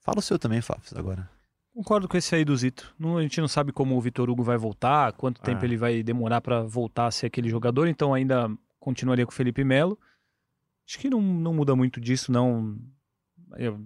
Fala 0.01 0.19
o 0.19 0.21
seu 0.21 0.37
também, 0.37 0.61
Fábio, 0.61 0.83
agora. 0.95 1.32
Concordo 1.73 2.07
com 2.07 2.15
esse 2.15 2.35
aí 2.35 2.45
do 2.45 2.55
Zito. 2.55 2.93
Não- 2.99 3.17
a 3.17 3.21
gente 3.23 3.41
não 3.41 3.47
sabe 3.47 3.71
como 3.71 3.95
o 3.97 4.01
Vitor 4.01 4.29
Hugo 4.29 4.43
vai 4.43 4.57
voltar, 4.57 5.11
quanto 5.13 5.41
tempo 5.41 5.61
Ah. 5.61 5.65
ele 5.65 5.75
vai 5.77 6.03
demorar 6.03 6.39
para 6.39 6.61
voltar 6.63 7.07
a 7.07 7.11
ser 7.11 7.25
aquele 7.27 7.49
jogador, 7.49 7.87
então 7.87 8.13
ainda 8.13 8.49
continuaria 8.79 9.25
com 9.25 9.31
o 9.31 9.35
Felipe 9.35 9.63
Melo. 9.63 9.97
Acho 10.87 10.99
que 10.99 11.09
não, 11.09 11.21
não 11.21 11.53
muda 11.53 11.75
muito 11.75 11.99
disso, 11.99 12.31
não. 12.31 12.77
Eu, 13.57 13.83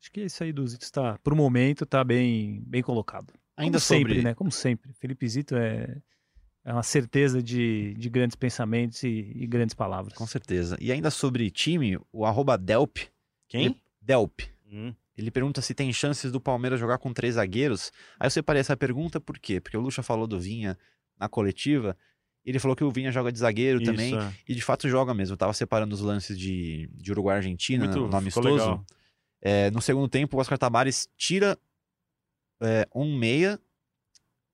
acho 0.00 0.12
que 0.12 0.20
esse 0.20 0.42
aí 0.44 0.52
do 0.52 0.66
Zito 0.66 0.84
está, 0.84 1.18
pro 1.22 1.34
momento, 1.36 1.86
tá 1.86 2.04
bem, 2.04 2.62
bem 2.66 2.82
colocado. 2.82 3.32
Ainda 3.56 3.78
Como 3.78 3.80
sempre, 3.80 4.12
sobre, 4.14 4.22
né? 4.24 4.34
Como 4.34 4.50
sempre. 4.50 4.92
Felipe 4.94 5.26
Zito 5.28 5.54
é, 5.56 6.02
é 6.64 6.72
uma 6.72 6.82
certeza 6.82 7.42
de, 7.42 7.94
de 7.94 8.10
grandes 8.10 8.34
pensamentos 8.36 9.02
e, 9.04 9.32
e 9.36 9.46
grandes 9.46 9.74
palavras. 9.74 10.14
Com 10.14 10.26
certeza. 10.26 10.76
E 10.80 10.90
ainda 10.92 11.10
sobre 11.10 11.50
time, 11.50 11.98
o 12.12 12.26
arroba 12.26 12.58
Delp. 12.58 12.98
Quem? 13.48 13.80
Delp. 14.00 14.40
Hum. 14.70 14.92
Ele 15.16 15.30
pergunta 15.30 15.60
se 15.60 15.74
tem 15.74 15.92
chances 15.92 16.32
do 16.32 16.40
Palmeiras 16.40 16.80
jogar 16.80 16.98
com 16.98 17.12
três 17.12 17.34
zagueiros. 17.34 17.92
Aí 18.18 18.26
eu 18.26 18.30
separei 18.30 18.60
essa 18.60 18.76
pergunta 18.76 19.20
por 19.20 19.38
quê? 19.38 19.60
Porque 19.60 19.76
o 19.76 19.80
Lucha 19.80 20.02
falou 20.02 20.26
do 20.26 20.40
Vinha 20.40 20.78
na 21.18 21.28
coletiva. 21.28 21.96
Ele 22.44 22.58
falou 22.58 22.74
que 22.74 22.82
o 22.82 22.90
Vinha 22.90 23.12
joga 23.12 23.30
de 23.30 23.38
zagueiro 23.38 23.80
Isso, 23.80 23.90
também. 23.90 24.18
é. 24.18 24.32
E 24.48 24.54
de 24.54 24.62
fato 24.62 24.88
joga 24.88 25.12
mesmo. 25.14 25.34
Eu 25.34 25.36
tava 25.38 25.52
separando 25.52 25.94
os 25.94 26.00
lances 26.00 26.36
de, 26.38 26.88
de 26.94 27.12
Uruguai 27.12 27.36
e 27.36 27.38
Argentina, 27.38 27.84
Muito- 27.84 28.08
no 28.08 28.16
amistoso. 28.16 28.84
É, 29.40 29.70
no 29.70 29.82
segundo 29.82 30.08
tempo, 30.08 30.36
o 30.36 30.40
Oscar 30.40 30.56
Tabares 30.58 31.08
tira 31.16 31.58
é, 32.60 32.86
um 32.94 33.16
meia, 33.16 33.60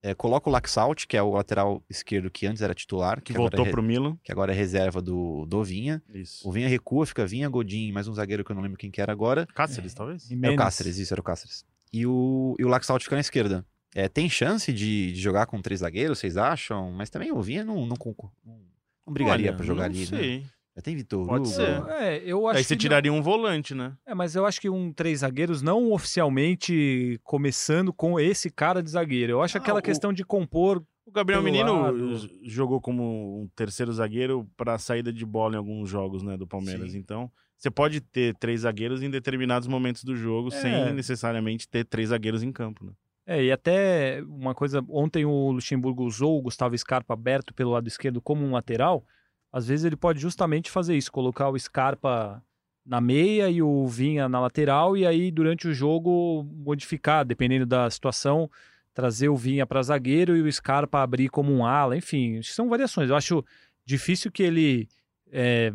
é, 0.03 0.15
coloca 0.15 0.49
o 0.49 0.53
Laxalt, 0.53 1.07
que 1.07 1.17
é 1.17 1.23
o 1.23 1.31
lateral 1.33 1.83
esquerdo 1.91 2.31
que 2.31 2.47
antes 2.47 2.63
era 2.63 2.75
titular, 2.75 3.17
Que 3.21 3.33
que, 3.33 3.33
agora, 3.33 3.51
voltou 3.57 3.67
é, 3.67 3.71
pro 3.71 3.83
Milan. 3.83 4.17
que 4.23 4.31
agora 4.33 4.53
é 4.53 4.55
reserva 4.55 5.03
do, 5.03 5.45
do 5.47 5.63
Vinha. 5.65 6.03
Isso. 6.15 6.49
O 6.49 6.53
Vinha 6.53 6.69
recua, 6.69 7.05
fica 7.07 7.27
Vinha, 7.27 7.49
Godin, 7.49 7.91
mais 7.93 8.07
um 8.09 8.15
zagueiro 8.15 8.45
que 8.45 8.51
eu 8.53 8.55
não 8.57 8.63
lembro 8.63 8.79
quem 8.79 8.91
que 8.91 9.01
era 9.01 9.11
agora. 9.13 9.47
Cáceres, 9.55 9.95
talvez? 9.95 10.31
É 10.31 10.51
o. 10.51 10.57
Cáceres, 10.57 10.99
isso, 10.99 11.13
era 11.13 11.21
o 11.21 11.25
Cáceres. 11.25 11.65
E 11.93 12.07
o, 12.07 12.55
e 12.59 12.65
o 12.65 12.69
Laxalt 12.69 13.03
fica 13.03 13.17
na 13.17 13.21
esquerda. 13.21 13.67
É, 13.95 14.07
tem 14.09 14.29
chance 14.29 14.73
de, 14.73 15.13
de 15.13 15.21
jogar 15.21 15.47
com 15.47 15.61
três 15.63 15.81
zagueiros, 15.81 16.19
vocês 16.19 16.37
acham? 16.37 16.93
Mas 16.93 17.09
também 17.11 17.33
o 17.33 17.41
Vinha 17.41 17.65
não, 17.65 17.87
não, 17.87 17.97
concor- 17.97 18.31
não, 18.45 18.61
não 19.07 19.13
brigaria 19.13 19.53
pra 19.53 19.65
jogar 19.65 19.89
não 19.89 19.97
ali, 19.97 20.11
né? 20.11 20.43
Já 20.79 20.83
tem 20.83 20.95
Vitor 20.95 21.27
Pode 21.27 21.49
Hugo. 21.49 21.57
ser. 21.57 21.83
É, 21.91 22.23
eu 22.25 22.47
acho 22.47 22.59
Aí 22.59 22.63
você 22.65 22.77
que 22.77 22.81
tiraria 22.83 23.13
um 23.13 23.21
volante, 23.21 23.75
né? 23.75 23.95
É, 24.07 24.15
mas 24.15 24.37
eu 24.37 24.47
acho 24.47 24.61
que 24.61 24.71
um 24.71 24.93
três 24.93 25.19
zagueiros 25.21 25.61
não 25.61 25.91
oficialmente 25.91 27.19
começando 27.25 27.93
com 27.93 28.19
esse 28.21 28.49
cara 28.49 28.83
de 28.83 28.91
zagueiro. 28.91 29.33
Eu 29.33 29.43
acho 29.43 29.59
Ah, 29.59 29.61
aquela 29.61 29.81
o- 29.81 29.83
questão 29.83 30.13
de 30.13 30.25
compor. 30.25 30.83
O 31.05 31.11
Gabriel 31.11 31.43
Menino 31.43 31.83
lado. 31.83 32.31
jogou 32.45 32.81
como 32.81 33.43
um 33.43 33.49
terceiro 33.57 33.93
zagueiro 33.93 34.47
para 34.57 34.79
saída 34.79 35.13
de 35.13 35.25
bola 35.27 35.55
em 35.55 35.59
alguns 35.59 35.89
jogos, 35.89 36.23
né, 36.23 36.37
do 36.37 36.47
Palmeiras. 36.47 36.93
Sim. 36.93 36.99
Então, 36.99 37.31
você 37.57 37.71
pode 37.71 38.01
ter 38.01 38.37
três 38.37 38.61
zagueiros 38.61 39.03
em 39.03 39.11
determinados 39.11 39.67
momentos 39.67 40.05
do 40.05 40.15
jogo, 40.15 40.49
É. 40.49 40.51
sem 40.53 40.93
necessariamente 40.95 41.69
ter 41.69 41.85
três 41.87 42.11
zagueiros 42.11 42.43
em 42.43 42.53
campo, 42.53 42.85
né? 42.85 42.93
É, 43.27 43.43
e 43.43 43.51
até 43.51 44.23
uma 44.29 44.55
coisa. 44.55 44.81
Ontem 44.89 45.25
o 45.25 45.51
Luxemburgo 45.51 46.05
usou 46.05 46.39
o 46.39 46.43
Gustavo 46.43 46.77
Scarpa 46.79 47.15
aberto 47.15 47.53
pelo 47.53 47.73
lado 47.73 47.89
esquerdo 47.89 48.23
como 48.23 48.45
um 48.45 48.53
lateral. 48.53 49.05
Às 49.53 49.67
vezes 49.69 49.85
ele 49.85 49.97
pode 49.97 50.21
justamente 50.21 50.71
fazer 50.71 50.97
isso, 50.97 51.11
colocar 51.11 51.49
o 51.49 51.59
Scarpa 51.59 52.43
na 52.85 53.01
meia 53.01 53.51
e 53.51 53.63
o 53.63 53.87
Vinha 53.87 54.29
na 54.29 54.41
lateral, 54.41 54.97
e 54.97 55.07
aí 55.07 55.31
durante 55.31 55.69
o 55.69 55.75
jogo 55.75 56.47
modificar, 56.51 57.25
dependendo 57.25 57.67
da 57.67 57.89
situação, 57.91 58.51
trazer 58.95 59.29
o 59.29 59.37
Vinha 59.37 59.67
para 59.67 59.83
zagueiro 59.83 60.37
e 60.37 60.43
o 60.43 60.53
Scarpa 60.53 61.03
abrir 61.03 61.29
como 61.29 61.53
um 61.53 61.65
ala. 61.65 61.97
Enfim, 61.97 62.43
são 62.43 62.69
variações. 62.69 63.11
Eu 63.11 63.17
acho 63.17 63.45
difícil 63.85 64.33
que 64.33 64.43
ele 64.43 64.89
é, 65.31 65.73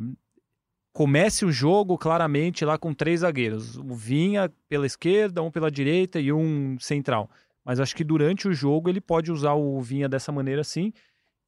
comece 0.92 1.46
o 1.46 1.52
jogo 1.52 1.98
claramente 1.98 2.66
lá 2.66 2.78
com 2.78 2.94
três 2.94 3.22
zagueiros. 3.22 3.78
O 3.78 3.96
Vinha 3.96 4.52
pela 4.70 4.86
esquerda, 4.86 5.42
um 5.42 5.50
pela 5.50 5.72
direita 5.72 6.20
e 6.20 6.32
um 6.32 6.78
central. 6.80 7.30
Mas 7.66 7.80
acho 7.80 7.96
que 7.96 8.04
durante 8.04 8.48
o 8.48 8.54
jogo 8.54 8.90
ele 8.90 9.00
pode 9.02 9.32
usar 9.32 9.54
o 9.54 9.80
Vinha 9.82 10.10
dessa 10.10 10.32
maneira 10.32 10.64
sim. 10.64 10.92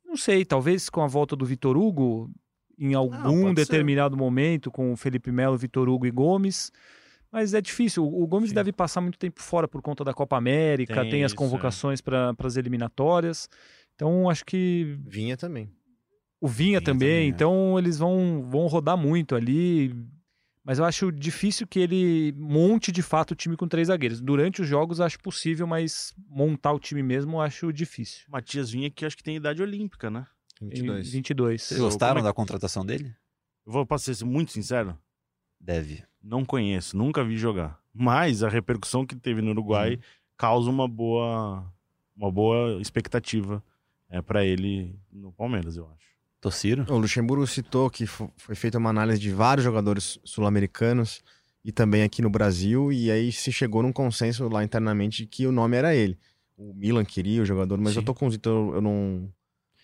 Não 0.05 0.15
sei, 0.15 0.45
talvez 0.45 0.89
com 0.89 1.01
a 1.01 1.07
volta 1.07 1.35
do 1.35 1.45
Vitor 1.45 1.75
Hugo, 1.75 2.29
em 2.77 2.93
algum 2.93 3.53
determinado 3.53 4.15
momento, 4.15 4.71
com 4.71 4.93
o 4.93 4.97
Felipe 4.97 5.31
Melo, 5.31 5.57
Vitor 5.57 5.89
Hugo 5.89 6.05
e 6.05 6.11
Gomes. 6.11 6.71
Mas 7.31 7.53
é 7.53 7.59
difícil. 7.59 8.05
O 8.05 8.25
Gomes 8.25 8.49
Sim. 8.49 8.55
deve 8.55 8.71
passar 8.71 9.01
muito 9.01 9.19
tempo 9.19 9.41
fora 9.41 9.67
por 9.67 9.81
conta 9.81 10.03
da 10.03 10.13
Copa 10.13 10.37
América, 10.37 11.01
Tem 11.01 11.11
tem, 11.11 11.23
as 11.23 11.31
isso, 11.31 11.35
é. 11.35 11.37
convocações 11.37 11.99
para 11.99 12.33
as 12.41 12.55
eliminatórias. 12.55 13.49
Então 13.93 14.29
acho 14.29 14.45
que 14.45 14.97
Vinha 15.05 15.35
também. 15.35 15.69
o 16.39 16.47
Vinha, 16.47 16.79
Vinha 16.79 16.81
também, 16.81 17.09
também, 17.09 17.25
é. 17.25 17.27
então 17.27 17.77
eles 17.77 17.97
vão, 17.97 18.45
vão 18.49 18.67
rodar 18.67 18.97
muito 18.97 19.35
ali. 19.35 19.93
Mas 20.65 20.79
eu 20.79 20.85
acho 20.85 21.11
difícil 21.11 21.67
que 21.67 21.79
ele 21.79 22.33
monte 22.35 22.91
de 22.91 23.03
fato 23.03 23.31
o 23.31 23.35
time 23.35 23.55
com 23.55 23.67
três 23.67 23.87
zagueiros. 23.87 24.19
Durante 24.19 24.63
os 24.63 24.67
jogos 24.67 24.99
acho 24.99 25.19
possível, 25.19 25.67
mas 25.67 26.11
montar 26.27 26.73
o 26.73 26.79
time 26.79 27.03
mesmo 27.03 27.37
eu 27.37 27.41
acho 27.41 27.71
difícil. 27.71 28.25
O 28.27 28.31
Matias 28.31 28.71
Vinha, 28.71 28.89
que 28.89 29.05
acho 29.05 29.15
que 29.15 29.23
tem 29.23 29.35
idade 29.35 29.61
olímpica, 29.61 30.09
né? 30.09 30.25
Em 30.59 30.69
22. 30.69 31.11
22. 31.11 31.61
Vocês 31.61 31.79
gostaram 31.79 32.19
é 32.19 32.23
da 32.23 32.33
contratação 32.33 32.83
dele? 32.83 33.13
Eu 33.63 33.71
vou 33.71 33.85
posso 33.85 34.11
ser 34.13 34.25
muito 34.25 34.51
sincero, 34.51 34.97
Deve. 35.59 36.03
não 36.21 36.43
conheço, 36.43 36.97
nunca 36.97 37.23
vi 37.23 37.37
jogar. 37.37 37.79
Mas 37.93 38.41
a 38.41 38.49
repercussão 38.49 39.05
que 39.05 39.15
teve 39.15 39.41
no 39.41 39.51
Uruguai 39.51 39.93
Uhum. 39.95 40.01
causa 40.35 40.69
uma 40.69 40.87
boa, 40.87 41.71
uma 42.15 42.31
boa 42.31 42.81
expectativa 42.81 43.63
é, 44.09 44.19
para 44.21 44.43
ele 44.43 44.99
no 45.11 45.31
Palmeiras, 45.31 45.77
eu 45.77 45.87
acho. 45.89 46.14
Tociro? 46.49 46.85
O 46.89 46.97
Luxemburgo 46.97 47.47
citou 47.47 47.89
que 47.89 48.05
fo- 48.05 48.31
foi 48.37 48.53
feita 48.55 48.77
uma 48.77 48.89
análise 48.91 49.19
de 49.19 49.31
vários 49.31 49.63
jogadores 49.63 50.19
sul-americanos 50.23 51.21
e 51.63 51.71
também 51.71 52.03
aqui 52.03 52.21
no 52.21 52.29
Brasil, 52.29 52.91
e 52.91 53.09
aí 53.09 53.31
se 53.31 53.51
chegou 53.51 53.81
num 53.81 53.91
consenso 53.91 54.47
lá 54.47 54.63
internamente 54.63 55.23
de 55.23 55.27
que 55.27 55.47
o 55.47 55.51
nome 55.51 55.75
era 55.75 55.95
ele. 55.95 56.17
O 56.55 56.73
Milan 56.73 57.03
queria 57.03 57.41
o 57.41 57.45
jogador, 57.45 57.79
mas 57.79 57.93
Sim. 57.93 57.99
eu 57.99 58.05
tô 58.05 58.13
com 58.13 58.27
o 58.27 58.31
Zito, 58.31 58.49
eu 58.49 58.79
não, 58.81 59.27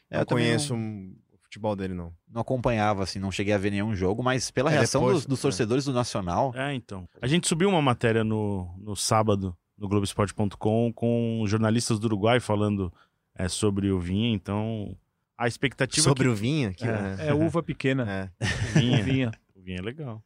É, 0.10 0.20
não 0.20 0.26
conheço 0.26 0.74
não- 0.76 0.80
um- 0.82 1.16
o 1.34 1.38
futebol 1.40 1.76
dele, 1.76 1.94
não. 1.96 2.14
não 2.32 2.42
acompanhava, 2.42 3.02
assim, 3.04 3.18
não 3.18 3.32
cheguei 3.32 3.54
a 3.54 3.58
ver 3.58 3.72
nenhum 3.72 3.96
jogo, 3.96 4.22
mas 4.24 4.52
pela 4.52 4.70
É, 4.72 4.76
reação 4.76 5.02
depois- 5.02 5.18
dos, 5.18 5.26
dos 5.26 5.40
é. 5.40 5.42
torcedores 5.42 5.86
do 5.86 5.92
Nacional, 5.94 6.54
É, 6.56 6.74
então. 6.76 7.10
A 7.22 7.26
gente 7.28 7.48
subiu 7.48 7.68
uma 7.70 7.82
matéria 7.82 8.24
no, 8.24 8.72
no 8.78 8.96
sábado 8.96 9.58
no 9.78 9.88
Globoesporte.com 9.90 10.94
com 10.94 11.44
jornalistas 11.48 11.98
do 11.98 12.06
Uruguai 12.06 12.40
falando 12.40 12.94
é, 13.36 13.50
sobre 13.50 13.90
o 13.92 14.00
Vinha, 14.00 14.30
então 14.32 14.96
a 15.44 15.48
expectativa 15.48 16.04
Sobre 16.04 16.24
que... 16.24 16.30
o 16.30 16.36
Vinha? 16.36 16.74
Que, 16.74 16.86
É. 16.86 17.28
É 17.30 17.34
uva 17.34 17.62
pequena. 17.64 18.32
é. 18.40 18.46
o 18.78 18.80
Vinha, 18.80 19.04
Vinha. 19.04 19.32
o 19.56 19.62
Vinha 19.62 19.78
é 19.80 19.82
legal. 19.82 20.24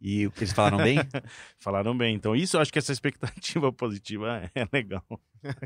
e 0.00 0.26
o 0.26 0.30
que 0.30 0.40
eles 0.40 0.52
falaram 0.52 0.78
bem, 0.78 0.98
Falaram 1.58 1.96
bem. 1.96 2.14
Então, 2.14 2.36
isso 2.36 2.56
eu 2.56 2.60
acho 2.60 2.72
que 2.72 2.78
essa 2.78 2.92
expectativa 2.92 3.72
positiva 3.72 4.50
é 4.54 4.66
legal. 4.72 5.02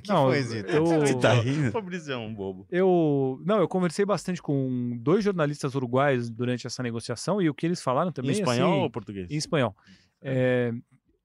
que 0.03 0.09
Não, 0.11 0.27
foi, 0.27 0.43
Zito? 0.43 0.71
eu- 0.71 0.85
Você 0.87 1.19
tá 1.19 1.33
rindo? 1.35 1.69
O 1.69 1.73
Fabrício 1.73 2.13
é 2.13 2.17
um 2.17 2.33
bobo. 2.35 2.67
Eu, 2.71 3.41
não, 3.45 3.59
eu 3.59 3.67
conversei 3.69 4.05
bastante 4.05 4.41
com 4.41 4.97
dois 5.01 5.25
jornalistas 5.25 5.75
uruguaios 5.75 6.31
durante 6.31 6.67
essa 6.67 6.83
negociação 6.83 7.41
e 7.43 7.49
o 7.51 7.55
que 7.55 7.67
eles 7.67 7.83
falaram 7.83 8.13
também 8.13 8.31
em 8.31 8.35
espanhol 8.35 8.73
assim, 8.75 8.83
ou 8.83 8.91
português? 8.91 9.31
Em 9.31 9.37
espanhol. 9.37 9.75
É, 10.23 10.73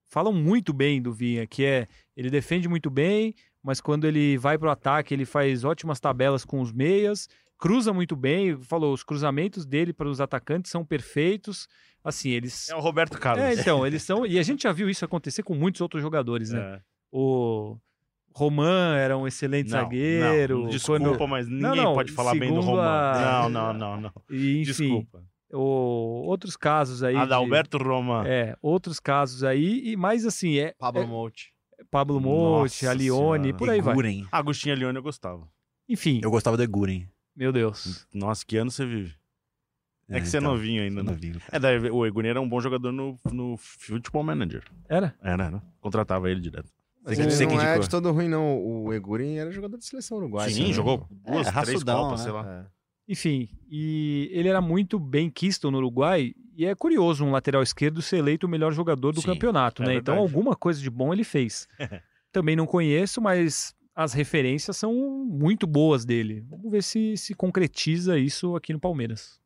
falam 0.08 0.32
muito 0.32 0.72
bem 0.72 1.00
do 1.02 1.12
Vinha, 1.12 1.46
que 1.46 1.64
é 1.64 1.86
ele 2.16 2.30
defende 2.30 2.68
muito 2.68 2.88
bem, 2.90 3.34
mas 3.62 3.80
quando 3.80 4.06
ele 4.06 4.36
vai 4.38 4.56
pro 4.58 4.70
ataque 4.70 5.12
ele 5.14 5.24
faz 5.24 5.64
ótimas 5.64 5.98
tabelas 6.00 6.44
com 6.44 6.60
os 6.60 6.72
meias. 6.72 7.28
Cruza 7.64 7.94
muito 7.94 8.14
bem, 8.14 8.60
falou, 8.62 8.92
os 8.92 9.02
cruzamentos 9.02 9.64
dele 9.64 9.90
para 9.94 10.06
os 10.06 10.20
atacantes 10.20 10.70
são 10.70 10.84
perfeitos. 10.84 11.66
Assim, 12.04 12.28
eles. 12.28 12.68
É 12.68 12.76
o 12.76 12.80
Roberto 12.80 13.18
Carlos. 13.18 13.42
É, 13.42 13.54
então, 13.54 13.86
eles 13.86 14.02
são. 14.02 14.26
E 14.26 14.38
a 14.38 14.42
gente 14.42 14.64
já 14.64 14.72
viu 14.72 14.90
isso 14.90 15.02
acontecer 15.02 15.42
com 15.42 15.54
muitos 15.54 15.80
outros 15.80 16.02
jogadores, 16.02 16.50
né? 16.50 16.60
É. 16.60 16.80
O 17.10 17.78
Roman 18.34 18.96
era 18.98 19.16
um 19.16 19.26
excelente 19.26 19.70
Não, 19.70 19.78
zagueiro. 19.80 20.58
não, 20.64 20.68
desculpa, 20.68 21.16
quando- 21.16 21.28
mas 21.28 21.46
ninguém 21.48 21.62
Não, 21.62 21.74
não, 21.74 21.94
pode 21.94 22.12
falar 22.12 22.34
bem 22.34 22.52
do 22.52 22.60
Romano. 22.60 22.80
a- 22.82 23.48
Não, 23.48 23.48
não, 23.48 23.72
não, 23.72 24.00
não. 24.02 24.12
E, 24.28 24.60
enfim, 24.60 24.62
Desculpa. 24.64 25.24
o- 25.50 26.26
outros 26.26 26.58
casos 26.58 27.02
aí. 27.02 27.14
de- 27.14 27.20
Adalberto 27.20 27.78
Roman. 27.78 28.24
É, 28.26 28.54
outros 28.60 29.00
casos 29.00 29.42
aí, 29.42 29.80
e 29.90 29.96
mais 29.96 30.26
assim, 30.26 30.58
é 30.58 30.74
Pablo 30.78 31.00
é, 31.02 31.06
Monte. 31.06 31.54
Pablo 31.90 32.20
Monte, 32.20 32.84
Nossa 32.84 32.90
a 32.90 32.94
Lione, 32.94 33.44
Senhora. 33.44 33.56
por 33.58 33.70
aí 33.70 33.80
vai. 33.80 33.94
Eguren. 33.94 34.26
Agostinho 34.30 34.76
Leone 34.76 34.98
eu 34.98 35.02
gostava. 35.02 35.48
Enfim, 35.88 36.20
Eu 36.22 36.30
gostava 36.30 36.56
do 36.58 36.62
Eguren. 36.62 37.08
Meu 37.36 37.52
Deus. 37.52 38.06
Nossa, 38.12 38.44
que 38.44 38.56
ano 38.56 38.70
você 38.70 38.84
vive? 38.84 39.14
É, 40.08 40.20
que 40.20 40.26
você 40.26 40.36
é 40.36 40.40
então, 40.40 40.52
novinho 40.52 40.82
ainda, 40.82 41.02
né? 41.02 41.10
novinho. 41.10 41.40
É, 41.50 41.58
daí, 41.58 41.78
o 41.90 42.04
Eguren 42.04 42.28
era 42.28 42.40
um 42.40 42.48
bom 42.48 42.60
jogador 42.60 42.92
no, 42.92 43.16
no 43.32 43.56
Futebol 43.56 44.22
Manager. 44.22 44.62
Era? 44.88 45.14
Era, 45.22 45.44
era. 45.44 45.62
Contratava 45.80 46.30
ele 46.30 46.40
direto. 46.40 46.70
Mas 47.02 47.18
ele 47.18 47.46
não 47.46 47.60
é 47.60 47.78
de 47.78 47.88
todo 47.88 48.10
ruim, 48.12 48.28
não. 48.28 48.58
O 48.58 48.92
Eguren 48.92 49.38
era 49.38 49.50
jogador 49.50 49.76
de 49.76 49.84
seleção 49.84 50.18
uruguaia. 50.18 50.50
Sim, 50.50 50.68
né? 50.68 50.72
jogou 50.72 51.06
duas, 51.10 51.46
É, 51.46 51.52
três 51.52 51.68
raçudão, 51.68 52.02
copas, 52.04 52.20
né? 52.20 52.24
sei 52.24 52.32
lá. 52.32 52.50
É. 52.50 52.66
Enfim, 53.06 53.48
e 53.68 54.30
ele 54.32 54.48
era 54.48 54.62
muito 54.62 54.98
bem 54.98 55.28
quisto 55.28 55.70
no 55.70 55.76
Uruguai, 55.76 56.32
e 56.56 56.64
é 56.64 56.74
curioso 56.74 57.22
um 57.22 57.32
lateral 57.32 57.62
esquerdo 57.62 58.00
ser 58.00 58.16
eleito 58.16 58.46
o 58.46 58.48
melhor 58.48 58.72
jogador 58.72 59.12
do 59.12 59.20
Sim, 59.20 59.26
campeonato, 59.26 59.82
é 59.82 59.86
né? 59.86 59.94
Então 59.96 60.14
verdade. 60.14 60.34
alguma 60.34 60.56
coisa 60.56 60.80
de 60.80 60.88
bom 60.88 61.12
ele 61.12 61.24
fez. 61.24 61.68
Também 62.32 62.56
não 62.56 62.66
conheço, 62.66 63.20
mas 63.20 63.74
as 63.94 64.12
referências 64.12 64.76
são 64.76 64.92
muito 65.24 65.66
boas 65.66 66.04
dele. 66.04 66.44
Vamos 66.48 66.70
ver 66.70 66.82
se 66.82 67.16
se 67.16 67.34
concretiza 67.34 68.18
isso 68.18 68.56
aqui 68.56 68.72
no 68.72 68.80
Palmeiras. 68.80 69.40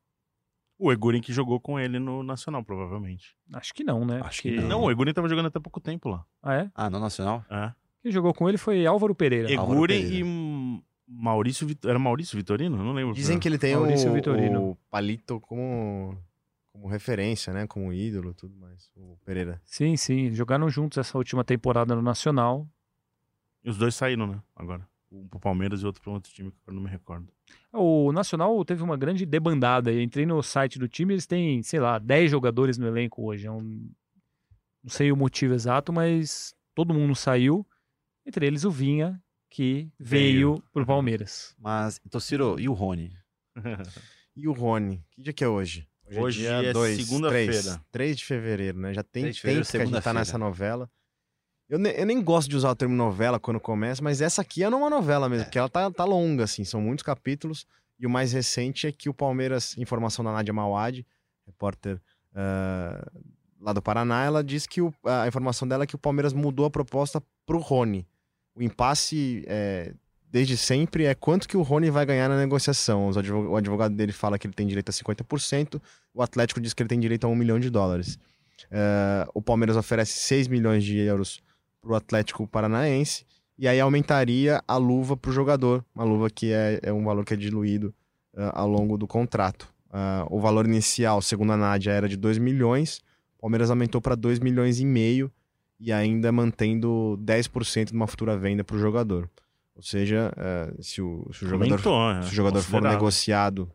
O 0.79 0.93
Eguren 0.93 1.21
que 1.21 1.33
jogou 1.33 1.59
com 1.61 1.79
ele 1.79 1.99
no 1.99 2.23
Nacional, 2.23 2.63
provavelmente. 2.65 3.35
Acho 3.53 3.75
que 3.75 3.83
não, 3.83 4.05
né? 4.05 4.21
Acho 4.25 4.43
que 4.43 4.53
Porque- 4.53 4.67
Não, 4.69 4.83
o 4.85 4.91
Eguren 4.91 5.13
tava 5.13 5.29
jogando 5.29 5.47
até 5.47 5.59
pouco 5.59 5.81
tempo 5.81 6.09
lá. 6.09 6.25
Ah, 6.43 6.55
é? 6.55 6.71
Ah, 6.75 6.89
no 6.89 7.01
Nacional? 7.01 7.45
É. 7.51 7.73
Quem 8.01 8.13
jogou 8.13 8.33
com 8.33 8.49
ele 8.49 8.57
foi 8.57 8.87
Álvaro 8.87 9.13
Pereira. 9.15 9.49
Álvaro 9.59 9.73
Eguren 9.79 10.03
Pereira. 10.03 10.25
e 10.25 10.83
Maurício 11.09 11.67
Vit... 11.67 11.87
Era 11.89 11.99
Maurício 11.99 12.37
Vitorino? 12.37 12.77
Não 12.77 12.93
lembro. 12.93 13.13
Dizem 13.13 13.41
que 13.41 13.49
ele 13.49 13.59
tem 13.59 13.75
Maurício 13.75 14.09
o, 14.11 14.15
Vitorino. 14.15 14.63
o 14.71 14.77
Palito 14.89 15.41
como, 15.41 16.17
como 16.73 16.87
referência, 16.87 17.53
né? 17.53 17.67
Como 17.67 17.93
ídolo 17.93 18.31
e 18.31 18.35
tudo 18.35 18.55
mais. 18.57 18.89
O 18.97 19.17
Pereira. 19.25 19.61
Sim, 19.65 19.97
sim. 19.97 20.33
Jogaram 20.33 20.69
juntos 20.71 20.97
essa 20.99 21.19
última 21.19 21.43
temporada 21.43 21.93
no 21.97 22.03
Nacional. 22.03 22.69
E 23.69 23.71
os 23.71 23.77
dois 23.77 23.95
saíram, 23.95 24.27
né? 24.27 24.43
Agora. 24.57 24.89
Um 25.13 25.29
pro 25.29 25.39
Palmeiras 25.39 25.83
e 25.83 25.87
outro 25.87 26.11
um 26.11 26.15
outro 26.15 26.33
time 26.33 26.51
que 26.51 26.57
eu 26.67 26.73
não 26.73 26.81
me 26.83 26.89
recordo. 26.89 27.29
O 27.71 28.13
Nacional 28.13 28.63
teve 28.65 28.83
uma 28.83 28.97
grande 28.97 29.27
debandada. 29.27 29.93
Eu 29.93 30.01
entrei 30.03 30.25
no 30.25 30.43
site 30.43 30.79
do 30.79 30.89
time, 30.89 31.13
eles 31.13 31.27
têm, 31.27 31.63
sei 31.63 31.79
lá, 31.81 31.99
10 31.99 32.31
jogadores 32.31 32.79
no 32.79 32.87
elenco 32.87 33.23
hoje. 33.27 33.47
É 33.47 33.51
um- 33.51 33.91
Não 34.83 34.91
sei 34.91 35.13
o 35.13 35.17
motivo 35.17 35.53
exato, 35.53 35.93
mas 35.93 36.55
todo 36.75 36.95
mundo 36.95 37.15
saiu. 37.15 37.67
Entre 38.25 38.47
eles 38.47 38.65
o 38.65 38.71
Vinha, 38.71 39.23
que 39.51 39.91
veio, 39.99 40.55
Veio. 40.55 40.65
pro 40.73 40.87
Palmeiras. 40.87 41.55
Mas, 41.61 42.01
Tociro, 42.11 42.59
e 42.61 42.69
o 42.69 42.73
Rony? 42.73 43.13
E 44.37 44.47
o 44.49 44.53
Rony? 44.53 45.03
Que 45.11 45.23
dia 45.23 45.33
que 45.35 45.45
é 45.45 45.49
hoje? 45.49 45.87
Hoje 46.17 46.47
é 46.47 46.73
segunda-feira. 46.97 47.53
3, 47.53 47.81
3 47.91 48.17
de 48.17 48.25
fevereiro, 48.25 48.79
né? 48.79 48.95
Já 48.95 49.03
tem 49.03 49.25
3 49.25 49.37
de 49.37 49.43
tempo 49.43 49.69
que 49.71 49.77
a 49.77 49.85
gente 49.87 50.05
tá 50.05 50.15
nessa 50.15 50.39
novela. 50.39 50.91
Eu, 51.69 51.79
ne- 51.79 51.95
eu 52.01 52.07
nem 52.07 52.23
gosto 52.23 52.49
de 52.49 52.57
usar 52.57 52.71
o 52.71 52.75
termo 52.75 52.95
novela 52.95 53.39
quando 53.39 53.61
começa, 53.61 54.03
mas 54.03 54.21
essa 54.23 54.41
aqui 54.43 54.63
é 54.63 54.69
uma 54.69 54.89
novela 54.89 55.29
mesmo, 55.29 55.45
porque 55.45 55.59
ela 55.59 55.69
tá, 55.69 55.91
tá 55.91 56.05
longa, 56.05 56.45
assim, 56.45 56.65
são 56.65 56.81
muitos 56.81 57.03
capítulos. 57.03 57.67
E 58.01 58.07
o 58.07 58.11
mais 58.11 58.33
recente 58.33 58.87
é 58.87 58.93
que 58.93 59.09
o 59.09 59.15
Palmeiras, 59.15 59.77
informação 59.77 60.25
da 60.25 60.33
Nádia 60.33 60.55
Mawad, 60.55 61.05
repórter 61.47 62.01
ah, 62.35 63.07
lá 63.61 63.73
do 63.73 63.83
Paraná, 63.83 64.25
ela 64.25 64.43
diz 64.45 64.67
que 64.67 64.81
o- 64.81 64.95
a 65.05 65.27
informação 65.27 65.67
dela 65.69 65.85
é 65.85 65.87
que 65.87 65.95
o 65.95 65.99
Palmeiras 65.99 66.33
mudou 66.33 66.65
a 66.65 66.71
proposta 66.71 67.21
pro 67.45 67.59
Rony. 67.59 68.07
O 68.55 68.63
impasse, 68.63 69.45
é, 69.47 69.93
desde 70.31 70.57
sempre, 70.57 71.05
é 71.05 71.15
quanto 71.15 71.49
que 71.49 71.57
o 71.57 71.63
Rony 71.63 71.91
vai 71.91 72.07
ganhar 72.07 72.29
na 72.29 72.37
negociação. 72.39 73.11
O 73.11 73.57
advogado 73.57 73.95
dele 73.95 74.13
fala 74.13 74.39
que 74.39 74.47
ele 74.47 74.55
tem 74.55 74.67
direito 74.67 74.89
a 74.91 74.93
50%, 74.93 75.81
o 76.15 76.23
Atlético 76.23 76.61
diz 76.61 76.73
que 76.73 76.83
ele 76.83 76.89
tem 76.89 76.99
direito 77.01 77.25
a 77.27 77.29
1 77.31 77.35
milhão 77.35 77.59
de 77.61 77.69
dólares. 77.69 78.19
Eh, 78.71 79.27
o 79.35 79.41
Palmeiras 79.43 79.77
oferece 79.77 80.13
6 80.19 80.49
milhões 80.49 80.83
de 80.85 80.97
euros 80.99 81.41
para 81.81 81.93
o 81.93 81.95
Atlético 81.95 82.47
Paranaense 82.47 83.25
e 83.59 83.67
aí 83.67 83.81
aumentaria 83.81 84.63
a 84.69 84.77
luva 84.77 85.17
para 85.17 85.31
o 85.31 85.35
jogador, 85.35 85.85
uma 85.95 86.05
luva 86.05 86.31
que 86.31 86.53
é, 86.53 86.79
é 86.83 86.93
um 86.93 87.05
valor 87.05 87.25
que 87.25 87.35
é 87.35 87.37
diluído 87.37 87.93
eh, 88.37 88.51
ao 88.55 88.69
longo 88.69 88.97
do 88.97 89.07
contrato. 89.07 89.69
Ah, 89.91 90.25
o 90.31 90.41
valor 90.41 90.65
inicial, 90.65 91.21
segundo 91.21 91.53
a 91.53 91.57
Nádia, 91.57 91.91
era 91.91 92.09
de 92.09 92.17
2 92.17 92.39
milhões, 92.39 93.01
o 93.37 93.41
Palmeiras 93.43 93.69
aumentou 93.69 94.01
para 94.01 94.15
2 94.15 94.39
milhões 94.39 94.79
e 94.79 94.85
meio 94.85 95.31
e 95.81 95.93
ainda 95.93 96.31
mantendo 96.31 97.19
10% 97.21 97.87
de 97.87 97.93
uma 97.95 98.07
futura 98.07 98.37
venda 98.37 98.63
para 98.63 98.77
o 98.77 98.79
jogador. 98.79 99.29
Ou 99.75 99.83
seja, 99.83 100.33
eh, 100.37 100.75
se, 100.81 101.03
o, 101.03 101.29
se 101.33 101.45
o 101.45 101.49
jogador 101.49 101.73
Aumentou, 101.73 102.15
né? 102.15 102.23
se 102.23 102.29
o 102.29 102.35
jogador 102.35 102.63
for 102.63 102.83
negociado 102.83 103.69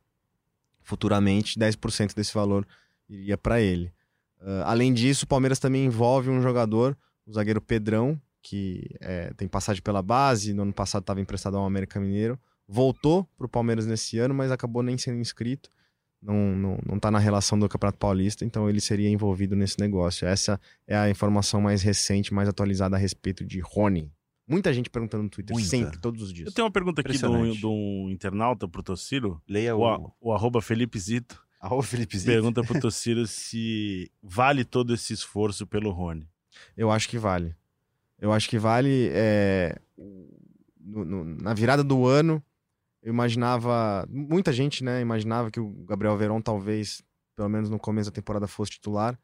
futuramente, 0.81 1.59
10% 1.59 2.13
desse 2.13 2.33
valor 2.33 2.65
iria 3.09 3.37
para 3.37 3.59
ele. 3.59 3.91
Ah, 4.39 4.71
além 4.71 4.93
disso, 4.93 5.25
o 5.25 5.27
Palmeiras 5.27 5.59
também 5.59 5.85
envolve 5.85 6.29
um 6.29 6.41
jogador, 6.41 6.97
o 7.25 7.33
zagueiro 7.33 7.61
Pedrão, 7.61 8.19
que 8.41 8.95
eh, 8.99 9.31
tem 9.37 9.47
passagem 9.47 9.81
pela 9.81 10.01
base, 10.01 10.53
no 10.53 10.63
ano 10.63 10.73
passado 10.73 11.01
estava 11.01 11.21
emprestado 11.21 11.57
ao 11.57 11.65
América 11.65 11.99
Mineiro, 11.99 12.37
voltou 12.67 13.27
para 13.37 13.45
o 13.45 13.49
Palmeiras 13.49 13.85
nesse 13.85 14.17
ano, 14.17 14.33
mas 14.33 14.51
acabou 14.51 14.83
nem 14.83 14.97
sendo 14.97 15.19
inscrito, 15.19 15.69
não, 16.21 16.55
não, 16.55 16.79
não 16.85 16.99
tá 16.99 17.11
na 17.11 17.19
relação 17.19 17.59
do 17.59 17.67
Campeonato 17.67 17.97
Paulista, 17.97 18.45
então 18.45 18.69
ele 18.69 18.79
seria 18.79 19.09
envolvido 19.09 19.55
nesse 19.55 19.79
negócio. 19.79 20.25
Essa 20.25 20.59
é 20.87 20.95
a 20.95 21.09
informação 21.09 21.59
mais 21.59 21.81
recente, 21.81 22.33
mais 22.33 22.47
atualizada 22.47 22.95
a 22.95 22.99
respeito 22.99 23.45
de 23.45 23.59
Rony. 23.59 24.09
Muita 24.47 24.73
gente 24.73 24.89
perguntando 24.89 25.23
no 25.23 25.29
Twitter, 25.29 25.53
Muita. 25.53 25.69
sempre, 25.69 25.99
todos 25.99 26.21
os 26.21 26.33
dias. 26.33 26.47
Eu 26.47 26.53
tenho 26.53 26.65
uma 26.65 26.71
pergunta 26.71 27.01
aqui 27.01 27.17
de 27.17 27.65
um 27.65 28.09
internauta 28.09 28.67
pro 28.67 28.83
Tociro. 28.83 29.41
Leia 29.47 29.75
O, 29.75 29.81
o... 29.81 30.11
o 30.19 30.33
arroba 30.33 30.61
Felipe 30.61 30.99
Zito 30.99 31.41
Arroba 31.59 31.83
Felipe 31.83 32.17
Zito. 32.17 32.29
pergunta 32.29 32.61
pro 32.61 32.77
Tociro 32.79 33.25
se 33.25 34.11
vale 34.21 34.65
todo 34.65 34.93
esse 34.93 35.13
esforço 35.13 35.65
pelo 35.65 35.91
Rony. 35.91 36.27
Eu 36.77 36.91
acho 36.91 37.07
que 37.09 37.17
vale. 37.17 37.55
Eu 38.19 38.31
acho 38.31 38.49
que 38.49 38.57
vale. 38.57 39.09
é, 39.11 39.77
no- 40.79 41.05
no- 41.05 41.23
na 41.23 41.53
virada 41.53 41.83
do 41.83 42.05
ano, 42.05 42.41
eu 43.01 43.11
imaginava. 43.13 44.05
Muita 44.09 44.51
gente, 44.53 44.83
né? 44.83 45.01
Imaginava 45.01 45.49
que 45.51 45.59
o 45.59 45.69
Gabriel 45.85 46.15
Verón 46.17 46.41
talvez, 46.41 47.01
pelo 47.35 47.49
menos 47.49 47.69
no 47.69 47.79
começo 47.79 48.09
da 48.09 48.15
temporada, 48.15 48.47
fosse 48.47 48.71
titular. 48.71 49.17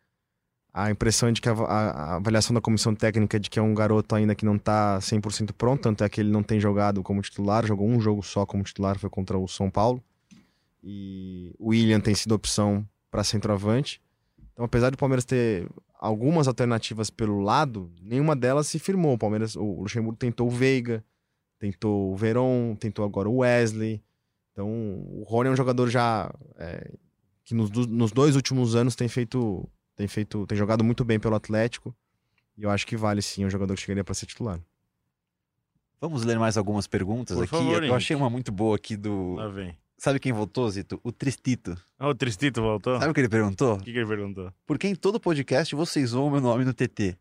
A 0.73 0.91
impressão 0.91 1.30
é 1.30 1.32
de 1.32 1.41
que 1.41 1.49
a, 1.49 1.54
a- 1.54 1.89
a 1.91 2.15
avaliação 2.17 2.54
da 2.54 2.62
comissão 2.62 2.93
técnica 2.93 3.38
é 3.38 3.39
de 3.39 3.49
que 3.49 3.58
é 3.58 3.62
um 3.62 3.73
garoto 3.73 4.13
ainda 4.15 4.36
que 4.36 4.45
não 4.45 4.58
tá 4.58 4.99
100% 5.02 5.52
pronto, 5.54 5.82
tanto 5.82 6.04
é 6.04 6.10
que 6.10 6.21
ele 6.21 6.30
não 6.32 6.43
tem 6.43 6.60
jogado 6.60 7.02
como 7.02 7.21
titular, 7.21 7.65
jogou 7.65 7.88
um 7.88 7.99
jogo 7.99 8.21
só 8.21 8.45
como 8.45 8.63
titular, 8.63 8.97
foi 8.99 9.10
contra 9.10 9.38
o 9.38 9.47
São 9.47 9.69
Paulo. 9.69 10.04
E 10.84 11.54
o 11.60 11.69
William 11.69 11.99
tem 11.99 12.13
sido 12.15 12.34
opção 12.34 12.88
para 13.12 13.23
centroavante. 13.23 14.02
Então, 14.60 14.65
apesar 14.65 14.89
do 14.89 14.98
Palmeiras 14.98 15.24
ter 15.24 15.69
algumas 15.98 16.45
alternativas 16.45 17.10
pelo 17.10 17.39
lado, 17.39 17.89
nenhuma 18.02 18.36
delas 18.36 18.67
se 18.67 18.78
firmou. 18.78 19.13
O 19.13 19.17
Palmeiras, 19.17 19.56
o 19.56 19.84
Luxemburgo 19.84 20.17
tentou 20.17 20.48
o 20.48 20.50
Veiga, 20.50 21.02
tentou 21.58 22.12
o 22.12 22.15
Veron, 22.17 22.76
tentou 22.76 23.06
agora 23.06 23.30
o 23.30 23.38
Wesley. 23.38 24.04
Então, 24.52 24.67
o 24.69 25.24
Rony 25.26 25.48
é 25.48 25.52
um 25.54 25.56
jogador 25.56 25.89
já 25.89 26.30
é, 26.58 26.91
que 27.45 27.56
nos, 27.56 27.69
nos 27.69 28.12
dois 28.12 28.36
últimos 28.36 28.76
anos 28.76 28.98
tem 28.98 29.08
feito, 29.08 29.65
tem 29.95 30.10
feito, 30.10 30.45
tem 30.45 30.58
jogado 30.58 30.84
muito 30.84 31.06
bem 31.06 31.22
pelo 31.22 31.36
Atlético. 31.36 31.95
E 32.58 32.63
eu 32.63 32.69
acho 32.69 32.86
que 32.86 32.98
vale 32.98 33.22
sim, 33.22 33.43
é 33.43 33.48
um 33.48 33.50
jogador 33.50 33.76
que 33.76 33.80
chegaria 33.80 34.04
para 34.04 34.13
ser 34.13 34.26
titular. 34.26 34.60
Vamos 36.02 36.26
ler 36.26 36.38
mais 36.38 36.58
algumas 36.58 36.86
perguntas 36.86 37.38
Por 37.38 37.45
aqui. 37.45 37.52
favor, 37.52 37.82
eu 37.82 37.95
achei 37.95 38.13
uma 38.13 38.30
muito 38.30 38.52
boa 38.52 38.76
aqui 38.76 38.98
do... 38.98 39.39
Sabe 39.99 40.17
quem 40.19 40.31
votou, 40.31 40.69
Zito? 40.71 40.99
O 41.03 41.12
Tristito. 41.12 41.75
Ah, 41.99 42.07
o 42.07 42.15
Tristito 42.15 42.62
voltou? 42.62 42.97
Sabe 42.97 43.12
o 43.12 43.13
que 43.13 43.19
ele 43.19 43.27
perguntou? 43.29 43.75
O 43.75 43.79
que, 43.79 43.91
que 43.91 43.97
ele 43.97 44.07
perguntou? 44.07 44.51
Por 44.65 44.79
que 44.79 44.88
em 44.88 44.95
todo 44.95 45.19
podcast 45.19 45.75
vocês 45.75 46.12
zoam 46.12 46.29
meu 46.31 46.39
nome 46.39 46.63
no 46.63 46.73
TT? 46.73 47.17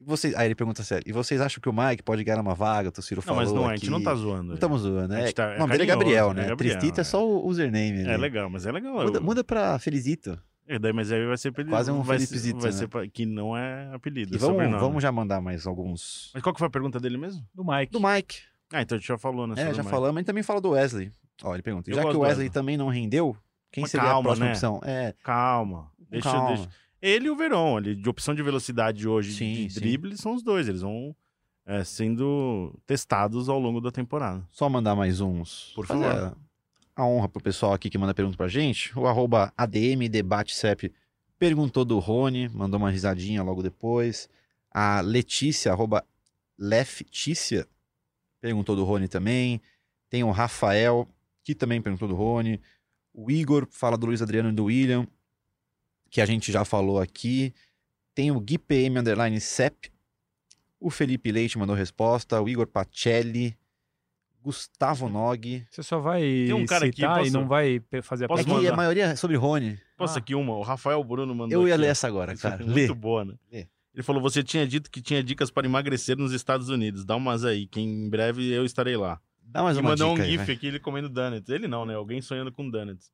Vocês... 0.00 0.34
Aí 0.34 0.46
ele 0.48 0.54
pergunta 0.54 0.82
sério. 0.82 1.02
E 1.08 1.12
vocês 1.12 1.40
acham 1.40 1.62
que 1.62 1.68
o 1.68 1.72
Mike 1.72 2.02
pode 2.02 2.22
ganhar 2.22 2.38
uma 2.40 2.54
vaga? 2.54 2.90
O 2.90 2.92
Tociro 2.92 3.22
Não, 3.24 3.34
falou 3.34 3.40
mas 3.42 3.52
não, 3.52 3.62
é, 3.62 3.64
a 3.64 3.70
aqui. 3.70 3.80
gente 3.80 3.90
não 3.90 4.02
tá 4.02 4.14
zoando. 4.14 4.48
Não 4.48 4.54
estamos 4.54 4.82
zoando, 4.82 5.14
A 5.14 5.16
né? 5.16 5.24
gente 5.26 5.34
tá- 5.34 5.52
é 5.52 5.56
o 5.56 5.58
nome 5.60 5.72
dele 5.72 5.82
é 5.84 5.86
Gabriel, 5.86 6.30
é 6.30 6.34
né? 6.34 6.46
Gabriel, 6.48 6.76
Tristito 6.78 7.00
é. 7.00 7.02
é. 7.02 7.04
só 7.04 7.26
o 7.26 7.46
username. 7.46 8.02
É 8.06 8.16
legal, 8.18 8.50
mas 8.50 8.66
é 8.66 8.72
legal. 8.72 8.92
Muda, 9.02 9.18
eu- 9.18 9.22
muda 9.22 9.42
pra 9.42 9.78
Felizito. 9.78 10.38
É, 10.68 10.78
daí, 10.78 10.92
mas 10.92 11.10
aí 11.10 11.26
vai 11.26 11.38
ser 11.38 11.48
apelido. 11.48 11.70
Quase 11.70 11.90
um 11.90 12.02
vai 12.02 12.18
Felipe 12.18 12.32
ser, 12.34 12.38
Zito, 12.38 12.58
vai 12.60 12.70
né? 12.70 12.76
ser 12.76 12.88
pra- 12.88 13.06
que 13.08 13.24
não 13.24 13.56
é 13.56 13.94
apelido, 13.94 14.34
E 14.34 14.36
é 14.36 14.38
vamos, 14.38 14.80
vamos 14.80 15.02
já 15.02 15.10
mandar 15.10 15.40
mais 15.40 15.66
alguns. 15.66 16.30
Mas 16.34 16.42
qual 16.42 16.52
que 16.52 16.58
foi 16.58 16.68
a 16.68 16.70
pergunta 16.70 17.00
dele 17.00 17.16
mesmo? 17.16 17.42
Do 17.54 17.64
Mike. 17.64 17.90
Do 17.92 18.00
Mike. 18.00 18.40
Ah, 18.72 18.82
então 18.82 18.96
a 18.96 18.98
gente 18.98 19.08
já 19.08 19.16
falou, 19.16 19.46
né? 19.46 19.54
É, 19.56 19.72
já 19.72 19.82
o 19.82 19.84
falamos. 19.86 20.20
E 20.20 20.24
também 20.24 20.42
fala 20.42 20.60
do 20.60 20.70
Wesley. 20.70 21.10
Ó, 21.44 21.54
ele 21.54 21.62
pergunta. 21.62 21.90
Eu 21.90 21.94
Já 21.94 22.02
que 22.02 22.16
o 22.16 22.20
Wesley 22.20 22.48
também 22.50 22.76
não 22.76 22.88
rendeu, 22.88 23.36
quem 23.70 23.82
Mas 23.82 23.90
seria 23.90 24.06
a 24.06 24.10
calma, 24.10 24.22
próxima 24.24 24.46
né? 24.46 24.52
opção? 24.52 24.80
É, 24.84 25.14
Calma. 25.22 25.90
Deixa, 26.10 26.30
calma. 26.30 26.48
deixa. 26.48 26.68
Ele 27.02 27.26
e 27.26 27.30
o 27.30 27.36
Verón, 27.36 27.76
ali, 27.76 27.94
de 27.94 28.08
opção 28.08 28.34
de 28.34 28.42
velocidade 28.42 29.06
hoje, 29.06 29.32
Sim, 29.34 29.66
de 29.66 29.74
sim. 29.74 29.80
drible, 29.80 30.16
são 30.16 30.34
os 30.34 30.42
dois. 30.42 30.68
Eles 30.68 30.80
vão 30.80 31.14
é, 31.66 31.84
sendo 31.84 32.74
testados 32.86 33.48
ao 33.48 33.58
longo 33.58 33.80
da 33.80 33.90
temporada. 33.90 34.42
Só 34.50 34.68
mandar 34.68 34.94
mais 34.96 35.20
uns. 35.20 35.72
Por 35.74 35.86
favor. 35.86 36.06
a- 36.06 36.34
a 36.96 37.04
honra 37.06 37.28
pro 37.28 37.42
pessoal 37.42 37.72
aqui 37.72 37.90
que 37.90 37.98
manda 37.98 38.14
pergunta 38.14 38.36
pra 38.36 38.46
gente. 38.48 38.96
O 38.98 39.06
arroba 39.06 39.52
ADM 39.56 40.08
Debate 40.08 40.54
CEP 40.54 40.92
perguntou 41.38 41.84
do 41.84 41.98
Rony, 41.98 42.48
mandou 42.48 42.78
uma 42.78 42.90
risadinha 42.90 43.42
logo 43.42 43.62
depois. 43.62 44.28
A 44.70 45.00
Letícia, 45.00 45.72
arroba 45.72 46.04
Leftícia, 46.56 47.66
perguntou 48.40 48.74
do 48.76 48.84
Rony 48.84 49.08
também. 49.08 49.60
Tem 50.08 50.22
o 50.24 50.30
Rafael, 50.30 51.06
que 51.44 51.54
também 51.54 51.80
perguntou 51.80 52.08
do 52.08 52.14
Rony. 52.14 52.60
O 53.12 53.30
Igor 53.30 53.68
fala 53.70 53.96
do 53.96 54.06
Luiz 54.06 54.20
Adriano 54.22 54.48
e 54.48 54.52
do 54.52 54.64
William, 54.64 55.06
que 56.10 56.20
a 56.20 56.26
gente 56.26 56.50
já 56.50 56.64
falou 56.64 56.98
aqui. 57.00 57.54
Tem 58.14 58.30
o 58.32 58.40
Gui 58.40 58.58
PM 58.58 58.98
Underline 58.98 59.40
CEP. 59.40 59.92
O 60.80 60.90
Felipe 60.90 61.30
Leite 61.30 61.58
mandou 61.58 61.76
resposta. 61.76 62.40
O 62.40 62.48
Igor 62.48 62.66
Pacelli. 62.66 63.56
Gustavo 64.42 65.08
Nog. 65.08 65.66
Você 65.70 65.82
só 65.82 65.98
vai 65.98 66.20
Tem 66.20 66.52
um 66.52 66.66
cara 66.66 66.84
aqui, 66.86 66.96
citar 66.96 67.16
e 67.20 67.20
posso- 67.24 67.32
não 67.32 67.48
vai 67.48 67.80
fazer 68.02 68.26
a 68.26 68.28
posso 68.28 68.42
É 68.42 68.44
que 68.44 68.50
pergunta? 68.50 68.72
a 68.72 68.76
maioria 68.76 69.04
é 69.06 69.16
sobre 69.16 69.36
Rony. 69.38 69.80
Posso 69.96 70.16
Ah. 70.16 70.18
aqui 70.18 70.34
uma? 70.34 70.54
O 70.54 70.62
Rafael 70.62 71.02
Bruno 71.02 71.34
mandou 71.34 71.62
Eu 71.62 71.66
ia 71.66 71.74
aqui, 71.74 71.80
ler 71.82 71.88
essa 71.88 72.06
agora, 72.06 72.32
é 72.32 72.36
cara. 72.36 72.58
muito 72.62 72.74
Lê. 72.74 72.92
boa, 72.92 73.24
né? 73.24 73.34
Lê. 73.50 73.66
Ele 73.94 74.02
falou: 74.02 74.20
você 74.20 74.42
tinha 74.42 74.66
dito 74.66 74.90
que 74.90 75.00
tinha 75.00 75.22
dicas 75.24 75.50
para 75.50 75.66
emagrecer 75.66 76.16
nos 76.18 76.32
Estados 76.32 76.68
Unidos. 76.68 77.06
Dá 77.06 77.16
umas 77.16 77.42
aí, 77.44 77.66
que 77.66 77.80
em 77.80 78.08
breve 78.10 78.46
eu 78.52 78.66
estarei 78.66 78.96
lá. 78.98 79.18
Dá 79.46 79.62
mais 79.62 79.76
e 79.76 79.80
uma 79.80 79.90
mandou 79.90 80.16
um 80.16 80.20
aí, 80.20 80.30
GIF 80.32 80.44
vai. 80.46 80.54
aqui, 80.54 80.66
ele 80.66 80.80
comendo 80.80 81.08
donuts. 81.08 81.48
Ele 81.48 81.68
não, 81.68 81.84
né? 81.86 81.94
Alguém 81.94 82.20
sonhando 82.20 82.50
com 82.52 82.68
donuts. 82.68 83.10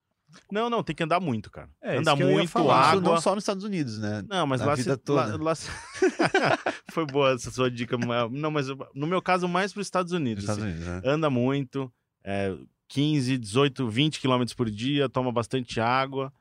Não, 0.51 0.71
não, 0.71 0.81
tem 0.83 0.95
que 0.95 1.03
andar 1.03 1.19
muito, 1.19 1.51
cara. 1.51 1.69
É, 1.83 1.97
Anda 1.97 2.13
isso 2.13 2.17
que 2.17 2.23
eu 2.23 2.29
ia 2.31 2.37
muito, 2.37 2.51
falar. 2.51 2.91
Água. 2.93 3.15
não 3.15 3.21
só 3.21 3.35
nos 3.35 3.43
Estados 3.43 3.65
Unidos, 3.65 3.99
né? 3.99 4.23
Não, 4.29 4.47
mas 4.47 4.61
Na 4.61 4.69
lá, 4.69 4.75
vida 4.77 4.93
se, 4.93 4.99
toda. 4.99 5.37
lá, 5.37 5.43
lá 5.43 5.55
Foi 6.93 7.05
boa 7.07 7.33
essa 7.33 7.51
sua 7.51 7.71
dica. 7.71 7.97
Não, 8.31 8.51
mas 8.51 8.69
no 8.95 9.07
meu 9.07 9.21
caso, 9.21 9.49
mais 9.49 9.73
para 9.73 9.81
os 9.81 9.87
Estados 9.87 10.13
Unidos. 10.13 10.45
Estados 10.45 10.63
assim. 10.63 10.73
Unidos, 10.73 10.87
né? 10.89 11.03
Anda 11.05 11.29
muito, 11.29 11.93
é, 12.25 12.55
15, 12.89 13.39
18, 13.39 13.89
20 13.89 14.21
quilômetros 14.21 14.55
por 14.55 14.71
dia, 14.71 15.09
toma 15.09 15.33
bastante 15.33 15.81
água 15.81 16.33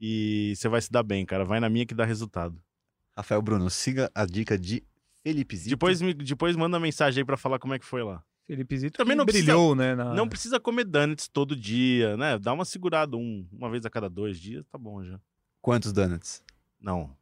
e 0.00 0.52
você 0.56 0.68
vai 0.68 0.80
se 0.82 0.90
dar 0.92 1.02
bem, 1.02 1.24
cara. 1.24 1.44
Vai 1.44 1.58
na 1.58 1.68
minha 1.70 1.86
que 1.86 1.94
dá 1.94 2.04
resultado. 2.04 2.60
Rafael 3.16 3.42
Bruno, 3.42 3.68
siga 3.70 4.10
a 4.14 4.24
dica 4.26 4.56
de 4.58 4.84
Felipe 5.22 5.56
Zito. 5.56 5.70
Depois, 5.70 6.00
me- 6.00 6.14
depois 6.14 6.54
manda 6.54 6.78
mensagem 6.78 7.22
aí 7.22 7.24
pra 7.24 7.36
falar 7.36 7.58
como 7.58 7.74
é 7.74 7.78
que 7.78 7.84
foi 7.86 8.02
lá. 8.02 8.22
Felipe 8.48 8.76
Zito 8.78 8.96
Também 8.96 9.14
não 9.14 9.24
precisa- 9.26 9.44
brilhou, 9.52 9.74
né? 9.76 9.94
na- 9.94 10.14
Não 10.14 10.26
precisa 10.28 10.58
comer 10.58 10.84
donuts 10.84 11.28
todo 11.28 11.54
dia, 11.54 12.16
né? 12.16 12.38
Dá 12.38 12.52
uma 12.52 12.64
segurada 12.64 13.16
um, 13.16 13.46
uma 13.52 13.70
vez 13.70 13.84
a 13.84 13.90
cada 13.90 14.08
dois 14.08 14.40
dias, 14.40 14.66
tá 14.66 14.76
bom 14.78 15.04
já. 15.04 15.20
Quantos 15.60 15.92
donuts? 15.92 16.42
Não. 16.80 17.14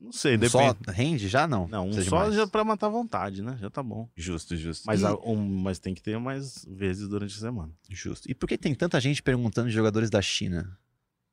Não 0.00 0.10
sei, 0.10 0.36
Um 0.36 0.38
depende. 0.38 0.50
só 0.86 0.90
rende? 0.92 1.28
Já 1.28 1.46
não. 1.46 1.68
Não, 1.68 1.84
um 1.84 1.90
Precisa 1.90 2.10
só 2.10 2.16
mais. 2.20 2.34
já 2.34 2.46
pra 2.46 2.64
matar 2.64 2.86
a 2.86 2.90
vontade, 2.90 3.42
né? 3.42 3.56
Já 3.60 3.68
tá 3.70 3.82
bom. 3.82 4.08
Justo, 4.16 4.56
justo. 4.56 4.84
Mas, 4.86 5.02
E- 5.02 5.06
um, 5.24 5.36
mas 5.36 5.78
tem 5.78 5.94
que 5.94 6.02
ter 6.02 6.18
mais 6.18 6.64
vezes 6.68 7.08
durante 7.08 7.36
a 7.36 7.38
semana. 7.40 7.70
Justo. 7.90 8.28
E 8.30 8.34
por 8.34 8.46
que 8.48 8.56
tem 8.58 8.74
tanta 8.74 8.98
gente 9.00 9.22
perguntando 9.22 9.68
de 9.68 9.74
jogadores 9.74 10.08
da 10.10 10.20
China? 10.22 10.78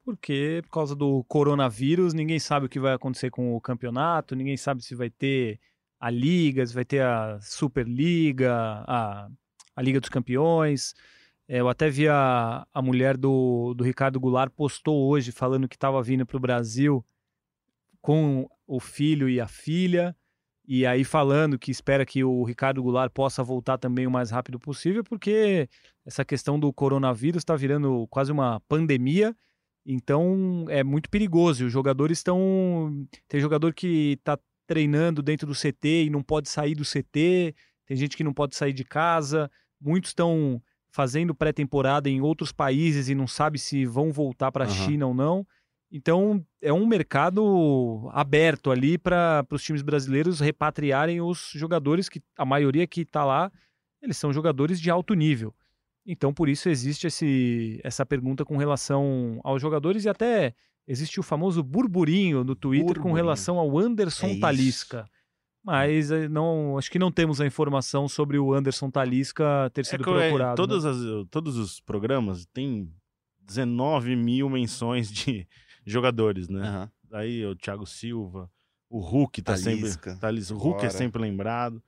Porque, 0.03 0.61
por 0.63 0.71
causa 0.71 0.95
do 0.95 1.23
coronavírus, 1.25 2.13
ninguém 2.13 2.39
sabe 2.39 2.65
o 2.65 2.69
que 2.69 2.79
vai 2.79 2.93
acontecer 2.93 3.29
com 3.29 3.55
o 3.55 3.61
campeonato, 3.61 4.35
ninguém 4.35 4.57
sabe 4.57 4.83
se 4.83 4.95
vai 4.95 5.09
ter 5.09 5.59
a 6.01 6.09
Liga, 6.09 6.65
se 6.65 6.73
vai 6.73 6.83
ter 6.83 7.03
a 7.03 7.39
Superliga, 7.39 8.51
a, 8.87 9.29
a 9.75 9.81
Liga 9.83 9.99
dos 9.99 10.09
Campeões. 10.09 10.95
É, 11.47 11.59
eu 11.59 11.69
até 11.69 11.91
vi 11.91 12.07
a, 12.07 12.65
a 12.73 12.81
mulher 12.81 13.15
do, 13.15 13.75
do 13.75 13.83
Ricardo 13.83 14.19
Goulart 14.19 14.51
postou 14.51 15.07
hoje 15.07 15.31
falando 15.31 15.69
que 15.69 15.75
estava 15.75 16.01
vindo 16.01 16.25
para 16.25 16.37
o 16.37 16.39
Brasil 16.39 17.05
com 18.01 18.49
o 18.65 18.79
filho 18.79 19.29
e 19.29 19.39
a 19.39 19.47
filha, 19.47 20.15
e 20.67 20.87
aí 20.87 21.03
falando 21.03 21.59
que 21.59 21.69
espera 21.69 22.03
que 22.03 22.23
o 22.23 22.43
Ricardo 22.43 22.81
Goulart 22.81 23.11
possa 23.13 23.43
voltar 23.43 23.77
também 23.77 24.07
o 24.07 24.11
mais 24.11 24.31
rápido 24.31 24.59
possível, 24.59 25.03
porque 25.03 25.69
essa 26.03 26.25
questão 26.25 26.59
do 26.59 26.73
coronavírus 26.73 27.41
está 27.41 27.55
virando 27.55 28.07
quase 28.09 28.31
uma 28.31 28.59
pandemia. 28.61 29.35
Então 29.85 30.65
é 30.69 30.83
muito 30.83 31.09
perigoso. 31.09 31.65
Os 31.65 31.71
jogadores 31.71 32.19
estão. 32.19 33.05
Tem 33.27 33.39
jogador 33.39 33.73
que 33.73 34.13
está 34.13 34.39
treinando 34.67 35.21
dentro 35.21 35.47
do 35.47 35.53
CT 35.53 36.05
e 36.05 36.09
não 36.09 36.21
pode 36.21 36.49
sair 36.49 36.75
do 36.75 36.83
CT. 36.83 37.55
Tem 37.85 37.97
gente 37.97 38.15
que 38.15 38.23
não 38.23 38.33
pode 38.33 38.55
sair 38.55 38.73
de 38.73 38.83
casa. 38.83 39.49
Muitos 39.79 40.11
estão 40.11 40.61
fazendo 40.91 41.33
pré-temporada 41.33 42.09
em 42.09 42.21
outros 42.21 42.51
países 42.51 43.09
e 43.09 43.15
não 43.15 43.27
sabe 43.27 43.57
se 43.57 43.85
vão 43.85 44.11
voltar 44.11 44.51
para 44.51 44.65
a 44.65 44.67
Aham. 44.67 44.85
China 44.85 45.07
ou 45.07 45.13
não. 45.13 45.47
Então 45.91 46.45
é 46.61 46.71
um 46.71 46.85
mercado 46.85 48.09
aberto 48.13 48.71
ali 48.71 48.97
para 48.97 49.45
os 49.51 49.63
times 49.63 49.81
brasileiros 49.81 50.39
repatriarem 50.39 51.21
os 51.21 51.51
jogadores 51.53 52.07
que 52.07 52.21
a 52.37 52.45
maioria 52.45 52.87
que 52.87 53.01
está 53.01 53.25
lá 53.25 53.51
eles 54.01 54.17
são 54.17 54.33
jogadores 54.33 54.81
de 54.81 54.89
alto 54.89 55.13
nível. 55.13 55.53
Então, 56.05 56.33
por 56.33 56.49
isso 56.49 56.67
existe 56.67 57.05
esse, 57.05 57.79
essa 57.83 58.05
pergunta 58.05 58.43
com 58.43 58.57
relação 58.57 59.39
aos 59.43 59.61
jogadores 59.61 60.05
e 60.05 60.09
até 60.09 60.55
existe 60.91 61.19
o 61.19 61.23
famoso 61.23 61.63
burburinho 61.63 62.43
no 62.43 62.55
Twitter 62.55 62.85
com 62.87 62.93
Burburinho. 62.93 63.15
relação 63.15 63.57
ao 63.57 63.77
Anderson 63.79 64.27
É 64.27 64.31
isso. 64.31 64.39
Talisca. 64.41 65.05
Mas 65.63 66.09
eh, 66.11 66.27
não, 66.27 66.77
acho 66.77 66.89
que 66.89 66.97
não 66.99 67.11
temos 67.11 67.39
a 67.39 67.45
informação 67.45 68.07
sobre 68.09 68.37
o 68.39 68.53
Anderson 68.53 68.89
Talisca 68.89 69.69
ter 69.73 69.85
sido 69.85 70.01
É 70.01 70.03
que, 70.03 70.09
é, 70.09 70.13
procurado. 70.29 70.49
né? 70.49 70.55
todas 70.55 70.85
as- 70.85 71.27
todos 71.29 71.55
os 71.57 71.79
programas 71.79 72.45
têm 72.47 72.91
19 73.39 74.15
mil 74.15 74.49
menções 74.49 75.11
de 75.11 75.47
jogadores, 75.85 76.49
né? 76.49 76.61
Aham. 76.67 76.91
Aí 77.13 77.45
o 77.45 77.55
Thiago 77.55 77.85
Silva, 77.85 78.49
o 78.89 78.99
Hulk 78.99 79.41
tá 79.41 79.53
Talisca, 79.53 80.09
sempre. 80.11 80.21
Talis, 80.21 80.49
o 80.51 80.55
Hulk 80.57 80.75
é 80.77 80.87
agora. 80.87 80.89
sempre 80.91 81.21
lembrado. 81.21 81.81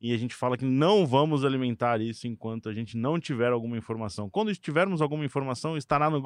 E 0.00 0.14
a 0.14 0.16
gente 0.16 0.34
fala 0.34 0.56
que 0.56 0.64
não 0.64 1.06
vamos 1.06 1.44
alimentar 1.44 2.00
isso 2.00 2.26
enquanto 2.26 2.68
a 2.70 2.72
gente 2.72 2.96
não 2.96 3.20
tiver 3.20 3.52
alguma 3.52 3.76
informação. 3.76 4.30
Quando 4.30 4.54
tivermos 4.54 5.02
alguma 5.02 5.24
informação, 5.26 5.76
estará 5.76 6.08
no 6.08 6.20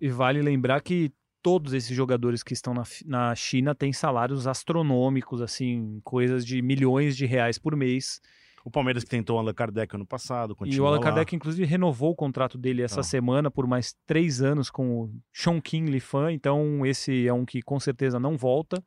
E 0.00 0.08
vale 0.08 0.40
lembrar 0.42 0.80
que 0.80 1.12
todos 1.42 1.72
esses 1.72 1.94
jogadores 1.96 2.42
que 2.42 2.52
estão 2.52 2.72
na, 2.72 2.82
na 3.04 3.34
China 3.34 3.74
têm 3.74 3.92
salários 3.92 4.46
astronômicos, 4.46 5.40
assim, 5.42 6.00
coisas 6.04 6.46
de 6.46 6.62
milhões 6.62 7.16
de 7.16 7.26
reais 7.26 7.58
por 7.58 7.74
mês. 7.76 8.20
O 8.64 8.70
Palmeiras 8.70 9.02
que 9.02 9.10
tentou 9.10 9.36
o 9.36 9.38
Allan 9.40 9.52
Kardec 9.52 9.92
ano 9.96 10.06
passado, 10.06 10.52
E 10.52 10.56
continua 10.56 10.84
o 10.84 10.88
Allan 10.88 10.98
lá. 10.98 11.02
Kardec, 11.02 11.34
inclusive, 11.34 11.64
renovou 11.64 12.12
o 12.12 12.14
contrato 12.14 12.56
dele 12.56 12.82
essa 12.82 12.94
Então. 12.94 13.02
semana 13.02 13.50
por 13.50 13.66
mais 13.66 13.92
três 14.06 14.40
anos 14.40 14.70
com 14.70 15.00
o 15.02 15.14
Chongqing 15.32 15.86
Lifan. 15.86 16.32
Então, 16.32 16.86
esse 16.86 17.26
é 17.26 17.32
um 17.32 17.44
que 17.44 17.60
com 17.60 17.80
certeza 17.80 18.20
não 18.20 18.36
volta. 18.36 18.80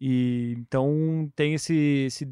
E 0.00 0.54
então 0.58 1.30
tem 1.34 1.54
esse, 1.54 1.74
esse- 2.06 2.28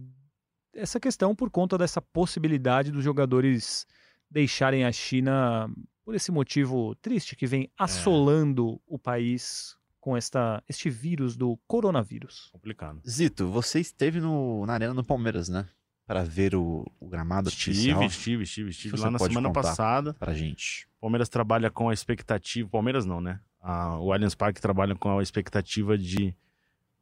essa 0.75 1.01
questão 1.01 1.35
por 1.35 1.51
conta 1.51 1.77
dessa 1.77 2.01
possibilidade 2.01 2.90
dos 2.92 3.03
jogadores 3.03 3.87
deixarem 4.31 4.85
a 4.85 4.92
China 4.92 5.68
por 6.04 6.14
esse 6.14 6.30
motivo 6.32 6.94
triste 6.96 7.36
que 7.36 7.44
É. 7.44 7.48
vem 7.48 7.70
assolando 7.78 8.80
o 8.86 8.98
país 8.98 9.76
com 10.00 10.16
esta, 10.16 10.62
este 10.68 10.90
vírus 10.90 11.36
do 11.36 11.56
coronavírus. 11.66 12.48
Complicado. 12.52 13.00
Zito, 13.08 13.48
você 13.50 13.78
esteve 13.78 14.20
no, 14.20 14.66
na 14.66 14.72
arena 14.74 14.94
do 14.94 15.04
Palmeiras, 15.04 15.48
né? 15.48 15.68
Para 16.04 16.24
ver 16.24 16.56
o, 16.56 16.84
o 16.98 17.08
gramado 17.08 17.48
artificial. 17.48 18.02
Estive, 18.02 18.42
estive, 18.42 18.42
estive, 18.42 18.70
estive 18.70 18.96
Você 18.96 19.04
lá 19.04 19.10
na 19.12 19.18
pode 19.18 19.32
semana 19.32 19.48
contar. 19.48 19.62
passada. 19.62 20.14
Pra 20.14 20.34
gente. 20.34 20.88
Palmeiras 21.00 21.28
trabalha 21.28 21.70
com 21.70 21.88
a 21.88 21.94
expectativa. 21.94 22.68
Palmeiras 22.68 23.06
não, 23.06 23.20
né? 23.20 23.40
A- 23.60 23.96
o 24.00 24.12
Allianz 24.12 24.34
Parque 24.34 24.60
trabalha 24.60 24.96
com 24.96 25.16
a 25.16 25.22
expectativa 25.22 25.96
de 25.96 26.34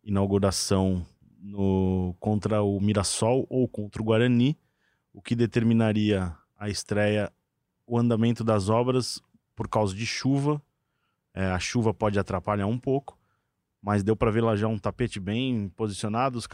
inauguração 0.05 1.05
no, 1.41 2.15
contra 2.21 2.63
o 2.63 2.79
Mirassol 2.81 3.47
ou 3.49 3.67
contra 3.67 4.03
o 4.03 4.05
Guarani, 4.05 4.59
o 5.13 5.23
que 5.23 5.35
determinaria 5.35 6.35
a 6.59 6.69
estreia, 6.69 7.33
o 7.93 7.99
andamento 7.99 8.45
das 8.45 8.69
obras 8.69 9.21
por 9.57 9.69
causa 9.69 9.95
de 9.95 10.07
chuva. 10.07 10.63
É, 11.35 11.47
a 11.47 11.59
chuva 11.59 11.93
pode 11.93 12.19
atrapalhar 12.19 12.67
um 12.67 12.79
pouco, 12.79 13.19
mas 13.83 14.03
deu 14.05 14.15
para 14.17 14.31
ver 14.31 14.43
lá 14.43 14.55
já 14.57 14.69
um 14.69 14.79
tapete 14.79 15.19
bem 15.19 15.69
posicionado. 15.71 16.39
Os, 16.39 16.49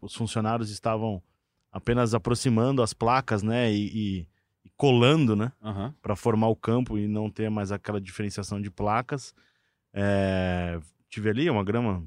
os 0.00 0.14
funcionários 0.14 0.70
estavam 0.70 1.22
apenas 1.70 2.14
aproximando 2.14 2.82
as 2.82 2.92
placas, 2.94 3.42
né? 3.42 3.70
E, 3.72 3.86
e- 4.20 4.26
e 4.64 4.70
colando, 4.76 5.34
né? 5.36 5.52
Aham. 5.62 5.94
para 6.02 6.14
formar 6.16 6.48
o 6.48 6.56
campo 6.56 6.98
e 6.98 7.06
não 7.08 7.30
ter 7.30 7.50
mais 7.50 7.72
aquela 7.72 8.00
diferenciação 8.00 8.60
de 8.60 8.70
placas. 8.70 9.34
É, 9.92 10.78
tive 11.08 11.28
ali 11.30 11.48
uma 11.50 11.64
grama, 11.64 12.04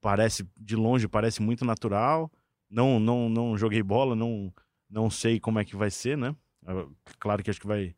parece 0.00 0.46
de 0.56 0.76
longe 0.76 1.08
parece 1.08 1.42
muito 1.42 1.64
natural. 1.64 2.30
Não, 2.68 2.98
não, 2.98 3.28
não 3.28 3.56
joguei 3.56 3.82
bola, 3.82 4.14
não, 4.16 4.52
não 4.90 5.08
sei 5.10 5.38
como 5.38 5.58
é 5.58 5.64
que 5.64 5.76
vai 5.76 5.90
ser, 5.90 6.16
né? 6.18 6.34
É, 6.66 6.86
Claro 7.18 7.42
que 7.42 7.50
acho 7.50 7.60
que 7.60 7.66
vai 7.66 7.94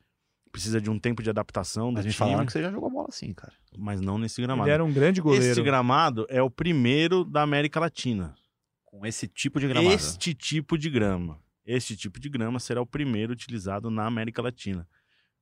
precisa 0.56 0.80
de 0.80 0.88
um 0.88 0.98
tempo 0.98 1.22
de 1.22 1.28
adaptação 1.28 1.92
do 1.92 1.96
Mas 1.96 2.06
me 2.06 2.12
time, 2.12 2.30
falaram 2.30 2.46
que 2.46 2.52
você 2.52 2.62
já 2.62 2.70
jogou 2.70 2.88
bola 2.88 3.08
assim, 3.10 3.34
cara. 3.34 3.52
mas 3.76 4.00
não 4.00 4.16
nesse 4.16 4.40
gramado. 4.40 4.66
Ele 4.66 4.74
era 4.74 4.84
um 4.84 4.90
grande 4.92 5.20
goleiro. 5.20 5.44
Esse 5.44 5.62
gramado 5.62 6.26
é 6.30 6.40
o 6.40 6.48
primeiro 6.48 7.24
da 7.24 7.42
América 7.42 7.78
Latina. 7.78 8.34
Com 8.86 9.04
esse 9.04 9.28
tipo 9.28 9.60
de 9.60 9.68
gramado. 9.68 9.94
Este 9.94 10.32
tipo 10.32 10.78
de 10.78 10.88
grama. 10.88 11.38
Este 11.66 11.94
tipo 11.94 12.18
de 12.18 12.30
grama 12.30 12.58
será 12.58 12.80
o 12.80 12.86
primeiro 12.86 13.34
utilizado 13.34 13.90
na 13.90 14.06
América 14.06 14.40
Latina. 14.40 14.88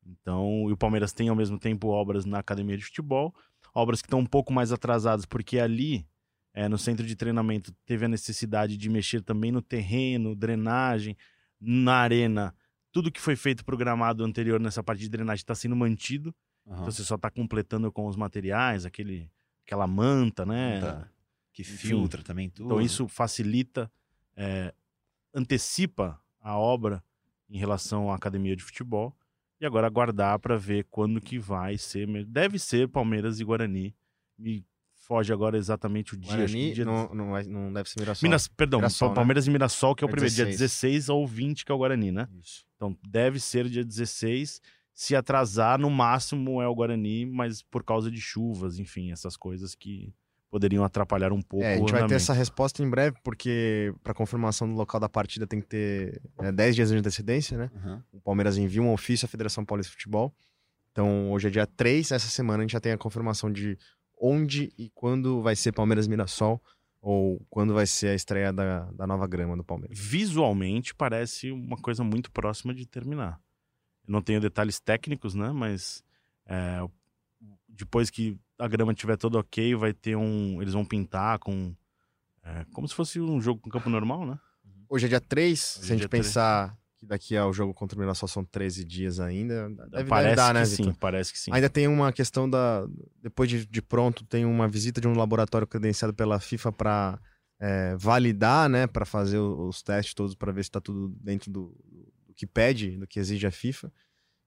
Então, 0.04 0.66
e 0.68 0.72
o 0.72 0.76
Palmeiras 0.76 1.12
tem 1.12 1.28
ao 1.28 1.36
mesmo 1.36 1.58
tempo 1.58 1.88
obras 1.88 2.24
na 2.24 2.38
academia 2.38 2.76
de 2.76 2.84
futebol, 2.84 3.32
obras 3.74 4.02
que 4.02 4.06
estão 4.06 4.18
um 4.18 4.26
pouco 4.26 4.52
mais 4.52 4.72
atrasadas, 4.72 5.24
porque 5.24 5.58
ali, 5.58 6.06
é, 6.52 6.68
no 6.68 6.76
centro 6.76 7.06
de 7.06 7.14
treinamento, 7.14 7.72
teve 7.86 8.04
a 8.04 8.08
necessidade 8.08 8.76
de 8.76 8.88
mexer 8.90 9.22
também 9.22 9.52
no 9.52 9.62
terreno, 9.62 10.34
drenagem, 10.34 11.16
na 11.60 11.94
arena. 11.94 12.54
Tudo 12.94 13.10
que 13.10 13.20
foi 13.20 13.34
feito 13.34 13.64
programado 13.64 14.22
anterior 14.22 14.60
nessa 14.60 14.80
parte 14.80 15.00
de 15.00 15.08
drenagem 15.08 15.42
está 15.42 15.52
sendo 15.52 15.74
mantido. 15.74 16.32
Aham. 16.64 16.76
Então 16.76 16.92
você 16.92 17.02
só 17.02 17.16
está 17.16 17.28
completando 17.28 17.90
com 17.90 18.06
os 18.06 18.14
materiais, 18.14 18.86
aquele, 18.86 19.28
aquela 19.66 19.84
manta, 19.84 20.46
né? 20.46 20.80
Tá. 20.80 21.08
Que 21.52 21.62
Enfim. 21.62 21.88
filtra 21.88 22.22
também 22.22 22.48
tudo. 22.48 22.66
Então 22.66 22.80
isso 22.80 23.08
facilita, 23.08 23.90
é, 24.36 24.72
antecipa 25.34 26.20
a 26.40 26.56
obra 26.56 27.02
em 27.50 27.58
relação 27.58 28.12
à 28.12 28.14
academia 28.14 28.54
de 28.54 28.62
futebol. 28.62 29.12
E 29.60 29.66
agora 29.66 29.88
aguardar 29.88 30.38
para 30.38 30.56
ver 30.56 30.86
quando 30.88 31.20
que 31.20 31.36
vai 31.36 31.76
ser. 31.76 32.06
Deve 32.24 32.60
ser 32.60 32.88
Palmeiras 32.88 33.40
e 33.40 33.44
Guarani. 33.44 33.92
Me 34.38 34.64
foge 35.06 35.32
agora 35.32 35.56
exatamente 35.56 36.14
o 36.14 36.16
dia. 36.16 36.44
acho 36.44 36.46
que 36.46 36.52
Guarani 36.52 36.72
dia 36.72 36.84
não, 36.84 37.14
não, 37.14 37.42
não 37.42 37.72
deve 37.72 37.88
ser 37.88 38.00
Mirassol. 38.00 38.26
Minas, 38.26 38.48
perdão, 38.48 38.80
Mirassol, 38.80 39.08
né? 39.10 39.14
Palmeiras 39.14 39.46
e 39.46 39.50
Mirassol, 39.50 39.94
que 39.94 40.04
é 40.04 40.06
o 40.06 40.08
É 40.08 40.12
primeiro 40.12 40.34
dia 40.34 40.44
16. 40.44 40.60
16 40.60 41.08
ou 41.08 41.26
20, 41.26 41.64
que 41.64 41.72
é 41.72 41.74
o 41.74 41.78
Guarani, 41.78 42.10
né? 42.12 42.28
Isso. 42.40 42.64
Então 42.76 42.96
deve 43.08 43.38
ser 43.40 43.68
dia 43.68 43.84
16. 43.84 44.60
Se 44.92 45.16
atrasar, 45.16 45.78
no 45.78 45.90
máximo 45.90 46.62
é 46.62 46.68
o 46.68 46.74
Guarani, 46.74 47.26
mas 47.26 47.62
por 47.62 47.82
causa 47.82 48.10
de 48.10 48.20
chuvas, 48.20 48.78
enfim, 48.78 49.10
essas 49.10 49.36
coisas 49.36 49.74
que 49.74 50.14
poderiam 50.54 50.84
atrapalhar 50.84 51.32
um 51.32 51.42
pouco 51.42 51.64
É, 51.64 51.74
a 51.74 51.76
gente 51.78 51.88
o 51.88 51.92
vai 51.92 52.06
ter 52.06 52.14
essa 52.14 52.32
resposta 52.32 52.80
em 52.80 52.88
breve, 52.88 53.16
porque 53.24 53.92
para 54.04 54.14
confirmação 54.14 54.68
do 54.68 54.74
local 54.74 55.00
da 55.00 55.08
partida 55.08 55.48
tem 55.48 55.60
que 55.60 55.66
ter 55.66 56.22
é, 56.38 56.52
10 56.52 56.76
dias 56.76 56.90
de 56.90 56.96
antecedência, 56.96 57.58
né? 57.58 57.70
Aham. 57.74 58.04
O 58.12 58.20
Palmeiras 58.20 58.56
envia 58.56 58.80
um 58.80 58.92
ofício 58.92 59.26
à 59.26 59.28
Federação 59.28 59.64
Paulista 59.64 59.90
de 59.90 59.96
Futebol. 59.96 60.32
Então, 60.92 61.32
hoje 61.32 61.48
é 61.48 61.50
dia 61.50 61.66
3, 61.66 62.12
essa 62.12 62.28
semana 62.28 62.60
a 62.60 62.62
gente 62.62 62.70
já 62.70 62.78
tem 62.78 62.92
a 62.92 62.96
confirmação 62.96 63.50
de 63.50 63.76
onde 64.24 64.72
e 64.78 64.88
quando 64.94 65.42
vai 65.42 65.54
ser 65.54 65.72
Palmeiras 65.72 66.08
Mirassol, 66.08 66.62
ou 67.02 67.44
quando 67.50 67.74
vai 67.74 67.86
ser 67.86 68.08
a 68.08 68.14
estreia 68.14 68.50
da, 68.50 68.90
da 68.92 69.06
nova 69.06 69.26
grama 69.26 69.54
do 69.54 69.62
Palmeiras. 69.62 69.98
visualmente 69.98 70.94
parece 70.94 71.50
uma 71.50 71.76
coisa 71.76 72.02
muito 72.02 72.30
próxima 72.30 72.74
de 72.74 72.86
terminar. 72.86 73.38
Eu 74.06 74.12
não 74.12 74.22
tenho 74.22 74.40
detalhes 74.40 74.80
técnicos, 74.80 75.34
né? 75.34 75.52
Mas 75.52 76.02
é, 76.46 76.78
depois 77.68 78.08
que 78.08 78.38
a 78.58 78.66
grama 78.66 78.92
estiver 78.92 79.18
toda 79.18 79.38
ok, 79.38 79.74
vai 79.74 79.92
ter 79.92 80.16
um. 80.16 80.62
Eles 80.62 80.72
vão 80.72 80.84
pintar 80.84 81.38
com. 81.38 81.74
é, 82.42 82.64
como 82.72 82.88
se 82.88 82.94
fosse 82.94 83.20
um 83.20 83.38
jogo 83.42 83.60
com 83.60 83.68
campo 83.68 83.90
normal, 83.90 84.24
né? 84.24 84.38
Hoje 84.88 85.04
é 85.04 85.08
dia 85.08 85.20
3, 85.20 85.50
Hoje 85.60 85.86
se 85.86 85.92
é 85.92 85.94
a 85.94 85.98
gente 85.98 86.08
pensar 86.08 86.74
que 87.04 87.08
daqui 87.08 87.36
ao 87.36 87.52
jogo 87.52 87.72
contra 87.74 87.96
o 87.96 88.00
Mirassol 88.00 88.28
são 88.28 88.44
13 88.44 88.84
dias 88.84 89.20
ainda, 89.20 89.68
deve, 89.90 90.08
parece 90.08 90.36
dar, 90.36 90.48
que 90.48 90.58
né, 90.60 90.64
sim, 90.64 90.92
parece 90.94 91.32
que 91.32 91.38
sim. 91.38 91.50
Ainda 91.52 91.68
tem 91.68 91.86
uma 91.86 92.12
questão 92.12 92.48
da. 92.48 92.86
Depois 93.22 93.48
de, 93.48 93.66
de 93.66 93.82
pronto, 93.82 94.24
tem 94.24 94.44
uma 94.44 94.66
visita 94.66 95.00
de 95.00 95.06
um 95.06 95.16
laboratório 95.16 95.66
credenciado 95.66 96.12
pela 96.14 96.40
FIFA 96.40 96.72
para 96.72 97.20
validar, 97.98 98.68
né? 98.68 98.86
Para 98.86 99.04
fazer 99.04 99.38
os 99.38 99.82
testes 99.82 100.14
todos 100.14 100.34
para 100.34 100.52
ver 100.52 100.64
se 100.64 100.68
está 100.68 100.80
tudo 100.80 101.08
dentro 101.20 101.50
do, 101.50 101.76
do 102.26 102.34
que 102.34 102.46
pede, 102.46 102.96
do 102.96 103.06
que 103.06 103.18
exige 103.18 103.46
a 103.46 103.50
FIFA. 103.50 103.92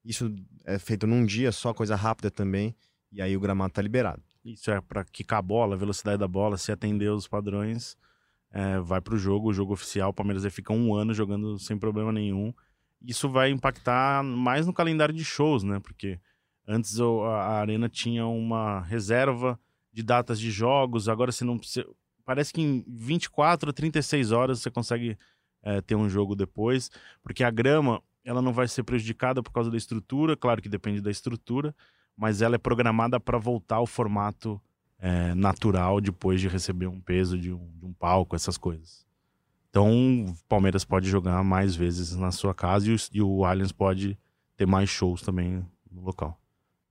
Isso 0.03 0.33
é 0.65 0.77
feito 0.77 1.07
num 1.07 1.25
dia, 1.25 1.51
só 1.51 1.73
coisa 1.73 1.95
rápida 1.95 2.29
também. 2.29 2.75
E 3.11 3.21
aí 3.21 3.35
o 3.35 3.39
gramado 3.39 3.73
tá 3.73 3.81
liberado. 3.81 4.21
Isso 4.43 4.71
é 4.71 4.79
para 4.81 5.03
quicar 5.05 5.39
a 5.39 5.41
bola, 5.41 5.75
a 5.75 5.77
velocidade 5.77 6.17
da 6.17 6.27
bola, 6.27 6.57
se 6.57 6.71
atender 6.71 7.09
os 7.09 7.27
padrões, 7.27 7.97
é, 8.57 8.79
vai 8.79 8.99
para 8.99 9.13
o 9.13 9.17
jogo, 9.19 9.49
o 9.49 9.53
jogo 9.53 9.73
oficial. 9.73 10.09
O 10.09 10.13
Palmeiras 10.13 10.41
vai 10.41 10.49
ficar 10.49 10.73
um 10.73 10.95
ano 10.95 11.13
jogando 11.13 11.59
sem 11.59 11.77
problema 11.77 12.11
nenhum. 12.11 12.51
Isso 12.99 13.29
vai 13.29 13.51
impactar 13.51 14.23
mais 14.23 14.65
no 14.65 14.73
calendário 14.73 15.13
de 15.13 15.23
shows, 15.23 15.61
né? 15.61 15.79
Porque 15.79 16.19
antes 16.67 16.99
a 16.99 17.59
Arena 17.59 17.87
tinha 17.87 18.25
uma 18.25 18.81
reserva 18.81 19.59
de 19.93 20.01
datas 20.01 20.39
de 20.39 20.49
jogos, 20.49 21.07
agora 21.07 21.31
você 21.31 21.45
não 21.45 21.55
precisa. 21.55 21.85
Parece 22.25 22.51
que 22.51 22.59
em 22.59 22.83
24 22.87 23.69
a 23.69 23.73
36 23.73 24.31
horas 24.31 24.59
você 24.59 24.71
consegue 24.71 25.15
é, 25.61 25.79
ter 25.79 25.93
um 25.93 26.09
jogo 26.09 26.35
depois, 26.35 26.89
porque 27.21 27.43
a 27.43 27.51
grama 27.51 28.01
ela 28.25 28.41
não 28.41 28.53
vai 28.53 28.67
ser 28.67 28.81
prejudicada 28.81 29.43
por 29.43 29.51
causa 29.51 29.69
da 29.69 29.77
estrutura, 29.77 30.35
claro 30.35 30.63
que 30.63 30.67
depende 30.67 30.99
da 30.99 31.11
estrutura, 31.11 31.75
mas 32.15 32.41
ela 32.41 32.55
é 32.55 32.57
programada 32.57 33.19
para 33.19 33.37
voltar 33.37 33.75
ao 33.75 33.85
formato 33.85 34.59
é, 34.99 35.33
natural 35.35 35.99
depois 36.01 36.39
de 36.41 36.47
receber 36.47 36.87
um 36.87 36.99
peso 36.99 37.37
de 37.37 37.51
um, 37.53 37.69
de 37.77 37.85
um 37.85 37.93
palco, 37.93 38.35
essas 38.35 38.57
coisas. 38.57 39.05
Então, 39.69 40.25
o 40.25 40.35
Palmeiras 40.47 40.83
pode 40.83 41.07
jogar 41.09 41.43
mais 41.43 41.75
vezes 41.75 42.15
na 42.15 42.31
sua 42.31 42.53
casa 42.53 42.89
e 42.89 42.93
o, 42.93 42.97
e 43.13 43.21
o 43.21 43.45
Allianz 43.45 43.71
pode 43.71 44.17
ter 44.55 44.65
mais 44.65 44.89
shows 44.89 45.21
também 45.21 45.63
no 45.91 46.01
local. 46.01 46.39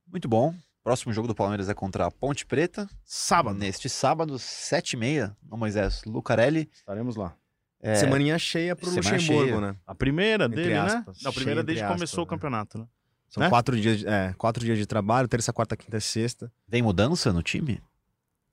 Muito 0.07 0.29
bom. 0.29 0.55
Próximo 0.85 1.13
jogo 1.13 1.27
do 1.27 1.35
Palmeiras 1.35 1.69
é 1.69 1.75
contra 1.75 2.07
a 2.07 2.11
Ponte 2.13 2.47
Preta. 2.47 2.89
Sábado, 3.05 3.59
Neste 3.59 3.89
sábado, 3.89 4.35
7h30, 4.35 5.35
no 5.43 5.57
Moisés 5.57 6.03
Lucarelli. 6.07 6.69
estaremos 6.73 7.17
lá. 7.17 7.35
É, 7.83 7.97
Semaninha 7.97 8.39
cheia 8.39 8.75
pro 8.77 8.89
semana 8.89 9.17
Luxemburgo, 9.17 9.49
cheia. 9.49 9.61
né? 9.61 9.77
A 9.87 9.95
primeira 9.95 10.45
Entre 10.45 10.57
dele, 10.63 10.75
aspas. 10.75 11.17
né? 11.17 11.23
Não, 11.25 11.31
a 11.31 11.35
primeira 11.35 11.63
desde 11.65 11.85
que 11.85 11.93
começou 11.93 12.23
o 12.23 12.27
né? 12.27 12.31
campeonato, 12.31 12.79
né? 12.79 12.87
São 13.29 13.41
Né? 13.43 13.49
quatro, 13.49 13.79
dias, 13.79 13.99
de- 13.99 14.07
é, 14.07 14.33
quatro 14.39 14.65
dias 14.65 14.79
de 14.79 14.87
trabalho, 14.87 15.27
terça, 15.27 15.53
quarta, 15.53 15.77
quinta 15.77 15.97
e 15.97 16.01
sexta. 16.01 16.51
Tem 16.71 16.81
mudança 16.83 17.33
no 17.33 17.43
time? 17.43 17.83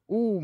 O, 0.07 0.41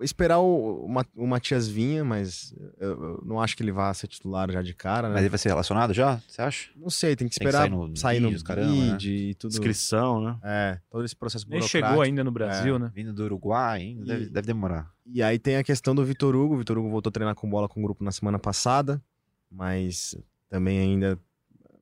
esperar 0.00 0.38
o, 0.38 0.84
o, 0.84 0.88
Ma- 0.88 1.04
o 1.16 1.26
Matias 1.26 1.68
Vinha, 1.68 2.04
mas 2.04 2.54
eu, 2.78 2.90
eu 2.90 3.22
não 3.26 3.40
acho 3.40 3.56
que 3.56 3.62
ele 3.62 3.72
vá 3.72 3.92
ser 3.92 4.06
titular 4.06 4.50
já 4.50 4.62
de 4.62 4.72
cara, 4.72 5.08
né? 5.08 5.14
Mas 5.14 5.22
ele 5.22 5.28
vai 5.30 5.38
ser 5.38 5.48
relacionado 5.48 5.92
já? 5.92 6.16
Você 6.28 6.40
acha? 6.40 6.70
Não 6.76 6.88
sei, 6.88 7.16
tem 7.16 7.28
que 7.28 7.34
Tem 7.36 7.44
que 7.44 7.48
esperar 7.48 7.68
sair 7.68 7.70
no 7.70 7.96
sair 7.96 8.20
no 8.20 8.44
caramba, 8.44 8.72
né? 8.72 8.98
E 9.02 9.34
tudo. 9.34 9.50
Inscrição, 9.50 10.22
né? 10.22 10.38
É, 10.44 10.80
todo 10.90 11.04
esse 11.04 11.16
processo 11.16 11.44
Nem 11.48 11.58
burocrático. 11.58 11.88
chegou 11.88 12.02
ainda 12.02 12.22
no 12.24 12.30
Brasil, 12.30 12.78
né? 12.78 12.90
Vindo 12.94 13.12
do 13.12 13.24
Uruguai, 13.24 13.80
ainda 13.80 14.04
deve, 14.04 14.26
deve 14.30 14.46
demorar. 14.46 14.90
E 15.04 15.22
aí 15.22 15.38
tem 15.38 15.56
a 15.56 15.64
questão 15.64 15.94
do 15.94 16.04
Vitor 16.04 16.34
Hugo. 16.36 16.54
O 16.54 16.58
Vitor 16.58 16.78
Hugo 16.78 16.88
voltou 16.88 17.10
a 17.10 17.12
treinar 17.12 17.34
com 17.34 17.50
bola 17.50 17.68
com 17.68 17.80
o 17.80 17.82
grupo 17.82 18.04
na 18.04 18.12
semana 18.12 18.38
passada, 18.38 19.02
mas 19.50 20.16
também 20.48 20.78
ainda 20.78 21.18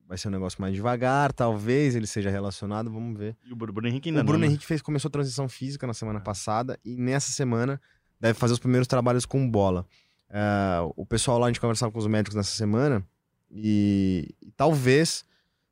vai 0.09 0.17
ser 0.17 0.27
um 0.27 0.31
negócio 0.31 0.59
mais 0.59 0.73
devagar. 0.73 1.31
Talvez 1.31 1.95
ele 1.95 2.07
seja 2.07 2.31
relacionado, 2.31 2.91
vamos 2.91 3.15
ver. 3.15 3.37
E 3.45 3.53
o 3.53 3.55
Bruno 3.55 3.87
Henrique 3.87 4.09
ainda 4.09 4.21
o 4.21 4.23
Bruno 4.23 4.39
não, 4.39 4.47
né? 4.47 4.47
Henrique 4.47 4.65
fez, 4.65 4.81
começou 4.81 5.07
a 5.07 5.11
transição 5.11 5.47
física 5.47 5.85
na 5.85 5.93
semana 5.93 6.19
passada 6.19 6.79
e 6.83 6.97
nessa 6.97 7.31
semana 7.31 7.79
deve 8.19 8.33
fazer 8.33 8.53
os 8.53 8.59
primeiros 8.59 8.87
trabalhos 8.87 9.23
com 9.23 9.47
bola. 9.47 9.85
É, 10.27 10.79
o 10.95 11.05
pessoal 11.05 11.37
lá, 11.37 11.45
a 11.45 11.49
gente 11.49 11.61
conversava 11.61 11.91
com 11.91 11.99
os 11.99 12.07
médicos 12.07 12.35
nessa 12.35 12.49
semana 12.49 13.05
e, 13.51 14.35
e 14.41 14.51
talvez, 14.57 15.23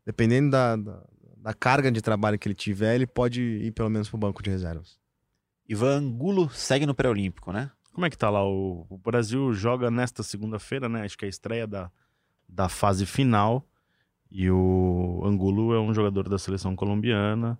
dependendo 0.06 0.52
da, 0.52 0.76
da, 0.76 1.04
da 1.38 1.54
carga 1.56 1.92
de 1.92 2.00
trabalho 2.00 2.38
que 2.38 2.48
ele 2.48 2.56
tiver, 2.56 2.94
ele 2.94 3.08
pode 3.08 3.42
ir 3.42 3.72
pelo 3.72 3.90
menos 3.90 4.08
pro 4.08 4.20
banco 4.20 4.44
de 4.44 4.52
reservas. 4.52 5.00
Ivan 5.68 5.98
Angulo 5.98 6.48
segue 6.52 6.86
no 6.86 6.94
pré-olímpico, 6.94 7.52
né? 7.52 7.72
Como 7.92 8.06
é 8.06 8.10
que 8.12 8.18
tá 8.18 8.30
lá? 8.30 8.48
O, 8.48 8.86
o 8.88 8.98
Brasil 9.00 9.52
joga 9.52 9.90
nesta 9.90 10.22
segunda-feira, 10.22 10.88
né? 10.88 11.02
Acho 11.02 11.18
que 11.18 11.26
é 11.26 11.28
a 11.28 11.30
estreia 11.30 11.66
da, 11.66 11.92
da 12.48 12.70
fase 12.70 13.04
final. 13.04 13.68
E 14.30 14.50
o 14.50 15.22
Angulo 15.24 15.74
é 15.74 15.80
um 15.80 15.94
jogador 15.94 16.28
da 16.28 16.38
seleção 16.38 16.76
colombiana. 16.76 17.58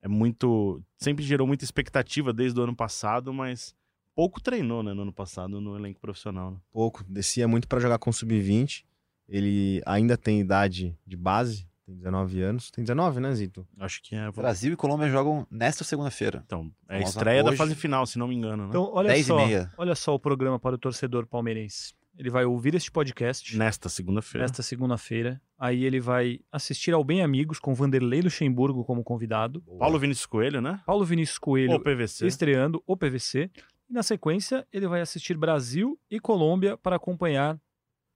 É 0.00 0.08
muito. 0.08 0.82
Sempre 0.96 1.24
gerou 1.24 1.46
muita 1.46 1.64
expectativa 1.64 2.32
desde 2.32 2.58
o 2.58 2.62
ano 2.62 2.74
passado, 2.74 3.32
mas 3.32 3.74
pouco 4.14 4.40
treinou, 4.40 4.82
né? 4.82 4.92
No 4.92 5.02
ano 5.02 5.12
passado, 5.12 5.60
no 5.60 5.76
elenco 5.76 6.00
profissional. 6.00 6.50
Né? 6.52 6.56
pouco, 6.72 7.04
descia 7.04 7.48
muito 7.48 7.68
para 7.68 7.80
jogar 7.80 7.98
com 7.98 8.10
o 8.10 8.12
sub-20. 8.12 8.84
Ele 9.28 9.80
ainda 9.86 10.16
tem 10.16 10.40
idade 10.40 10.96
de 11.06 11.16
base, 11.16 11.66
tem 11.86 11.96
19 11.96 12.42
anos. 12.42 12.70
Tem 12.70 12.84
19, 12.84 13.20
né, 13.20 13.32
Zito? 13.34 13.66
Acho 13.78 14.02
que 14.02 14.14
é. 14.14 14.30
Brasil 14.30 14.72
e 14.72 14.76
Colômbia 14.76 15.08
jogam 15.08 15.46
nesta 15.50 15.84
segunda-feira. 15.84 16.42
Então, 16.44 16.70
é 16.88 16.98
a 16.98 17.00
estreia 17.00 17.42
da 17.42 17.50
hoje. 17.50 17.58
fase 17.58 17.74
final, 17.74 18.04
se 18.06 18.18
não 18.18 18.28
me 18.28 18.34
engano, 18.34 18.64
né? 18.64 18.68
Então, 18.70 18.90
olha 18.92 19.08
10 19.08 19.20
e 19.20 19.24
só, 19.24 19.36
meia. 19.36 19.72
olha 19.78 19.94
só 19.94 20.14
o 20.14 20.18
programa 20.18 20.58
para 20.58 20.74
o 20.74 20.78
torcedor 20.78 21.26
palmeirense. 21.26 21.94
Ele 22.16 22.30
vai 22.30 22.44
ouvir 22.44 22.74
este 22.74 22.90
podcast 22.90 23.56
Nesta 23.56 23.88
segunda-feira. 23.88 24.44
nesta 24.44 24.62
segunda-feira. 24.62 25.40
Aí 25.58 25.84
ele 25.84 25.98
vai 26.00 26.40
assistir 26.50 26.92
ao 26.92 27.02
Bem 27.02 27.22
Amigos 27.22 27.58
com 27.58 27.74
Vanderlei 27.74 28.20
Luxemburgo 28.20 28.84
como 28.84 29.02
convidado. 29.02 29.62
Paulo 29.78 29.98
Vinícius 29.98 30.26
Coelho, 30.26 30.60
né? 30.60 30.80
Paulo 30.86 31.04
Vinícius 31.04 31.38
Coelho 31.38 31.72
Ou 31.72 31.80
PVC. 31.80 32.26
estreando 32.26 32.82
o 32.86 32.96
PVC. 32.96 33.50
E 33.88 33.92
na 33.92 34.02
sequência, 34.02 34.66
ele 34.72 34.86
vai 34.86 35.00
assistir 35.00 35.36
Brasil 35.36 35.98
e 36.10 36.20
Colômbia 36.20 36.76
para 36.76 36.96
acompanhar 36.96 37.58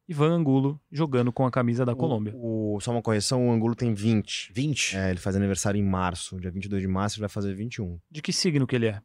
Ivan 0.09 0.35
Angulo 0.37 0.81
jogando 0.91 1.33
com 1.33 1.45
a 1.45 1.51
camisa 1.51 1.85
da 1.85 1.95
Colômbia. 1.95 2.33
O, 2.37 2.79
só 2.81 2.93
uma 2.93 3.03
correção, 3.03 3.49
o 3.49 3.53
Angulo 3.53 3.75
tem 3.75 3.93
20. 3.93 4.53
20. 4.55 4.97
É, 4.97 5.11
ele 5.11 5.19
faz 5.19 5.35
aniversário 5.35 5.79
em 5.81 5.85
março, 5.85 6.39
dia 6.39 6.51
22 6.51 6.81
de 6.83 6.89
março, 6.89 7.17
ele 7.17 7.23
vai 7.23 7.29
fazer 7.29 7.55
21. 7.55 7.99
De 8.11 8.23
que 8.23 8.33
signo 8.33 8.67
que 8.67 8.77
ele 8.77 8.87
é? 8.87 9.01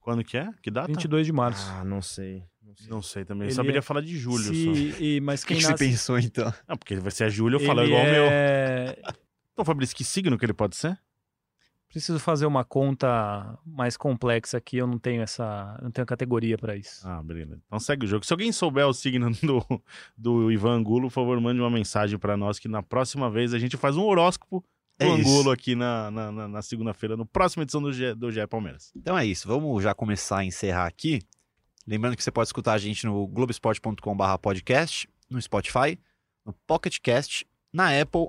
Quando 0.00 0.24
que 0.24 0.36
é? 0.36 0.48
Que 0.62 0.70
data? 0.70 0.88
22 0.88 1.26
de 1.26 1.32
março. 1.32 1.70
Ah, 1.72 1.84
não 1.84 2.00
sei. 2.02 2.42
Não 2.62 2.74
sei. 2.76 2.88
Não 2.88 3.02
sei 3.02 3.24
também. 3.24 3.42
Eu 3.44 3.48
Ele 3.48 3.54
saberia 3.54 3.78
é- 3.78 3.82
falar 3.82 4.00
de 4.00 4.16
julho 4.16 4.42
só. 4.44 4.52
Se- 4.52 4.96
e- 4.98 5.20
mas 5.20 5.42
O 5.42 5.46
que, 5.46 5.48
quem 5.54 5.56
que 5.58 5.62
você 5.64 5.70
nasce... 5.72 5.84
pensou 5.84 6.18
então? 6.18 6.52
Não, 6.68 6.76
porque 6.76 6.96
vai 6.96 7.10
ser 7.10 7.30
julho, 7.30 7.56
eu 7.56 7.60
falo 7.66 7.80
ele 7.80 7.88
igual 7.90 8.02
o 8.02 8.10
meu. 8.10 8.24
é... 8.30 8.96
Então, 9.52 9.64
Fabrício, 9.64 9.94
que 9.94 10.04
signo 10.04 10.38
que 10.38 10.44
ele 10.46 10.54
pode 10.54 10.74
ser? 10.74 10.98
Preciso 11.86 12.18
fazer 12.20 12.46
uma 12.46 12.64
conta 12.64 13.58
mais 13.66 13.96
complexa 13.96 14.56
aqui, 14.56 14.76
eu 14.78 14.86
não 14.86 14.96
tenho 14.96 15.20
essa, 15.22 15.76
não 15.82 15.90
tenho 15.90 16.06
categoria 16.06 16.56
para 16.56 16.76
isso. 16.76 17.06
Ah, 17.06 17.20
beleza. 17.22 17.60
Então 17.66 17.78
segue 17.80 18.06
o 18.06 18.08
jogo. 18.08 18.24
Se 18.24 18.32
alguém 18.32 18.52
souber 18.52 18.86
o 18.86 18.94
signo 18.94 19.28
do, 19.42 19.82
do 20.16 20.50
Ivan 20.52 20.76
Angulo, 20.76 21.08
por 21.08 21.12
favor, 21.14 21.38
mande 21.40 21.60
uma 21.60 21.68
mensagem 21.68 22.16
pra 22.18 22.36
nós 22.38 22.58
que 22.60 22.68
na 22.68 22.82
próxima 22.82 23.28
vez 23.28 23.52
a 23.52 23.58
gente 23.58 23.76
faz 23.76 23.96
um 23.96 24.04
horóscopo 24.04 24.64
É 25.00 25.08
isso. 25.08 25.28
Angulo 25.30 25.50
aqui 25.50 25.74
na, 25.74 26.10
na, 26.10 26.30
na- 26.32 26.48
na 26.48 26.62
segunda-feira, 26.62 27.16
no 27.16 27.24
próxima 27.26 27.62
edição 27.62 27.80
do 27.82 27.92
G, 27.92 28.14
do 28.14 28.30
GE 28.30 28.46
Palmeiras. 28.46 28.92
Então 28.94 29.16
é 29.18 29.24
isso, 29.26 29.48
vamos 29.48 29.82
já 29.82 29.94
começar 29.94 30.38
a 30.38 30.44
encerrar 30.44 30.86
aqui. 30.86 31.20
Lembrando 31.86 32.16
que 32.16 32.22
você 32.22 32.30
pode 32.30 32.48
escutar 32.48 32.74
a 32.74 32.78
gente 32.78 33.06
no 33.06 33.26
globesport.com.br 33.26 34.38
podcast, 34.40 35.08
no 35.28 35.40
Spotify, 35.40 35.98
no 36.44 36.52
Pocket 36.66 36.98
Cast, 37.02 37.46
na 37.72 37.98
Apple 38.00 38.28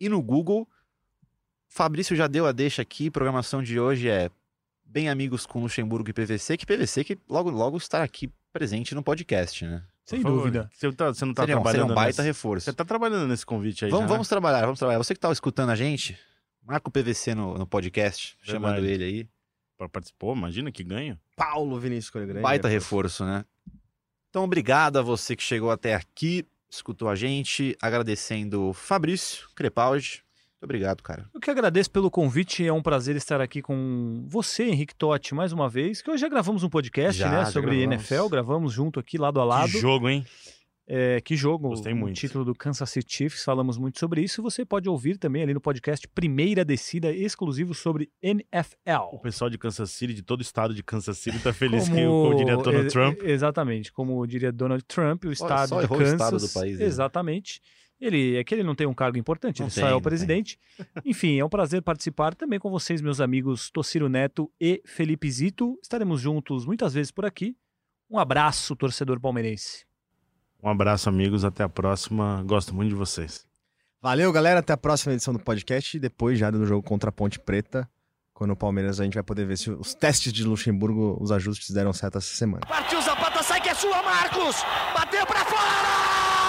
e 0.00 0.08
no 0.08 0.20
Google. 0.22 0.68
Fabrício 1.68 2.14
já 2.16 2.26
deu 2.26 2.46
a 2.46 2.52
deixa 2.52 2.82
aqui. 2.82 3.10
Programação 3.10 3.62
de 3.62 3.78
hoje 3.80 4.08
é 4.08 4.30
bem 4.84 5.08
amigos 5.08 5.46
com 5.46 5.60
Luxemburgo 5.62 6.10
e 6.10 6.12
PVC, 6.12 6.56
que 6.56 6.66
PVC 6.66 7.04
que 7.04 7.18
logo 7.28 7.48
logo 7.48 7.76
estará 7.78 8.04
aqui 8.04 8.30
presente 8.52 8.94
no 8.94 9.02
podcast, 9.02 9.64
né? 9.64 9.82
Sem 10.04 10.20
favor. 10.20 10.38
dúvida. 10.38 10.70
Você, 10.72 10.92
tá- 10.92 11.08
você 11.14 11.24
não 11.24 11.32
tá 11.34 11.42
seria, 11.42 11.56
um, 11.56 11.58
seria 11.58 11.70
trabalhando 11.72 11.90
um 11.92 11.94
baita 11.94 12.22
nesse... 12.22 12.22
reforço. 12.22 12.64
Você 12.64 12.72
tá 12.72 12.84
trabalhando 12.84 13.28
nesse 13.28 13.46
convite 13.46 13.84
aí 13.84 13.90
Vamos, 13.90 14.04
já, 14.04 14.08
né? 14.08 14.12
vamos 14.14 14.28
trabalhar, 14.28 14.60
vamos 14.62 14.78
trabalhar. 14.78 14.98
Você 14.98 15.14
que 15.14 15.20
tá 15.20 15.30
escutando 15.30 15.70
a 15.70 15.76
gente, 15.76 16.18
marca 16.64 16.88
o 16.88 16.92
PVC 16.92 17.34
no, 17.34 17.56
no 17.56 17.66
podcast, 17.66 18.36
chamando 18.42 18.74
Verdade. 18.80 18.92
ele 18.92 19.04
aí. 19.04 19.28
Pra 19.78 19.88
participar, 19.88 20.32
imagina 20.36 20.70
que 20.70 20.84
ganho. 20.84 21.18
Paulo 21.36 21.78
Vinícius 21.78 22.10
Coelho. 22.10 22.40
Baita 22.40 22.68
reforço, 22.68 23.24
né? 23.24 23.44
Então, 24.30 24.44
obrigado 24.44 24.98
a 24.98 25.02
você 25.02 25.34
que 25.36 25.42
chegou 25.42 25.70
até 25.70 25.94
aqui, 25.94 26.46
escutou 26.70 27.08
a 27.08 27.14
gente, 27.14 27.76
agradecendo 27.82 28.68
o 28.68 28.72
Fabrício 28.72 29.48
Crepaldi. 29.54 30.22
Muito 30.62 30.70
obrigado, 30.70 31.02
cara. 31.02 31.28
Eu 31.34 31.40
que 31.40 31.50
agradeço 31.50 31.90
pelo 31.90 32.08
convite, 32.08 32.64
é 32.64 32.72
um 32.72 32.80
prazer 32.80 33.16
estar 33.16 33.40
aqui 33.40 33.60
com 33.60 34.24
você, 34.28 34.62
Henrique 34.62 34.94
Totti, 34.94 35.34
mais 35.34 35.52
uma 35.52 35.68
vez, 35.68 36.00
que 36.00 36.08
hoje 36.08 36.20
já 36.20 36.28
gravamos 36.28 36.62
um 36.62 36.68
podcast, 36.68 37.18
Já, 37.18 37.28
né, 37.28 37.38
já 37.38 37.46
sobre 37.46 37.76
gravamos. 37.84 38.10
NFL, 38.10 38.28
gravamos 38.28 38.72
junto 38.72 39.00
aqui, 39.00 39.18
lado 39.18 39.40
a 39.40 39.44
lado. 39.44 39.72
Que 39.72 39.80
jogo, 39.80 40.08
hein? 40.08 40.24
É, 40.86 41.20
que 41.20 41.34
jogo, 41.34 41.70
Gostei 41.70 41.92
o 41.92 41.96
muito. 41.96 42.14
título 42.14 42.44
do 42.44 42.54
Kansas 42.54 42.88
City 42.90 43.12
Chiefs, 43.12 43.42
falamos 43.42 43.76
muito 43.76 43.98
sobre 43.98 44.20
isso. 44.22 44.40
Você 44.40 44.64
pode 44.64 44.88
ouvir 44.88 45.16
também 45.18 45.42
ali 45.42 45.52
no 45.52 45.60
podcast 45.60 46.06
Primeira 46.06 46.64
Descida, 46.64 47.10
exclusivo 47.12 47.74
sobre 47.74 48.04
O 48.22 48.26
NFL. 48.28 49.16
pessoal 49.20 49.50
de 49.50 49.58
Kansas 49.58 49.90
City, 49.90 50.14
de 50.14 50.22
todo 50.22 50.40
o 50.40 50.42
estado 50.42 50.72
de 50.72 50.82
Kansas 50.84 51.18
City, 51.18 51.40
tá 51.40 51.52
feliz 51.52 51.88
que 51.88 52.06
o 52.06 52.34
diretor 52.34 52.62
Donald 52.66 52.88
Trump. 52.88 53.20
Exatamente, 53.24 53.92
como 53.92 54.24
diria 54.28 54.52
Donald 54.52 54.84
Trump, 54.84 55.24
o 55.24 55.32
estado 55.32 55.70
só 55.70 55.78
de 55.80 55.86
errou 55.86 55.98
o 55.98 56.00
Kansas. 56.00 56.20
estado 56.20 56.38
do 56.38 56.48
país, 56.52 56.78
né? 56.78 56.86
Ele 58.04 58.36
é 58.36 58.42
que 58.42 58.52
ele 58.52 58.64
não 58.64 58.74
tem 58.74 58.86
um 58.86 58.92
cargo 58.92 59.16
importante, 59.16 59.60
Não 59.60 59.66
ele 59.68 59.74
tem, 59.74 59.84
só 59.84 59.88
é 59.88 59.92
o 59.92 59.98
tem. 59.98 60.02
presidente. 60.02 60.58
Enfim, 61.04 61.38
é 61.38 61.44
um 61.44 61.48
prazer 61.48 61.80
participar 61.82 62.34
também 62.34 62.58
com 62.58 62.68
vocês, 62.68 63.00
meus 63.00 63.20
amigos 63.20 63.70
Tociro 63.70 64.08
Neto 64.08 64.50
e 64.60 64.82
Felipe 64.84 65.30
Zito. 65.30 65.78
Estaremos 65.80 66.20
juntos 66.20 66.66
muitas 66.66 66.94
vezes 66.94 67.12
por 67.12 67.24
aqui. 67.24 67.56
Um 68.10 68.18
abraço, 68.18 68.74
torcedor 68.74 69.20
palmeirense. 69.20 69.86
Um 70.60 70.68
abraço, 70.68 71.08
amigos. 71.08 71.44
Até 71.44 71.62
a 71.62 71.68
próxima. 71.68 72.42
Gosto 72.44 72.74
muito 72.74 72.88
de 72.88 72.94
vocês. 72.96 73.46
Valeu, 74.00 74.32
galera. 74.32 74.58
Até 74.60 74.72
a 74.72 74.76
próxima 74.76 75.12
edição 75.14 75.32
do 75.32 75.40
podcast. 75.40 75.96
E 75.96 76.00
depois 76.00 76.38
já 76.38 76.50
do 76.50 76.66
jogo 76.66 76.82
contra 76.86 77.08
a 77.10 77.12
Ponte 77.12 77.38
Preta. 77.38 77.88
Quando 78.34 78.50
o 78.50 78.56
Palmeiras 78.56 79.00
a 79.00 79.04
gente 79.04 79.14
vai 79.14 79.22
poder 79.22 79.46
ver 79.46 79.56
se 79.56 79.70
os 79.70 79.94
testes 79.94 80.32
de 80.32 80.42
Luxemburgo, 80.42 81.16
os 81.20 81.30
ajustes 81.30 81.70
deram 81.70 81.92
certo 81.92 82.18
essa 82.18 82.34
semana. 82.34 82.66
Partiu 82.66 83.00
Zapata, 83.00 83.42
sai 83.44 83.60
que 83.60 83.68
é 83.68 83.74
sua, 83.74 84.02
Marcos! 84.02 84.56
Bateu 84.92 85.24
pra 85.24 85.44
fora! 85.44 86.41